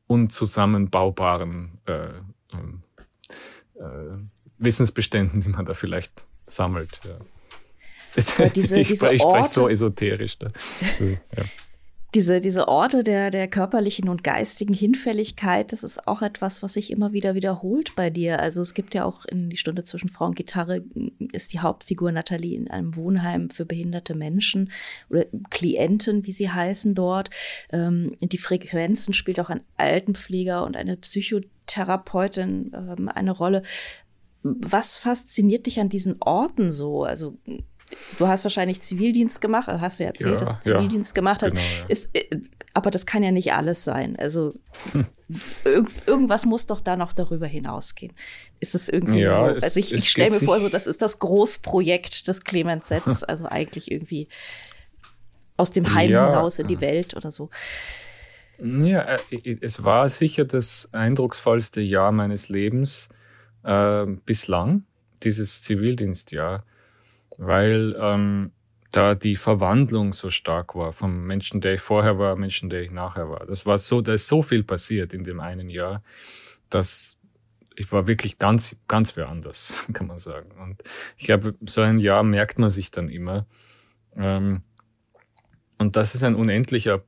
[0.07, 2.07] unzusammenbaubaren äh,
[2.53, 2.83] ähm,
[3.75, 4.17] äh,
[4.57, 7.01] Wissensbeständen, die man da vielleicht sammelt.
[7.03, 7.17] Ja.
[8.15, 8.43] diese,
[8.77, 10.39] ich, diese ich spreche so esoterisch.
[10.39, 10.51] Da.
[11.35, 11.43] Ja
[12.13, 16.91] diese, diese Orte der, der körperlichen und geistigen Hinfälligkeit, das ist auch etwas, was sich
[16.91, 18.41] immer wieder wiederholt bei dir.
[18.41, 20.83] Also es gibt ja auch in die Stunde zwischen Frau und Gitarre
[21.31, 24.71] ist die Hauptfigur Nathalie in einem Wohnheim für behinderte Menschen
[25.09, 27.29] oder Klienten, wie sie heißen dort.
[27.71, 33.63] Ähm, die Frequenzen spielt auch ein Altenpfleger und eine Psychotherapeutin ähm, eine Rolle.
[34.43, 37.05] Was fasziniert dich an diesen Orten so?
[37.05, 37.37] Also
[38.17, 41.43] du hast wahrscheinlich Zivildienst gemacht, also hast du erzählt, ja, dass du Zivildienst ja, gemacht
[41.43, 41.51] hast.
[41.51, 41.85] Genau, ja.
[41.87, 42.39] ist, äh,
[42.73, 44.15] aber das kann ja nicht alles sein.
[44.17, 44.53] Also
[44.91, 45.05] hm.
[45.65, 48.13] irg irgendwas muss doch da noch darüber hinausgehen.
[48.59, 49.65] Ist es irgendwie ja, so?
[49.65, 53.45] Also ich, ich stelle mir vor, so das ist das Großprojekt des Clemens Setz, also
[53.45, 54.27] eigentlich irgendwie
[55.57, 57.49] aus dem Heim hinaus in die Welt oder so.
[58.59, 63.09] Ja, äh, es war sicher das eindrucksvollste Jahr meines Lebens
[63.63, 64.83] äh, bislang,
[65.23, 66.63] dieses Zivildienstjahr
[67.41, 68.51] weil ähm,
[68.91, 72.91] da die Verwandlung so stark war vom Menschen, der ich vorher war, Menschen, der ich
[72.91, 73.47] nachher war.
[73.47, 76.03] Das war so, da ist so viel passiert in dem einen Jahr,
[76.69, 77.17] dass
[77.75, 80.51] ich war wirklich ganz, ganz wer anders, kann man sagen.
[80.61, 80.83] Und
[81.17, 83.47] ich glaube, so ein Jahr merkt man sich dann immer.
[84.15, 84.61] Ähm,
[85.79, 87.01] und das ist ein unendlicher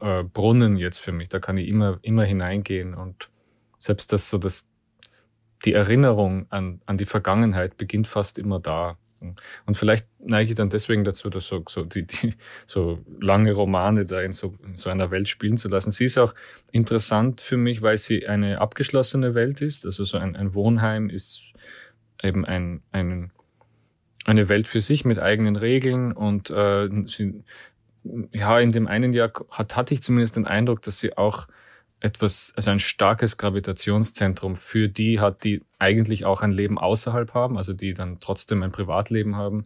[0.00, 1.30] äh, Brunnen jetzt für mich.
[1.30, 3.30] Da kann ich immer, immer hineingehen und
[3.78, 4.68] selbst das so, dass
[5.64, 8.98] die Erinnerung an, an die Vergangenheit beginnt fast immer da.
[9.66, 12.34] Und vielleicht neige ich dann deswegen dazu, dass so, so, die, die,
[12.66, 15.90] so lange Romane da in so, in so einer Welt spielen zu lassen.
[15.90, 16.34] Sie ist auch
[16.72, 19.84] interessant für mich, weil sie eine abgeschlossene Welt ist.
[19.84, 21.42] Also so ein, ein Wohnheim ist
[22.22, 23.32] eben ein, ein,
[24.24, 27.42] eine Welt für sich mit eigenen Regeln und äh, sie,
[28.32, 31.48] ja, in dem einen Jahr hat, hatte ich zumindest den Eindruck, dass sie auch
[32.00, 37.56] etwas, also ein starkes Gravitationszentrum für die hat, die eigentlich auch ein Leben außerhalb haben,
[37.56, 39.64] also die dann trotzdem ein Privatleben haben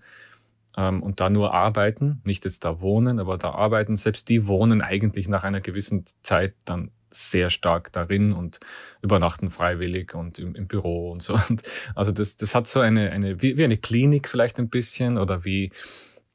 [0.77, 3.97] ähm, und da nur arbeiten, nicht jetzt da wohnen, aber da arbeiten.
[3.97, 8.59] Selbst die wohnen eigentlich nach einer gewissen Zeit dann sehr stark darin und
[9.03, 11.35] übernachten freiwillig und im, im Büro und so.
[11.49, 11.63] Und
[11.95, 15.45] also das, das hat so eine, eine wie, wie eine Klinik vielleicht ein bisschen oder
[15.45, 15.71] wie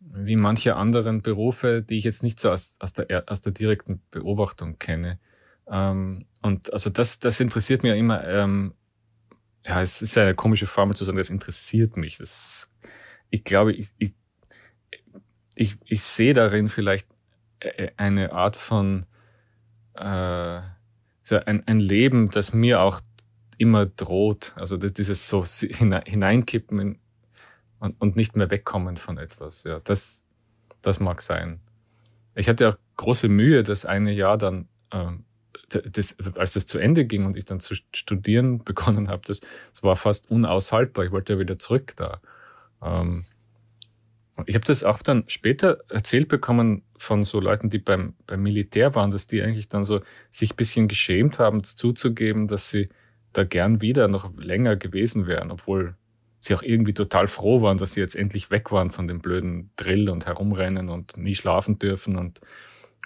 [0.09, 4.01] wie manche anderen Berufe, die ich jetzt nicht so aus, aus, der, aus der direkten
[4.11, 5.19] Beobachtung kenne.
[5.69, 8.25] Ähm, und also das, das interessiert ja immer.
[8.27, 8.73] Ähm,
[9.65, 12.17] ja, es ist eine komische Formel zu sagen, das interessiert mich.
[12.17, 12.69] Das,
[13.29, 14.13] ich glaube, ich, ich,
[15.55, 17.07] ich, ich sehe darin vielleicht
[17.59, 19.05] äh, eine Art von
[19.95, 20.61] äh,
[21.29, 23.01] ein, ein Leben, das mir auch
[23.57, 24.53] immer droht.
[24.55, 26.99] Also dieses so hineinkippen in,
[27.79, 29.63] und, und nicht mehr wegkommen von etwas.
[29.63, 30.25] Ja, das,
[30.81, 31.59] das mag sein.
[32.35, 35.25] Ich hatte auch große Mühe, das eine Jahr dann ähm,
[35.69, 39.41] das, als das zu Ende ging und ich dann zu studieren begonnen habe, das,
[39.71, 41.05] das war fast unaushaltbar.
[41.05, 42.21] Ich wollte ja wieder zurück da.
[42.81, 43.25] Ähm,
[44.45, 48.93] ich habe das auch dann später erzählt bekommen von so Leuten, die beim, beim Militär
[48.93, 52.89] waren, dass die eigentlich dann so sich bisschen geschämt haben, zuzugeben, dass sie
[53.33, 55.95] da gern wieder noch länger gewesen wären, obwohl
[56.39, 59.71] sie auch irgendwie total froh waren, dass sie jetzt endlich weg waren von dem blöden
[59.75, 62.39] Drill und herumrennen und nie schlafen dürfen und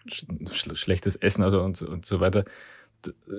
[0.08, 2.46] schlechtes Essen also und, und so weiter.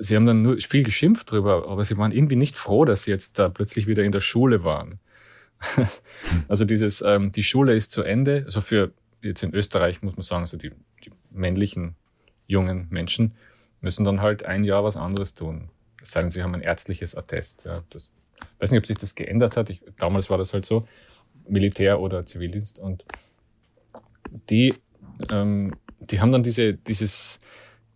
[0.01, 3.11] Sie haben dann nur viel geschimpft drüber, aber sie waren irgendwie nicht froh, dass sie
[3.11, 4.99] jetzt da plötzlich wieder in der Schule waren.
[6.49, 8.43] also dieses, ähm, die Schule ist zu Ende.
[8.45, 8.93] Also für
[9.23, 10.73] jetzt in Österreich muss man sagen, so die,
[11.05, 11.95] die männlichen
[12.47, 13.35] jungen Menschen
[13.81, 15.71] müssen dann halt ein Jahr was anderes tun.
[16.01, 17.65] Es sei denn, sie haben ein ärztliches Attest.
[17.65, 19.71] Ja, das, ich weiß nicht, ob sich das geändert hat.
[19.71, 20.87] Ich, damals war das halt so,
[21.49, 22.79] Militär oder Zivildienst.
[22.79, 23.05] Und
[24.51, 24.75] die
[25.31, 25.75] ähm,
[26.11, 27.39] die haben dann diese, dieses,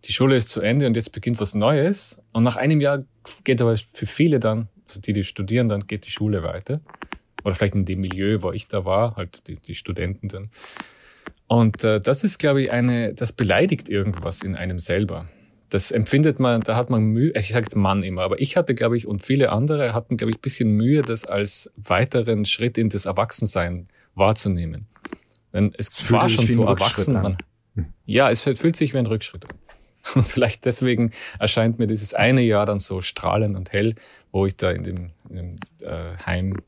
[0.05, 2.21] die Schule ist zu Ende und jetzt beginnt was Neues.
[2.31, 3.03] Und nach einem Jahr
[3.43, 6.81] geht aber für viele dann, also die, die studieren, dann geht die Schule weiter.
[7.43, 10.49] Oder vielleicht in dem Milieu, wo ich da war, halt die, die Studenten dann.
[11.47, 15.27] Und äh, das ist, glaube ich, eine, das beleidigt irgendwas in einem selber.
[15.69, 18.55] Das empfindet man, da hat man Mühe, also ich sage jetzt Mann immer, aber ich
[18.55, 22.77] hatte, glaube ich, und viele andere hatten, glaube ich, bisschen Mühe, das als weiteren Schritt
[22.77, 24.87] in das Erwachsensein wahrzunehmen.
[25.53, 27.13] Denn es war schon so erwachsen.
[27.13, 27.37] Man,
[28.05, 29.57] ja, es fühlt sich wie ein Rückschritt an.
[30.15, 33.95] Und vielleicht deswegen erscheint mir dieses eine Jahr dann so strahlend und hell,
[34.31, 36.61] wo ich da in dem, in dem äh, Heim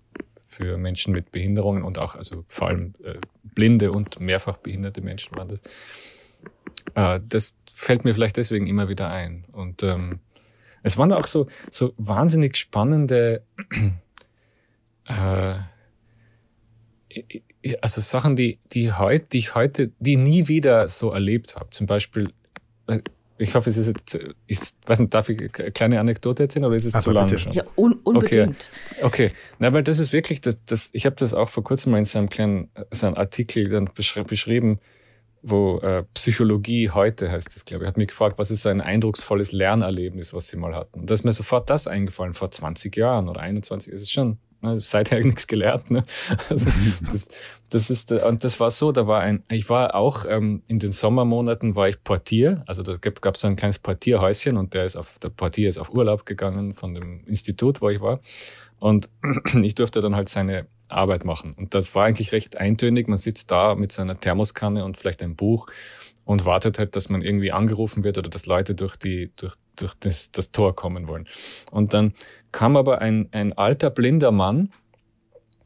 [0.45, 5.37] für Menschen mit Behinderungen und auch, also vor allem äh, blinde und mehrfach behinderte Menschen
[5.37, 5.59] waren das.
[6.95, 9.45] Äh, das fällt mir vielleicht deswegen immer wieder ein.
[9.53, 10.19] Und ähm,
[10.83, 13.43] es waren auch so, so wahnsinnig spannende
[15.05, 15.55] äh,
[17.81, 21.69] also Sachen, die, die heute, die ich heute, die nie wieder so erlebt habe.
[21.71, 22.31] Zum Beispiel,
[22.87, 22.99] äh,
[23.37, 26.75] ich hoffe, es ist jetzt, ich weiß nicht, darf ich eine kleine Anekdote erzählen oder
[26.75, 27.53] ist es Aber zu lange schon?
[27.53, 28.69] Ja, un unbedingt.
[28.97, 29.31] Okay, okay.
[29.59, 32.03] Na, weil das ist wirklich, das, das, ich habe das auch vor kurzem mal in
[32.03, 34.79] so einem kleinen so einem Artikel dann beschri beschrieben,
[35.41, 38.81] wo äh, Psychologie heute heißt das, glaube ich, hat mich gefragt, was ist so ein
[38.81, 40.99] eindrucksvolles Lernerlebnis, was sie mal hatten.
[40.99, 44.37] Und da ist mir sofort das eingefallen, vor 20 Jahren oder 21, es ist schon
[44.79, 45.91] seither nichts gelernt.
[45.91, 46.03] Ne?
[46.49, 46.67] Also
[47.11, 47.27] das,
[47.69, 50.91] das ist und das war so, da war ein, ich war auch ähm, in den
[50.91, 54.95] Sommermonaten war ich Portier, also da gab es so ein kleines Portierhäuschen und der ist
[54.95, 58.19] auf der Portier ist auf Urlaub gegangen von dem Institut, wo ich war
[58.79, 59.09] und
[59.63, 63.07] ich durfte dann halt seine Arbeit machen und das war eigentlich recht eintönig.
[63.07, 65.67] Man sitzt da mit seiner Thermoskanne und vielleicht ein Buch
[66.29, 69.95] und wartet halt, dass man irgendwie angerufen wird oder dass Leute durch die durch durch
[69.95, 71.27] das, das Tor kommen wollen.
[71.71, 72.13] Und dann
[72.51, 74.69] kam aber ein, ein alter blinder Mann,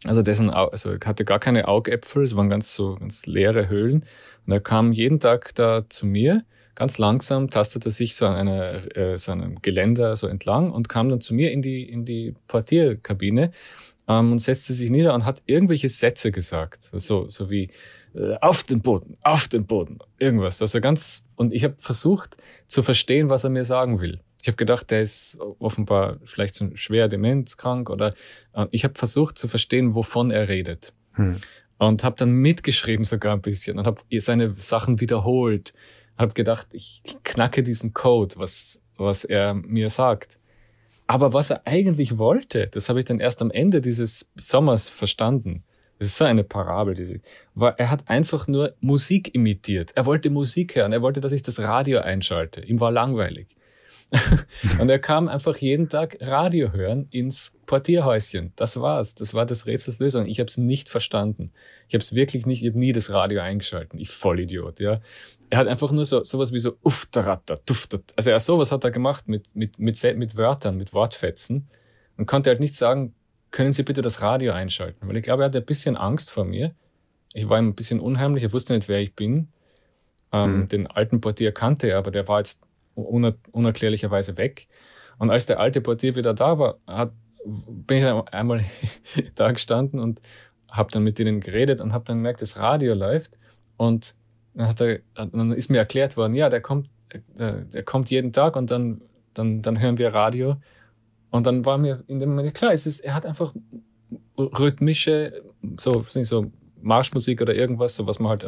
[0.06, 4.06] also dessen, also hatte gar keine Augäpfel, es waren ganz so ganz leere Höhlen.
[4.46, 6.46] Und er kam jeden Tag da zu mir,
[6.76, 11.10] ganz langsam tastete sich so an einer, äh, so einem Geländer so entlang und kam
[11.10, 13.52] dann zu mir in die, in die Portierkabine
[14.08, 16.90] ähm, und setzte sich nieder und hat irgendwelche Sätze gesagt.
[16.94, 17.70] So, so wie
[18.42, 20.62] auf den Boden, auf den Boden, irgendwas.
[20.62, 22.38] Also ganz, und ich habe versucht
[22.68, 24.20] zu verstehen, was er mir sagen will.
[24.42, 28.12] Ich habe gedacht, der ist offenbar vielleicht so schwer demenzkrank oder
[28.54, 30.94] äh, ich habe versucht zu verstehen, wovon er redet.
[31.14, 31.38] Hm.
[31.78, 35.74] Und habe dann mitgeschrieben sogar ein bisschen und habe seine Sachen wiederholt.
[36.18, 40.38] Habe gedacht, ich knacke diesen Code, was, was er mir sagt.
[41.08, 45.64] Aber was er eigentlich wollte, das habe ich dann erst am Ende dieses Sommers verstanden.
[46.04, 46.96] Das ist so eine Parabel.
[46.96, 47.22] Die,
[47.78, 49.94] er hat einfach nur Musik imitiert.
[49.96, 50.92] Er wollte Musik hören.
[50.92, 52.60] Er wollte, dass ich das Radio einschalte.
[52.60, 53.48] Ihm war langweilig.
[54.82, 58.52] und er kam einfach jeden Tag Radio hören ins Portierhäuschen.
[58.58, 59.16] Das war's.
[59.16, 60.26] Das war das Rätsels Lösung.
[60.26, 61.54] Ich habe es nicht verstanden.
[61.88, 63.98] Ich habe es wirklich nicht, ich habe nie das Radio eingeschalten.
[63.98, 65.00] Ich Vollidiot, ja.
[65.50, 68.12] Er hat einfach nur so sowas wie so ufteratter, duftet.
[68.18, 71.70] Also er sowas hat er gemacht mit, mit, mit, mit Wörtern, mit Wortfetzen
[72.18, 73.16] und konnte halt nicht sagen,
[73.54, 75.08] können Sie bitte das Radio einschalten?
[75.08, 76.74] Weil ich glaube, er hatte ein bisschen Angst vor mir.
[77.34, 79.48] Ich war ihm ein bisschen unheimlich, er wusste nicht, wer ich bin.
[80.34, 80.66] Ähm, mhm.
[80.68, 82.64] Den alten Portier kannte er, aber der war jetzt
[82.96, 84.68] uner unerklärlicherweise weg.
[85.20, 87.14] Und als der alte Portier wieder da war, hat,
[87.46, 88.66] bin ich einmal
[89.36, 90.20] da gestanden und
[90.70, 93.38] habe dann mit denen geredet und habe dann gemerkt, das Radio läuft.
[93.78, 94.16] Und
[94.56, 96.90] dann, hat er, dann ist mir erklärt worden, ja, der kommt,
[97.38, 99.02] der, der kommt jeden Tag und dann,
[99.36, 100.58] dann, dann hören wir Radio.
[101.34, 103.56] Und dann war mir in dem Moment klar, es ist, er hat einfach
[104.38, 105.42] rhythmische,
[105.78, 108.44] so, so Marschmusik oder irgendwas, so was man halt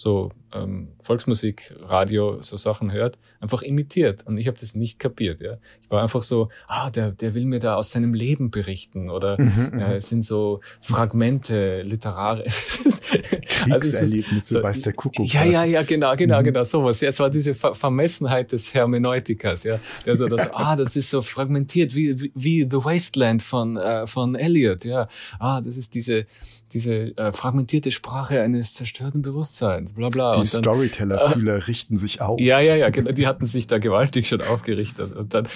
[0.00, 4.26] so ähm, Volksmusik, Radio, so Sachen hört, einfach imitiert.
[4.26, 5.42] Und ich habe das nicht kapiert.
[5.42, 5.58] Ja.
[5.82, 9.38] Ich war einfach so, ah, der, der will mir da aus seinem Leben berichten oder
[9.38, 12.44] mhm, äh, es sind so Fragmente, literare.
[12.44, 15.26] Kriegserlebnisse, also so, weiß der Kuckuck.
[15.26, 16.44] Ja, ja, ja, genau, genau, mhm.
[16.44, 17.02] genau, sowas.
[17.02, 19.78] Ja, es war diese Ver Vermessenheit des Hermeneutikers, ja.
[20.06, 24.06] Der so das, ah, das ist so fragmentiert wie, wie, wie The Wasteland von, äh,
[24.06, 25.08] von Eliot, ja.
[25.38, 26.24] Ah, das ist diese,
[26.72, 30.40] diese äh, fragmentierte Sprache eines zerstörten Bewusstseins, bla bla.
[30.40, 32.40] Die Storyteller-Fühler äh, richten sich auf.
[32.40, 35.14] Ja, ja, ja, genau, die hatten sich da gewaltig schon aufgerichtet.
[35.16, 35.48] Und dann,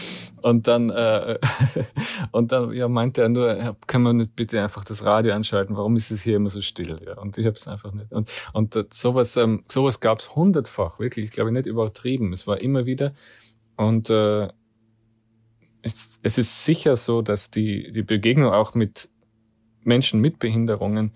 [0.42, 1.38] und dann, äh,
[2.32, 5.76] und dann ja, meinte er nur, kann man nicht bitte einfach das Radio anschalten?
[5.76, 7.00] Warum ist es hier immer so still?
[7.06, 8.12] Ja, und ich habe es einfach nicht.
[8.12, 12.32] Und, und äh, sowas, ähm, sowas gab es hundertfach, wirklich, ich glaube nicht übertrieben.
[12.32, 13.12] Es war immer wieder.
[13.76, 14.48] Und äh,
[15.82, 19.10] es, es ist sicher so, dass die, die Begegnung auch mit
[19.84, 21.12] Menschen mit Behinderungen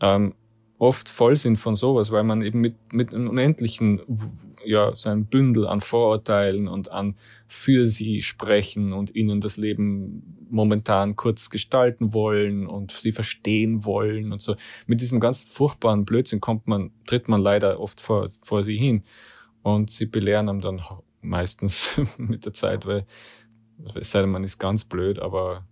[0.00, 0.34] ähm,
[0.82, 4.00] oft voll sind von sowas, weil man eben mit, mit einem unendlichen,
[4.64, 7.14] ja, so ein Bündel an Vorurteilen und an
[7.46, 14.32] für sie sprechen und ihnen das Leben momentan kurz gestalten wollen und sie verstehen wollen
[14.32, 14.56] und so.
[14.88, 19.04] Mit diesem ganz furchtbaren Blödsinn kommt man, tritt man leider oft vor, vor sie hin
[19.62, 20.82] und sie belehren einem dann
[21.20, 23.06] meistens mit der Zeit, weil
[23.94, 25.64] es sei denn, man ist ganz blöd, aber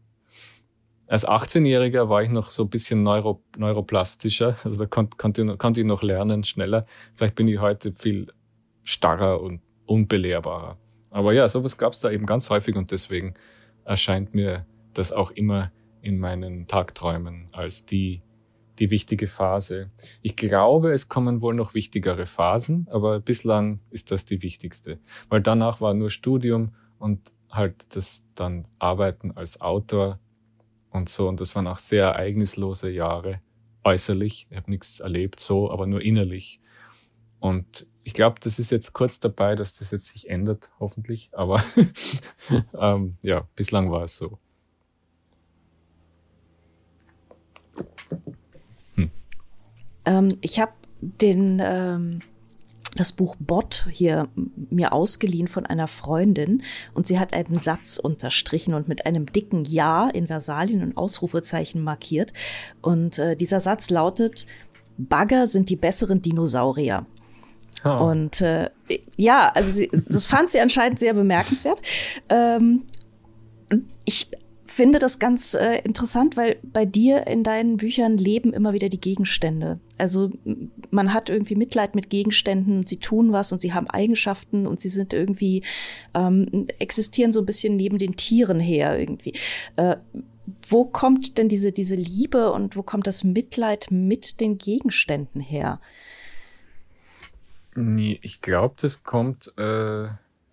[1.11, 5.81] als 18-Jähriger war ich noch so ein bisschen neuro, neuroplastischer, also da konnte, konnte, konnte
[5.81, 6.87] ich noch lernen, schneller.
[7.17, 8.29] Vielleicht bin ich heute viel
[8.85, 10.79] starrer und unbelehrbarer.
[11.11, 13.35] Aber ja, sowas gab es da eben ganz häufig und deswegen
[13.85, 18.23] erscheint mir das auch immer in meinen Tagträumen als die,
[18.79, 19.91] die wichtige Phase.
[20.23, 25.01] Ich glaube, es kommen wohl noch wichtigere Phasen, aber bislang ist das die wichtigste.
[25.29, 30.21] Weil danach war nur Studium und halt das dann Arbeiten als Autor
[30.91, 31.29] und so.
[31.29, 33.41] Und das waren auch sehr ereignislose Jahre,
[33.85, 34.47] äußerlich.
[34.51, 36.61] Ich habe nichts erlebt, so, aber nur innerlich.
[37.39, 41.31] Und ich glaube, das ist jetzt kurz dabei, dass das jetzt sich ändert, hoffentlich.
[41.33, 41.63] Aber
[42.79, 44.39] ähm, ja, bislang war es so.
[48.95, 49.11] Hm.
[50.05, 52.21] Ähm, ich habe den ähm,
[52.97, 54.29] das Buch Bot hier
[54.71, 56.63] mir ausgeliehen von einer Freundin
[56.93, 61.83] und sie hat einen Satz unterstrichen und mit einem dicken Ja in Versalien und Ausrufezeichen
[61.83, 62.33] markiert.
[62.83, 64.47] Und äh, dieser Satz lautet,
[64.99, 67.07] Bagger sind die besseren Dinosaurier.
[67.85, 67.89] Oh.
[67.89, 68.71] Und äh,
[69.17, 71.81] ja, also sie, das fand sie anscheinend sehr bemerkenswert.
[72.29, 72.83] Ähm,
[74.05, 74.29] ich
[74.71, 79.01] finde das ganz äh, interessant, weil bei dir in deinen Büchern leben immer wieder die
[79.01, 79.81] Gegenstände.
[79.99, 80.31] Also
[80.91, 84.89] man hat irgendwie Mitleid mit Gegenständen, sie tun was und sie haben Eigenschaften und sie
[84.89, 85.65] sind irgendwie,
[86.15, 89.35] ähm, existieren so ein bisschen neben den Tieren her irgendwie.
[89.77, 89.97] Äh,
[90.69, 95.81] wo kommt denn diese, diese Liebe und wo kommt das Mitleid mit den Gegenständen her?
[97.75, 100.07] Ich glaube, das kommt, äh,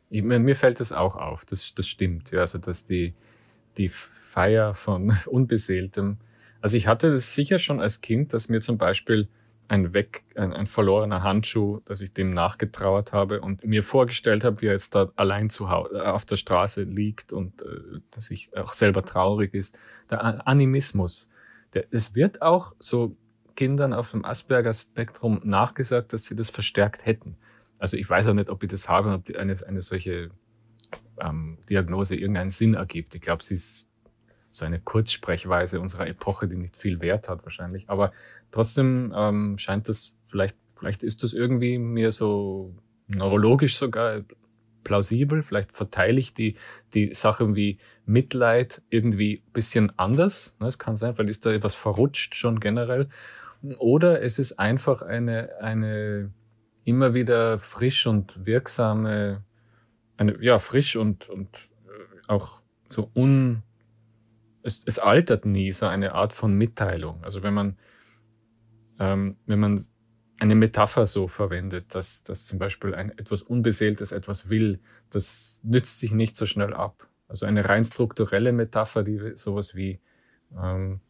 [0.09, 2.31] ich, mir fällt das auch auf, das, das stimmt.
[2.31, 3.13] Ja, also, dass die,
[3.77, 6.17] die Feier von Unbeseeltem.
[6.61, 9.27] Also ich hatte das sicher schon als Kind, dass mir zum Beispiel
[9.69, 14.61] ein weg, ein, ein verlorener Handschuh, dass ich dem nachgetrauert habe und mir vorgestellt habe,
[14.61, 18.55] wie er jetzt da allein zu Hause auf der Straße liegt und äh, dass ich
[18.55, 19.77] auch selber traurig ist.
[20.09, 21.29] Der Animismus,
[21.73, 23.15] der, es wird auch so
[23.55, 27.35] Kindern auf dem Asperger-Spektrum nachgesagt, dass sie das verstärkt hätten.
[27.79, 30.29] Also ich weiß auch nicht, ob ich das habe ob eine, eine solche
[31.21, 33.15] ähm, Diagnose irgendeinen Sinn ergibt.
[33.15, 33.87] Ich glaube, sie ist
[34.49, 37.89] so eine Kurzsprechweise unserer Epoche, die nicht viel Wert hat wahrscheinlich.
[37.89, 38.11] Aber
[38.51, 42.75] trotzdem ähm, scheint das vielleicht, vielleicht ist das irgendwie mir so
[43.07, 44.21] neurologisch sogar
[44.83, 45.43] plausibel.
[45.43, 46.55] Vielleicht verteile ich die,
[46.93, 50.55] die Sachen wie Mitleid irgendwie bisschen anders.
[50.59, 53.09] Es kann sein, weil ist da etwas verrutscht schon generell.
[53.79, 56.31] Oder es ist einfach eine, eine
[56.83, 59.43] immer wieder frisch und wirksame
[60.17, 61.47] eine, ja, frisch und, und
[61.85, 63.63] äh, auch so un,
[64.63, 67.23] es, es altert nie, so eine Art von Mitteilung.
[67.23, 67.77] Also wenn man,
[68.99, 69.85] ähm, wenn man
[70.39, 75.99] eine Metapher so verwendet, dass, dass zum Beispiel ein etwas Unbeseeltes etwas will, das nützt
[75.99, 77.07] sich nicht so schnell ab.
[77.27, 79.99] Also eine rein strukturelle Metapher, die sowas wie,
[80.55, 81.01] ähm,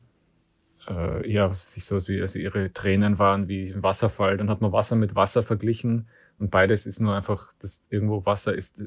[0.87, 4.61] äh, ja, was sich sowas wie, also ihre Tränen waren wie ein Wasserfall, dann hat
[4.61, 6.07] man Wasser mit Wasser verglichen
[6.39, 8.81] und beides ist nur einfach, dass irgendwo Wasser ist,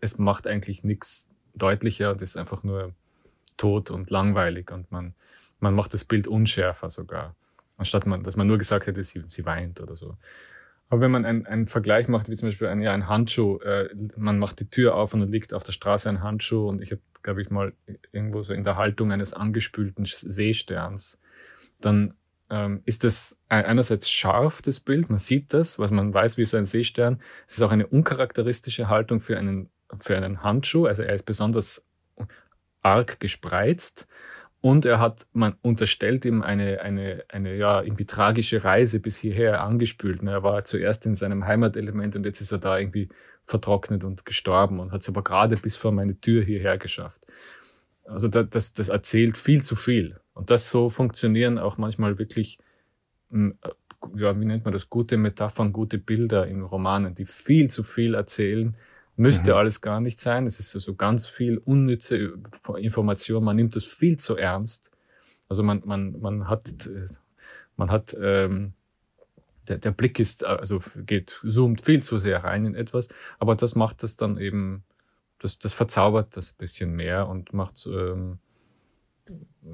[0.00, 2.94] es, macht eigentlich nichts deutlicher, das ist einfach nur
[3.56, 5.14] tot und langweilig und man,
[5.60, 7.34] man macht das Bild unschärfer sogar,
[7.76, 10.16] anstatt man, dass man nur gesagt hätte, sie, sie weint oder so.
[10.88, 13.88] Aber wenn man einen, einen Vergleich macht, wie zum Beispiel ein, ja, ein Handschuh, äh,
[14.16, 16.92] man macht die Tür auf und dann liegt auf der Straße ein Handschuh und ich
[16.92, 17.72] habe, glaube ich, mal
[18.12, 21.20] irgendwo so in der Haltung eines angespülten Seesterns,
[21.80, 22.14] dann
[22.50, 26.56] ähm, ist das einerseits scharf, das Bild, man sieht das, was man weiß, wie so
[26.56, 27.20] ein Seestern.
[27.46, 31.86] Es ist auch eine uncharakteristische Haltung für einen, für einen Handschuh, also er ist besonders
[32.82, 34.06] arg gespreizt
[34.60, 39.62] und er hat, man unterstellt ihm eine, eine, eine, ja, irgendwie tragische Reise bis hierher
[39.62, 40.22] angespült.
[40.22, 43.08] Er war zuerst in seinem Heimatelement und jetzt ist er da irgendwie
[43.44, 47.26] vertrocknet und gestorben und hat es aber gerade bis vor meine Tür hierher geschafft.
[48.06, 50.18] Also das, das erzählt viel zu viel.
[50.34, 52.58] Und das so funktionieren auch manchmal wirklich,
[53.30, 53.70] hm, äh,
[54.16, 58.14] ja, wie nennt man das, gute Metaphern, gute Bilder in Romanen, die viel zu viel
[58.14, 58.76] erzählen.
[59.16, 59.56] Müsste mhm.
[59.56, 60.46] alles gar nicht sein.
[60.46, 62.34] Es ist also ganz viel unnütze
[62.76, 63.42] Information.
[63.44, 64.90] Man nimmt das viel zu ernst.
[65.48, 66.88] Also man, man, man hat,
[67.76, 68.74] man hat, ähm,
[69.68, 73.08] der, der Blick ist, also geht, zoomt viel zu sehr rein in etwas.
[73.38, 74.84] Aber das macht das dann eben,
[75.38, 78.38] das, das verzaubert das bisschen mehr und macht, ähm,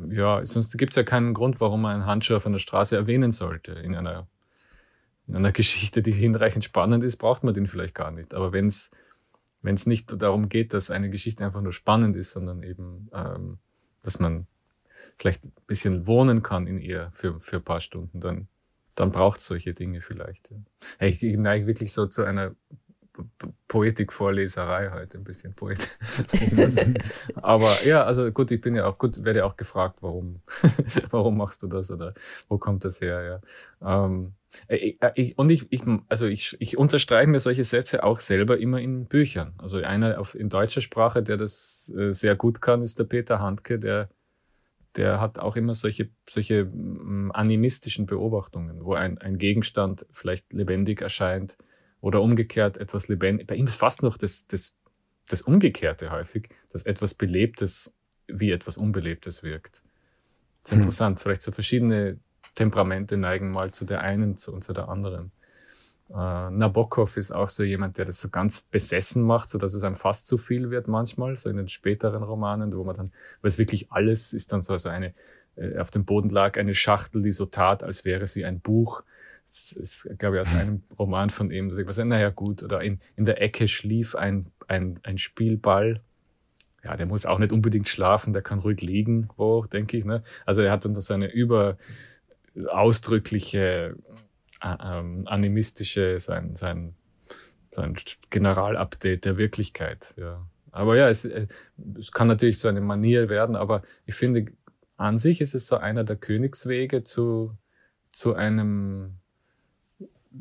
[0.08, 3.30] ja, sonst gibt es ja keinen Grund, warum man einen Handschuh auf einer Straße erwähnen
[3.30, 3.72] sollte.
[3.72, 4.26] In einer,
[5.26, 8.34] in einer Geschichte, die hinreichend spannend ist, braucht man den vielleicht gar nicht.
[8.34, 8.90] Aber wenn es
[9.62, 13.58] wenn es nicht darum geht, dass eine Geschichte einfach nur spannend ist, sondern eben, ähm,
[14.02, 14.46] dass man
[15.18, 18.48] vielleicht ein bisschen wohnen kann in ihr für, für ein paar Stunden, dann,
[18.94, 20.50] dann braucht es solche Dinge vielleicht.
[20.50, 20.56] Ja.
[21.06, 22.54] Ich neige wirklich so zu einer
[23.68, 25.98] Poetikvorleserei heute, ein bisschen Poet.
[27.42, 30.40] Aber ja, also gut, ich bin ja auch gut, werde auch gefragt, warum,
[31.10, 32.14] warum machst du das oder
[32.48, 33.42] wo kommt das her,
[33.82, 34.06] ja.
[34.06, 34.32] Ähm,
[34.68, 39.06] ich, und ich, ich, also ich, ich unterstreiche mir solche Sätze auch selber immer in
[39.06, 39.54] Büchern.
[39.58, 43.40] Also einer auf, in deutscher Sprache, der das äh, sehr gut kann, ist der Peter
[43.40, 44.10] Handke, der,
[44.96, 46.70] der hat auch immer solche, solche
[47.32, 51.56] animistischen Beobachtungen, wo ein, ein Gegenstand vielleicht lebendig erscheint
[52.02, 53.46] oder umgekehrt etwas lebendig.
[53.46, 54.76] Bei ihm ist fast noch das, das,
[55.28, 57.94] das Umgekehrte häufig, dass etwas Belebtes
[58.26, 59.80] wie etwas Unbelebtes wirkt.
[60.62, 60.78] Das ist hm.
[60.80, 61.20] interessant.
[61.20, 62.18] Vielleicht so verschiedene
[62.54, 65.30] Temperamente neigen mal zu der einen zu, und zu der anderen.
[66.10, 69.84] Äh, Nabokov ist auch so jemand, der das so ganz besessen macht, so dass es
[69.84, 73.48] einem fast zu viel wird manchmal, so in den späteren Romanen, wo man dann, weil
[73.48, 75.14] es wirklich alles ist dann so, so eine,
[75.56, 79.02] äh, auf dem Boden lag eine Schachtel, die so tat, als wäre sie ein Buch
[79.46, 81.68] Das ist, glaube ich, aus einem Roman von ihm.
[81.68, 86.02] Da ich, naja, gut, oder in, in der Ecke schlief ein, ein, ein Spielball.
[86.84, 90.04] Ja, der muss auch nicht unbedingt schlafen, der kann ruhig liegen, wo, denke ich.
[90.04, 90.22] Ne?
[90.46, 91.76] Also er hat dann so eine über
[92.68, 93.96] ausdrückliche,
[94.62, 96.94] äh, ähm, animistische, sein, sein,
[97.74, 97.94] sein
[98.30, 100.14] Generalupdate der Wirklichkeit.
[100.16, 100.46] Ja.
[100.72, 101.46] Aber ja, es, äh,
[101.98, 104.46] es kann natürlich so eine Manier werden, aber ich finde,
[104.96, 107.56] an sich ist es so einer der Königswege zu,
[108.10, 109.18] zu einem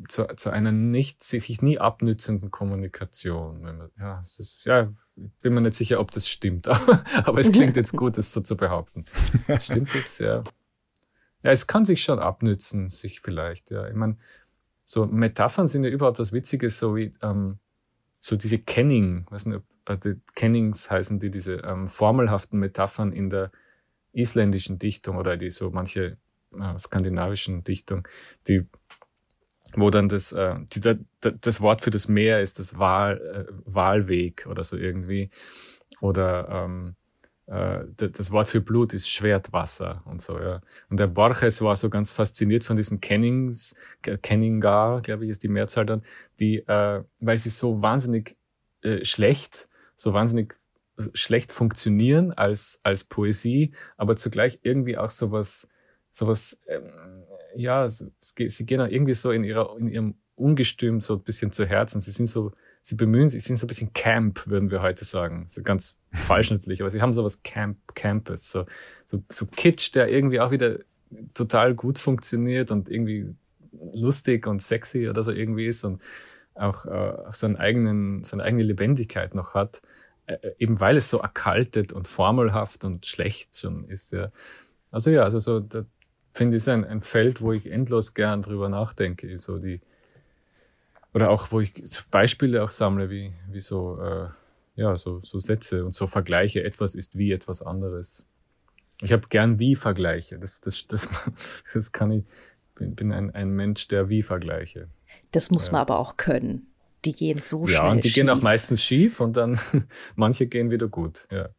[0.08, 3.90] zu, zu einer nicht sich nie abnützenden Kommunikation.
[3.98, 7.76] Ja, es ist, ja, bin mir nicht sicher, ob das stimmt, aber, aber es klingt
[7.76, 9.04] jetzt gut, das so zu behaupten.
[9.60, 10.18] Stimmt das?
[10.18, 10.44] Ja.
[11.42, 13.70] Ja, es kann sich schon abnützen, sich vielleicht.
[13.70, 14.16] Ja, ich meine,
[14.84, 17.58] so Metaphern sind ja überhaupt was Witziges, so wie ähm,
[18.20, 23.28] so diese Kenning, weiß nicht, äh, die Kennings heißen die, diese ähm, formelhaften Metaphern in
[23.28, 23.50] der
[24.12, 26.18] isländischen Dichtung oder die so manche
[26.52, 28.06] äh, skandinavischen Dichtung,
[28.46, 28.66] die
[29.76, 33.52] wo dann das, äh, die, da, das Wort für das Meer ist das Wahl, äh,
[33.64, 35.30] Wahlweg oder so irgendwie.
[36.00, 36.96] Oder ähm,
[37.46, 40.60] äh, das Wort für Blut ist Schwertwasser und so, ja.
[40.88, 43.74] Und der Borges war so ganz fasziniert von diesen Kennings,
[44.22, 46.02] Kenningar, glaube ich, ist die Mehrzahl dann,
[46.38, 48.36] die, äh, weil sie so wahnsinnig
[48.82, 50.54] äh, schlecht, so wahnsinnig
[50.98, 55.68] äh, schlecht funktionieren als, als Poesie, aber zugleich irgendwie auch sowas,
[56.12, 56.90] sowas, ähm,
[57.56, 61.66] ja, sie gehen auch irgendwie so in ihrer, in ihrem Ungestüm so ein bisschen zu
[61.66, 62.00] Herzen.
[62.00, 65.04] Sie sind so, sie bemühen sich, sie sind so ein bisschen Camp, würden wir heute
[65.04, 65.46] sagen.
[65.48, 68.66] So ganz falschnittlich, aber sie haben sowas Camp, Campus, so,
[69.06, 70.78] so, so Kitsch, der irgendwie auch wieder
[71.34, 73.34] total gut funktioniert und irgendwie
[73.94, 76.00] lustig und sexy oder so irgendwie ist und
[76.54, 79.82] auch, äh, auch seinen eigenen, seine eigene Lebendigkeit noch hat,
[80.26, 84.12] äh, eben weil es so erkaltet und formelhaft und schlecht schon ist.
[84.12, 84.30] Ja.
[84.90, 85.84] Also ja, also so, da
[86.32, 89.38] finde ich, ist ein, ein Feld, wo ich endlos gern drüber nachdenke.
[89.38, 89.80] So die,
[91.14, 91.74] oder auch, wo ich
[92.10, 94.28] Beispiele auch sammle, wie, wie so, äh,
[94.76, 96.64] ja, so, so Sätze und so Vergleiche.
[96.64, 98.26] Etwas ist wie etwas anderes.
[99.02, 100.38] Ich habe gern wie Vergleiche.
[100.38, 101.08] Das, das, das,
[101.74, 102.24] das kann ich,
[102.74, 104.88] bin, bin ein, ein Mensch der wie Vergleiche.
[105.32, 105.72] Das muss ja.
[105.72, 106.68] man aber auch können.
[107.04, 107.82] Die gehen so ja, schnell.
[107.82, 108.14] Ja, und die schief.
[108.14, 109.58] gehen auch meistens schief und dann
[110.14, 111.26] manche gehen wieder gut.
[111.30, 111.50] Ja.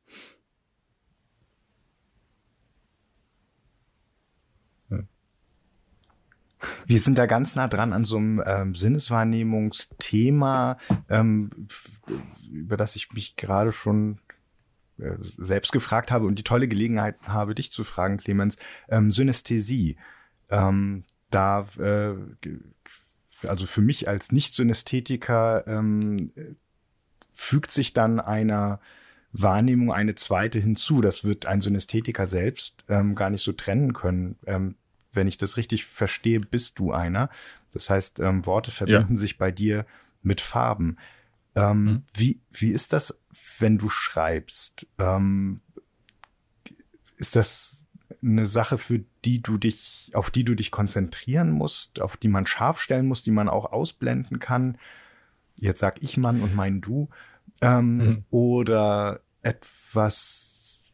[6.86, 10.78] Wir sind da ganz nah dran an so einem ähm, Sinneswahrnehmungsthema,
[11.10, 11.50] ähm,
[12.52, 14.20] über das ich mich gerade schon
[14.98, 18.58] äh, selbst gefragt habe und die tolle Gelegenheit habe, dich zu fragen, Clemens.
[18.90, 19.98] Ähm, Synästhesie.
[20.50, 22.14] Ähm, da äh,
[23.48, 26.32] also für mich als Nicht-Synästhetiker ähm,
[27.34, 28.80] fügt sich dann einer
[29.32, 31.02] Wahrnehmung eine zweite hinzu.
[31.02, 34.38] Das wird ein Synästhetiker selbst ähm, gar nicht so trennen können.
[34.46, 34.76] Ähm,
[35.14, 37.30] wenn ich das richtig verstehe, bist du einer.
[37.72, 39.20] Das heißt, ähm, Worte verbinden ja.
[39.20, 39.86] sich bei dir
[40.22, 40.98] mit Farben.
[41.56, 42.04] Ähm, mhm.
[42.14, 43.20] wie, wie ist das,
[43.60, 44.88] wenn du schreibst?
[44.98, 45.62] Ähm,
[47.18, 47.86] ist das
[48.22, 52.46] eine Sache, für die du dich, auf die du dich konzentrieren musst, auf die man
[52.46, 54.78] scharf stellen muss, die man auch ausblenden kann.
[55.60, 57.10] Jetzt sag ich Mann und mein Du.
[57.62, 58.24] Ähm, mhm.
[58.30, 60.86] Oder etwas,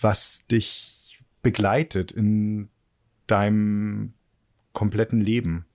[0.00, 2.68] was dich begleitet in
[3.30, 4.14] deinem
[4.72, 5.66] kompletten Leben.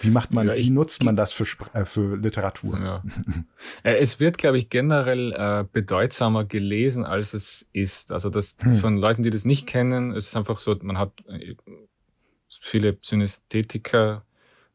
[0.00, 2.78] Wie macht man, ja, wie nutzt man das für, äh, für Literatur?
[2.80, 3.02] Ja.
[3.82, 8.12] Äh, es wird, glaube ich, generell äh, bedeutsamer gelesen, als es ist.
[8.12, 8.76] Also das hm.
[8.76, 11.54] von Leuten, die das nicht kennen, es ist einfach so, man hat äh,
[12.48, 14.24] viele Synästhetiker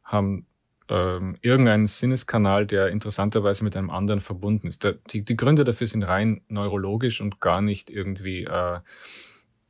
[0.04, 0.46] haben
[0.90, 4.84] ähm, irgendeinen Sinneskanal, der interessanterweise mit einem anderen verbunden ist.
[4.84, 8.80] Der, die, die Gründe dafür sind rein neurologisch und gar nicht irgendwie äh,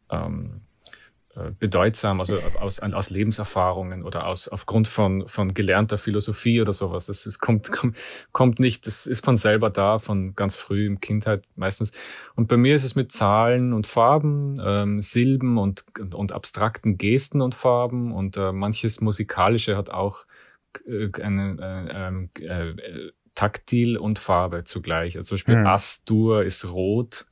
[0.09, 0.72] ähm, äh,
[1.57, 7.07] bedeutsam, also aus, aus Lebenserfahrungen oder aus aufgrund von, von gelernter Philosophie oder sowas.
[7.07, 7.97] Das ist, kommt, kommt,
[8.31, 11.91] kommt nicht, das ist von selber da, von ganz früh im Kindheit meistens.
[12.35, 17.41] Und bei mir ist es mit Zahlen und Farben, ähm, Silben und, und abstrakten Gesten
[17.41, 20.25] und Farben und äh, manches Musikalische hat auch
[20.85, 25.17] äh, eine äh, äh, äh, Taktil und Farbe zugleich.
[25.17, 25.65] Also zum Beispiel hm.
[25.65, 27.25] Astur ist rot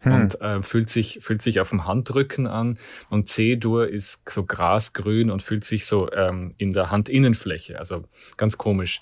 [0.00, 0.12] hm.
[0.12, 2.78] und äh, fühlt sich fühlt sich auf dem Handrücken an
[3.10, 7.78] und C-Dur ist so grasgrün und fühlt sich so ähm, in der Handinnenfläche.
[7.78, 8.04] Also
[8.36, 9.00] ganz komisch,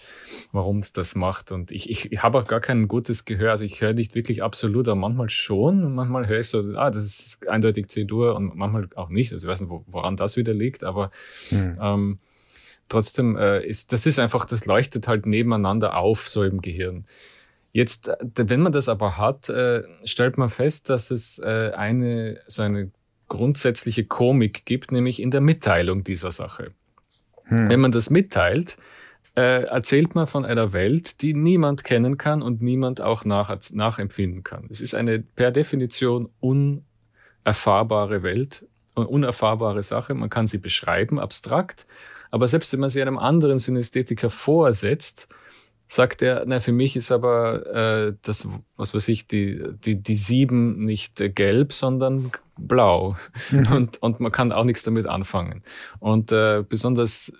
[0.52, 1.52] warum es das macht.
[1.52, 3.52] Und ich, ich, ich habe auch gar kein gutes Gehör.
[3.52, 5.84] Also ich höre nicht wirklich absolut, aber manchmal schon.
[5.84, 9.32] Und manchmal höre ich so, ah, das ist eindeutig C-Dur und manchmal auch nicht.
[9.32, 11.10] Also ich weiß nicht, woran das wieder liegt, aber
[11.48, 11.72] hm.
[11.80, 12.18] ähm,
[12.88, 17.04] trotzdem äh, ist das ist einfach, das leuchtet halt nebeneinander auf so im Gehirn.
[17.72, 22.40] Jetzt, äh, wenn man das aber hat, äh, stellt man fest, dass es äh, eine
[22.46, 22.90] so eine
[23.28, 26.72] grundsätzliche Komik gibt, nämlich in der Mitteilung dieser Sache.
[27.44, 27.68] Hm.
[27.68, 28.78] Wenn man das mitteilt,
[29.36, 34.42] äh, erzählt man von einer Welt, die niemand kennen kann und niemand auch nach, nachempfinden
[34.42, 34.66] kann.
[34.70, 40.14] Es ist eine per Definition unerfahrbare Welt, unerfahrbare Sache.
[40.14, 41.86] Man kann sie beschreiben, abstrakt,
[42.30, 45.28] aber selbst wenn man sie einem anderen Synästhetiker vorsetzt,
[45.88, 48.46] sagt er, na, für mich ist aber äh, das,
[48.76, 53.16] was weiß ich, die, die, die sieben nicht äh, gelb, sondern blau.
[53.50, 53.66] Mhm.
[53.72, 55.62] Und, und man kann auch nichts damit anfangen.
[55.98, 57.32] Und äh, besonders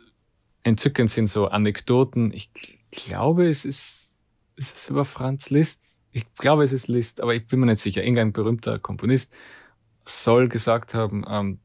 [0.63, 2.33] entzückend sind so Anekdoten.
[2.33, 2.51] Ich
[2.91, 4.17] glaube, es ist,
[4.57, 5.83] ist es über Franz Liszt?
[6.13, 8.03] Ich glaube, es ist Liszt, aber ich bin mir nicht sicher.
[8.03, 9.35] Irgendein berühmter Komponist
[10.05, 11.59] soll gesagt haben, ähm,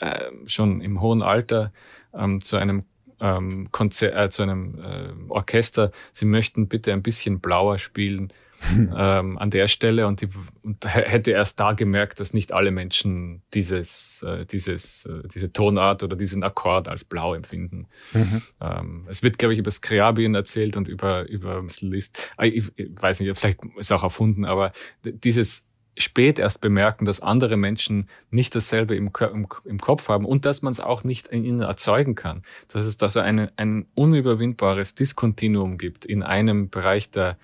[0.00, 1.72] äh, schon im hohen Alter
[2.12, 2.84] ähm, zu einem
[3.20, 8.32] ähm, Konzert, äh, zu einem äh, Orchester, sie möchten bitte ein bisschen blauer spielen
[8.76, 10.28] ähm, an der Stelle und, die,
[10.62, 16.02] und hätte erst da gemerkt, dass nicht alle Menschen dieses, äh, dieses, äh, diese Tonart
[16.02, 17.86] oder diesen Akkord als blau empfinden.
[18.12, 18.42] Mhm.
[18.60, 22.30] Ähm, es wird, glaube ich, über Scriabin erzählt und über, über Liszt.
[22.36, 24.72] Ah, ich, ich weiß nicht, vielleicht ist es auch erfunden, aber
[25.04, 25.67] dieses
[25.98, 30.62] spät erst bemerken, dass andere Menschen nicht dasselbe im, im, im Kopf haben und dass
[30.62, 32.42] man es auch nicht in ihnen erzeugen kann.
[32.72, 37.36] Dass es da so eine, ein unüberwindbares Diskontinuum gibt in einem Bereich der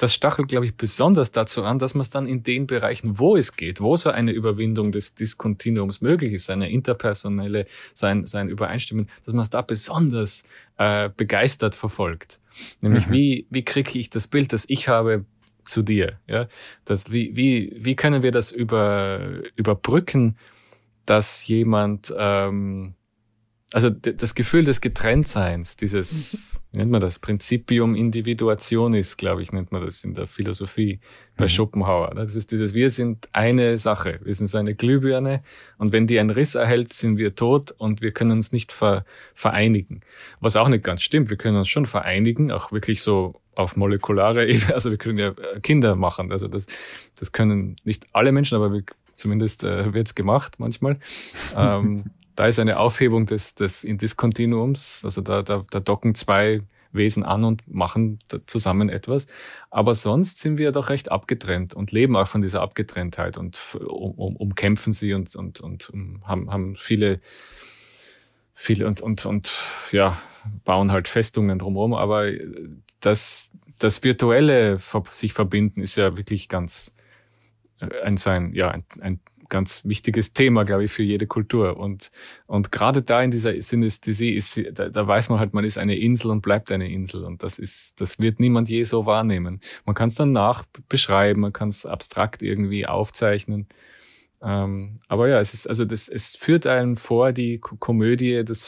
[0.00, 3.36] das stachelt, glaube ich, besonders dazu an, dass man es dann in den Bereichen, wo
[3.36, 9.08] es geht, wo so eine Überwindung des Diskontinuums möglich ist, seine interpersonelle, sein, sein Übereinstimmen,
[9.24, 10.44] dass man es da besonders
[10.78, 12.40] äh, begeistert verfolgt.
[12.80, 13.12] Nämlich, mhm.
[13.12, 15.26] wie, wie kriege ich das Bild, das ich habe,
[15.64, 16.18] zu dir.
[16.26, 16.48] Ja,
[16.84, 20.36] das, wie, wie, wie können wir das über, überbrücken,
[21.06, 22.94] dass jemand, ähm,
[23.72, 26.78] also das Gefühl des Getrenntseins, dieses, mhm.
[26.78, 31.00] nennt man das, Principium Individuationis, glaube ich, nennt man das in der Philosophie
[31.36, 31.48] bei mhm.
[31.48, 32.14] Schopenhauer.
[32.14, 35.42] Das ist dieses, wir sind eine Sache, wir sind so eine Glühbirne
[35.78, 39.04] und wenn die einen Riss erhält, sind wir tot und wir können uns nicht ver
[39.34, 40.00] vereinigen.
[40.40, 44.46] Was auch nicht ganz stimmt, wir können uns schon vereinigen, auch wirklich so auf molekularer
[44.46, 46.66] Ebene, also wir können ja äh, Kinder machen, also das,
[47.18, 48.82] das können nicht alle Menschen, aber wir,
[49.14, 50.98] zumindest äh, wird's gemacht manchmal.
[51.56, 52.04] ähm,
[52.36, 56.62] da ist eine Aufhebung des, des Indiskontinuums, also da, da, da docken zwei
[56.92, 59.26] Wesen an und machen zusammen etwas.
[59.70, 64.12] Aber sonst sind wir doch recht abgetrennt und leben auch von dieser Abgetrenntheit und um,
[64.12, 67.20] um, umkämpfen sie und, und, und um, haben, haben viele,
[68.54, 69.52] viele und, und, und
[69.92, 70.20] ja,
[70.64, 71.94] bauen halt Festungen drumherum.
[71.94, 72.30] Aber
[73.00, 74.78] das, das virtuelle
[75.10, 76.94] sich verbinden ist ja wirklich ganz
[77.80, 79.20] äh, ein sein, ja, ein, ein
[79.50, 81.76] ganz wichtiges Thema, glaube ich, für jede Kultur.
[81.76, 82.10] Und,
[82.46, 85.98] und gerade da in dieser Synästhesie ist, da, da weiß man halt, man ist eine
[85.98, 87.24] Insel und bleibt eine Insel.
[87.24, 89.60] Und das ist, das wird niemand je so wahrnehmen.
[89.84, 93.66] Man kann es dann nach beschreiben, man kann es abstrakt irgendwie aufzeichnen.
[94.42, 98.64] Ähm, aber ja, es ist, also das, es führt einem vor, die Komödie des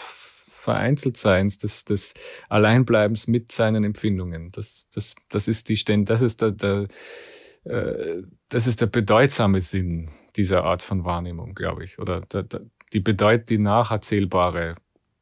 [0.63, 2.15] Vereinzeltseins, des, des
[2.49, 4.51] Alleinbleibens mit seinen Empfindungen.
[4.53, 6.87] Das, das, das ist die Ständ, das ist der, der
[7.65, 11.99] äh, das ist der bedeutsame Sinn dieser Art von Wahrnehmung, glaube ich.
[11.99, 12.61] Oder der, der,
[12.93, 14.77] die bedeut die nacherzählbare,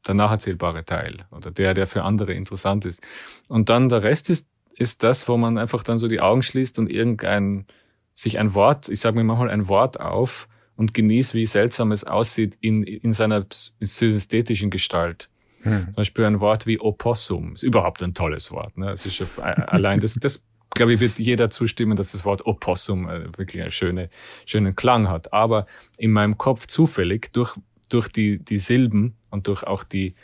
[0.07, 3.03] der nacherzählbare Teil oder der, der für andere interessant ist.
[3.49, 6.79] Und dann der Rest ist, ist das, wo man einfach dann so die Augen schließt
[6.79, 7.65] und irgendein,
[8.13, 12.03] sich ein Wort, ich sage mir manchmal ein Wort auf und genießt, wie seltsam es
[12.03, 13.45] aussieht in, in seiner
[13.79, 15.29] synästhetischen Gestalt.
[15.63, 15.85] Hm.
[15.85, 18.77] Zum Beispiel ein Wort wie Opossum ist überhaupt ein tolles Wort.
[18.77, 18.91] Ne?
[18.91, 23.25] Es ist allein das, das glaube ich, wird jeder zustimmen, dass das Wort Opossum äh,
[23.37, 24.09] wirklich einen schöne,
[24.45, 25.33] schönen Klang hat.
[25.33, 25.65] Aber
[25.97, 27.55] in meinem Kopf zufällig durch,
[27.89, 30.15] durch die, die Silben und durch auch die,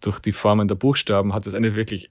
[0.00, 2.10] durch die Formen der Buchstaben hat es eine wirklich,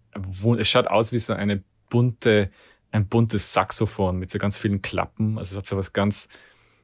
[0.58, 2.52] es schaut aus wie so eine bunte,
[2.92, 5.38] ein buntes Saxophon mit so ganz vielen Klappen.
[5.38, 6.28] Also es hat so was ganz,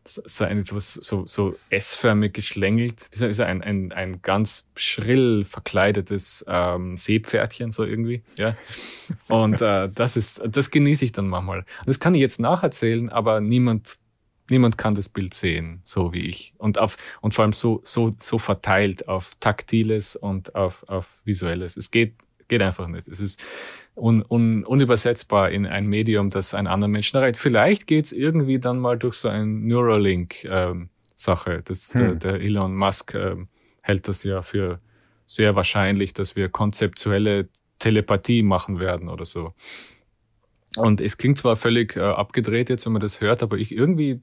[0.05, 7.71] so ein, so, so S-förmig geschlängelt, wie ein, ein, ein ganz schrill verkleidetes ähm, Seepferdchen,
[7.71, 8.21] so irgendwie.
[8.37, 8.55] Ja.
[9.27, 11.65] Und äh, das ist, das genieße ich dann manchmal.
[11.85, 13.97] Das kann ich jetzt nacherzählen, aber niemand,
[14.49, 16.53] niemand kann das Bild sehen, so wie ich.
[16.57, 21.77] Und auf, und vor allem so, so, so verteilt auf Taktiles und auf, auf Visuelles.
[21.77, 22.15] Es geht,
[22.53, 23.07] geht einfach nicht.
[23.07, 23.43] Es ist,
[23.95, 27.39] un, un, unübersetzbar in ein Medium, das einen anderen Menschen erreicht.
[27.39, 31.51] Vielleicht geht's irgendwie dann mal durch so ein Neuralink-Sache.
[31.51, 31.99] Ähm, das, hm.
[31.99, 33.47] der, der, Elon Musk ähm,
[33.81, 34.79] hält das ja für
[35.25, 37.49] sehr wahrscheinlich, dass wir konzeptuelle
[37.79, 39.53] Telepathie machen werden oder so.
[40.77, 44.21] Und es klingt zwar völlig äh, abgedreht jetzt, wenn man das hört, aber ich irgendwie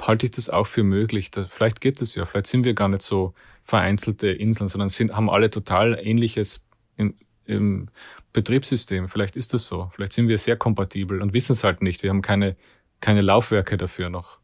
[0.00, 1.30] halte ich das auch für möglich.
[1.30, 5.12] Da, vielleicht geht es ja, vielleicht sind wir gar nicht so vereinzelte Inseln, sondern sind,
[5.14, 6.64] haben alle total ähnliches
[7.00, 7.14] in,
[7.46, 7.88] im
[8.32, 9.08] Betriebssystem.
[9.08, 9.90] Vielleicht ist das so.
[9.94, 12.02] Vielleicht sind wir sehr kompatibel und wissen es halt nicht.
[12.02, 12.56] Wir haben keine,
[13.00, 14.38] keine Laufwerke dafür noch.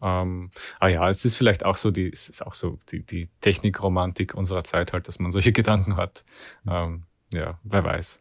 [0.00, 3.28] Ähm, ah ja, es ist vielleicht auch so die, es ist auch so die, die
[3.40, 6.24] Technikromantik unserer Zeit halt, dass man solche Gedanken hat.
[6.68, 8.20] Ähm, ja, wer weiß.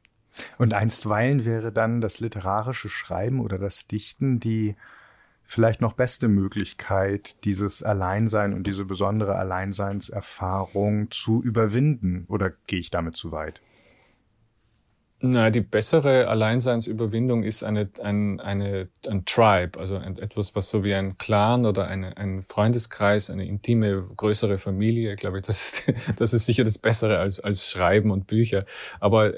[0.58, 4.76] Und einstweilen wäre dann das literarische Schreiben oder das Dichten die
[5.48, 12.26] vielleicht noch beste Möglichkeit, dieses Alleinsein und diese besondere Alleinseinserfahrung zu überwinden?
[12.28, 13.62] Oder gehe ich damit zu weit?
[15.20, 20.84] Na, die bessere Alleinseinsüberwindung ist eine, ein, eine, ein Tribe, also ein, etwas, was so
[20.84, 25.94] wie ein Clan oder eine, ein Freundeskreis, eine intime, größere Familie, glaube ich, das ist,
[26.20, 28.66] das ist sicher das Bessere als, als Schreiben und Bücher.
[29.00, 29.34] Aber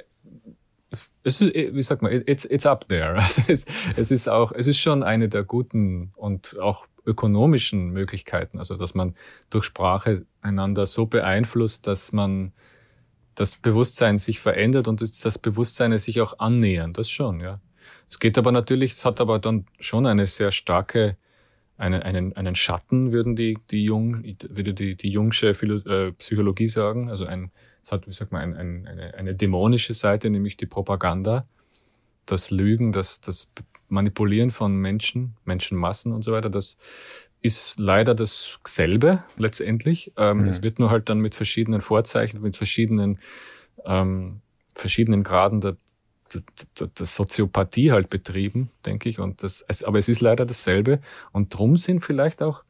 [1.23, 3.15] es ist, wie sagt man, it's, it's up there.
[3.15, 8.59] Also es, es ist auch, es ist schon eine der guten und auch ökonomischen Möglichkeiten,
[8.59, 9.15] also dass man
[9.49, 12.53] durch Sprache einander so beeinflusst, dass man
[13.35, 16.93] das Bewusstsein sich verändert und das Bewusstsein sich auch annähern.
[16.93, 17.61] Das schon, ja.
[18.09, 21.17] Es geht aber natürlich, es hat aber dann schon eine sehr starke,
[21.77, 27.09] eine, einen, einen Schatten, würden die, die Jung, würde die, die Jungsche äh, Psychologie sagen.
[27.09, 27.51] Also ein,
[27.83, 31.45] es hat, wie sagt man, ein, ein, eine, eine dämonische Seite, nämlich die Propaganda,
[32.25, 33.51] das Lügen, das, das
[33.87, 36.49] Manipulieren von Menschen, Menschenmassen und so weiter.
[36.49, 36.77] Das
[37.41, 40.11] ist leider dasselbe letztendlich.
[40.17, 40.47] Ähm, mhm.
[40.47, 43.19] Es wird nur halt dann mit verschiedenen Vorzeichen, mit verschiedenen,
[43.85, 44.41] ähm,
[44.73, 45.77] verschiedenen Graden der,
[46.79, 49.19] der, der Soziopathie halt betrieben, denke ich.
[49.19, 50.99] Und das, es, aber es ist leider dasselbe.
[51.31, 52.63] Und drum sind vielleicht auch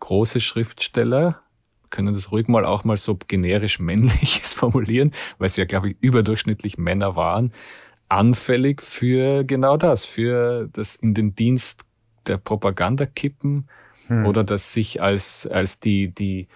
[0.00, 1.42] große Schriftsteller,
[1.90, 5.96] können das ruhig mal auch mal so generisch männliches formulieren, weil sie ja, glaube ich,
[6.00, 7.52] überdurchschnittlich Männer waren,
[8.08, 11.84] anfällig für genau das, für das in den Dienst
[12.26, 13.68] der Propaganda kippen,
[14.08, 14.26] hm.
[14.26, 16.48] oder das sich als, als die, die,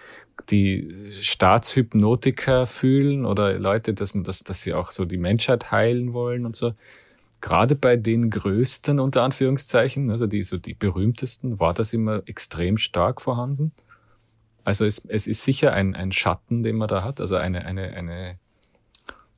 [0.49, 6.13] die Staatshypnotiker fühlen oder Leute, dass man das, dass sie auch so die Menschheit heilen
[6.13, 6.73] wollen und so.
[7.41, 12.77] Gerade bei den größten, unter Anführungszeichen, also die, so die berühmtesten, war das immer extrem
[12.77, 13.69] stark vorhanden.
[14.63, 17.93] Also es, es ist sicher ein, ein Schatten, den man da hat, also eine, eine,
[17.93, 18.39] eine,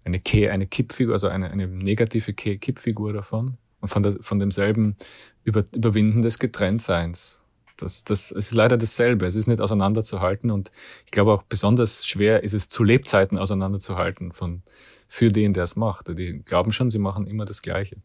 [0.04, 4.96] eine, Ke eine Kippfigur, also eine, eine negative Kippfigur davon und von, der, von demselben
[5.44, 7.44] Über, Überwinden des Getrenntseins.
[7.78, 9.26] Das, das ist leider dasselbe.
[9.26, 10.72] Es ist nicht auseinanderzuhalten und
[11.06, 14.64] ich glaube auch besonders schwer ist es zu Lebzeiten auseinanderzuhalten von
[15.08, 16.08] für den, der es macht.
[16.18, 17.98] Die glauben schon, sie machen immer das Gleiche.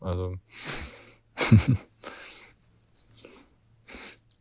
[0.00, 0.36] Also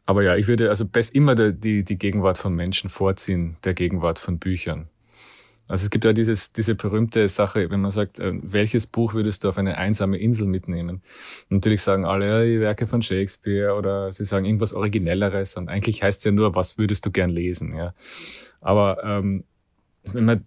[0.06, 4.20] Aber ja, ich würde also best immer die, die Gegenwart von Menschen vorziehen, der Gegenwart
[4.20, 4.88] von Büchern.
[5.68, 9.44] Also es gibt ja dieses, diese berühmte Sache, wenn man sagt, äh, welches Buch würdest
[9.44, 11.02] du auf eine einsame Insel mitnehmen?
[11.50, 16.04] Natürlich sagen alle, ja, die Werke von Shakespeare oder sie sagen irgendwas Originelleres und eigentlich
[16.04, 17.96] heißt es ja nur, was würdest du gern lesen, ja.
[18.62, 19.44] Aber ähm,
[20.04, 20.46] wenn man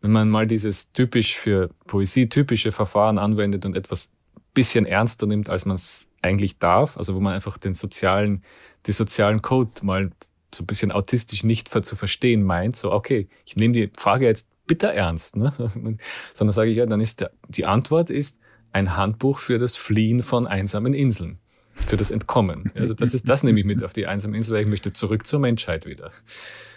[0.00, 4.12] wenn man mal dieses typisch für Poesie typische Verfahren anwendet und etwas
[4.52, 8.42] bisschen ernster nimmt, als man es eigentlich darf, also wo man einfach den sozialen,
[8.86, 10.10] die sozialen Code mal
[10.54, 14.50] so ein bisschen autistisch nicht zu verstehen meint, so okay, ich nehme die Frage jetzt
[14.66, 15.52] bitter ernst, ne?
[16.34, 18.38] sondern sage ich ja, dann ist der, die Antwort ist
[18.72, 21.38] ein Handbuch für das Fliehen von einsamen Inseln,
[21.74, 22.72] für das Entkommen.
[22.74, 25.26] Also das ist das nehme ich mit auf die einsame Insel, weil ich möchte zurück
[25.26, 26.10] zur Menschheit wieder.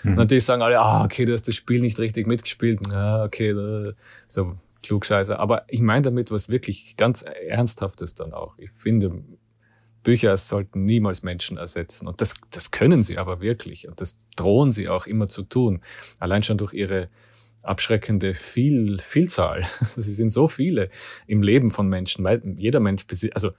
[0.04, 0.16] Mhm.
[0.16, 3.94] Natürlich sagen alle, ah, okay, du hast das Spiel nicht richtig mitgespielt, ah, okay,
[4.28, 5.40] so klugscheiße.
[5.40, 8.58] Aber ich meine damit was wirklich ganz Ernsthaftes dann auch.
[8.58, 9.24] Ich finde,
[10.08, 12.08] Bücher sollten niemals Menschen ersetzen.
[12.08, 13.90] Und das, das können sie aber wirklich.
[13.90, 15.82] Und das drohen sie auch immer zu tun.
[16.18, 17.10] Allein schon durch ihre
[17.62, 19.66] abschreckende Viel, Vielzahl.
[19.98, 20.90] Sie sind so viele
[21.28, 22.26] im Leben von Menschen,
[22.58, 23.52] jeder Mensch also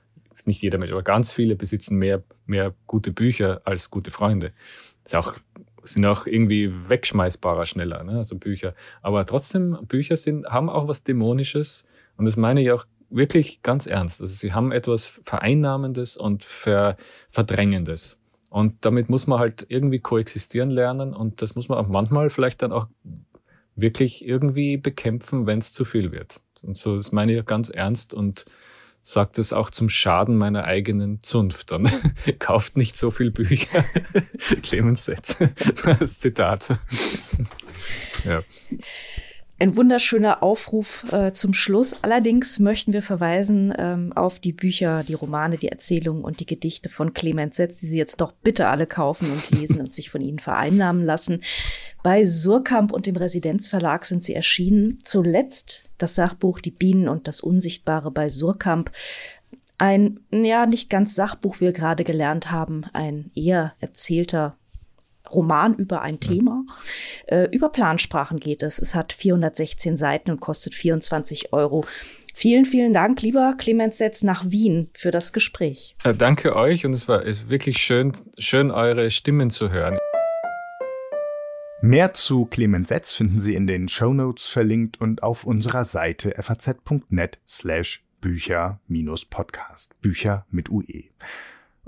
[0.47, 4.53] nicht jeder Mensch, aber ganz viele besitzen mehr, mehr gute Bücher als gute Freunde.
[5.05, 5.35] Das ist auch,
[5.83, 8.13] sind auch irgendwie wegschmeißbarer schneller, ne?
[8.17, 8.75] also Bücher.
[9.03, 13.87] Aber trotzdem, Bücher sind, haben auch was Dämonisches und das meine ich auch wirklich ganz
[13.87, 14.21] ernst.
[14.21, 16.97] Also sie haben etwas Vereinnahmendes und Ver
[17.29, 18.21] Verdrängendes.
[18.51, 22.63] Und damit muss man halt irgendwie koexistieren lernen und das muss man auch manchmal vielleicht
[22.63, 22.87] dann auch
[23.77, 26.41] wirklich irgendwie bekämpfen, wenn es zu viel wird.
[26.63, 28.47] Und so ist meine ich ganz ernst und
[29.03, 31.71] sagt es auch zum Schaden meiner eigenen Zunft.
[31.71, 31.91] Dann
[32.39, 33.85] kauft nicht so viel Bücher.
[34.63, 35.37] Clemens Sett.
[35.99, 36.79] Das Zitat.
[38.25, 38.43] ja.
[39.61, 41.97] Ein wunderschöner Aufruf äh, zum Schluss.
[42.03, 46.89] Allerdings möchten wir verweisen ähm, auf die Bücher, die Romane, die Erzählungen und die Gedichte
[46.89, 50.21] von Clemens Setz, die Sie jetzt doch bitte alle kaufen und lesen und sich von
[50.21, 51.43] ihnen vereinnahmen lassen.
[52.05, 55.01] Bei Surkamp und dem Residenzverlag sind sie erschienen.
[55.03, 58.93] Zuletzt das Sachbuch Die Bienen und das Unsichtbare bei Surkamp.
[59.77, 64.57] Ein, ja, nicht ganz Sachbuch, wie wir gerade gelernt haben, ein eher erzählter
[65.31, 66.65] Roman über ein Thema.
[67.27, 68.79] Äh, über Plansprachen geht es.
[68.79, 71.85] Es hat 416 Seiten und kostet 24 Euro.
[72.35, 75.97] Vielen, vielen Dank, lieber Clemens Setz nach Wien für das Gespräch.
[76.05, 79.99] Ja, danke euch und es war wirklich schön, schön eure Stimmen zu hören.
[81.81, 86.35] Mehr zu Clemens Setz finden Sie in den Show Notes verlinkt und auf unserer Seite
[86.41, 90.01] faz.net slash Bücher-Podcast.
[90.01, 91.05] Bücher mit UE.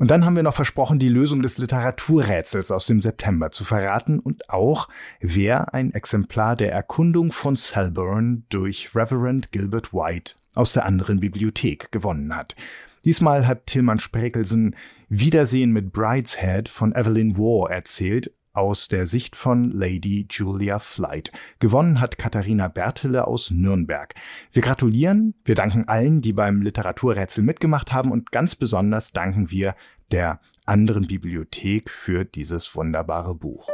[0.01, 4.18] Und dann haben wir noch versprochen, die Lösung des Literaturrätsels aus dem September zu verraten
[4.18, 4.89] und auch,
[5.20, 11.93] wer ein Exemplar der Erkundung von Selborne durch Reverend Gilbert White aus der anderen Bibliothek
[11.93, 12.56] gewonnen hat.
[13.05, 14.74] Diesmal hat Tilman Sprekelsen
[15.10, 21.32] Wiedersehen mit Brideshead von Evelyn Waugh erzählt aus der Sicht von Lady Julia Flight.
[21.59, 24.14] Gewonnen hat Katharina Bertele aus Nürnberg.
[24.52, 29.74] Wir gratulieren, wir danken allen, die beim Literaturrätsel mitgemacht haben und ganz besonders danken wir
[30.12, 33.68] der anderen Bibliothek für dieses wunderbare Buch.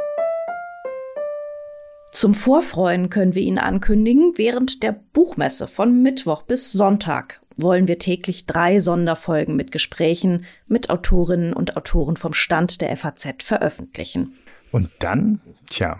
[2.11, 7.99] Zum Vorfreuen können wir Ihnen ankündigen, während der Buchmesse von Mittwoch bis Sonntag wollen wir
[7.99, 14.35] täglich drei Sonderfolgen mit Gesprächen mit Autorinnen und Autoren vom Stand der FAZ veröffentlichen.
[14.71, 15.99] Und dann, tja,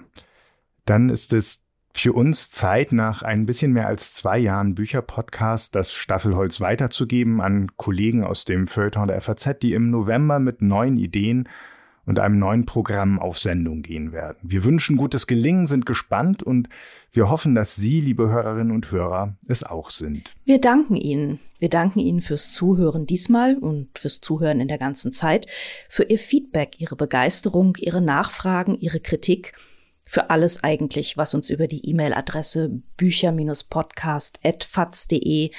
[0.85, 1.59] dann ist es
[1.93, 7.75] für uns Zeit, nach ein bisschen mehr als zwei Jahren Bücherpodcast das Staffelholz weiterzugeben an
[7.75, 11.49] Kollegen aus dem Feuilleton der FAZ, die im November mit neuen Ideen
[12.07, 14.37] und einem neuen Programm auf Sendung gehen werden.
[14.41, 16.69] Wir wünschen gutes Gelingen, sind gespannt und
[17.11, 20.33] wir hoffen, dass Sie, liebe Hörerinnen und Hörer, es auch sind.
[20.45, 21.39] Wir danken Ihnen.
[21.59, 25.47] Wir danken Ihnen fürs Zuhören diesmal und fürs Zuhören in der ganzen Zeit,
[25.89, 29.53] für Ihr Feedback, Ihre Begeisterung, Ihre Nachfragen, Ihre Kritik,
[30.07, 35.51] für alles eigentlich, was uns über die E-Mail-Adresse bücher-podcast.faz.de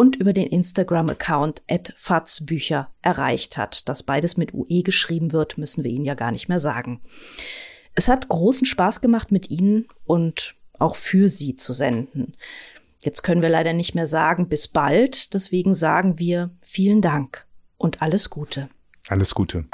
[0.00, 1.62] und über den Instagram-Account
[1.94, 3.86] @fatzbücher erreicht hat.
[3.86, 7.02] Dass beides mit UE geschrieben wird, müssen wir Ihnen ja gar nicht mehr sagen.
[7.94, 12.34] Es hat großen Spaß gemacht, mit Ihnen und auch für Sie zu senden.
[13.02, 15.34] Jetzt können wir leider nicht mehr sagen, bis bald.
[15.34, 17.46] Deswegen sagen wir vielen Dank
[17.76, 18.70] und alles Gute.
[19.08, 19.66] Alles Gute.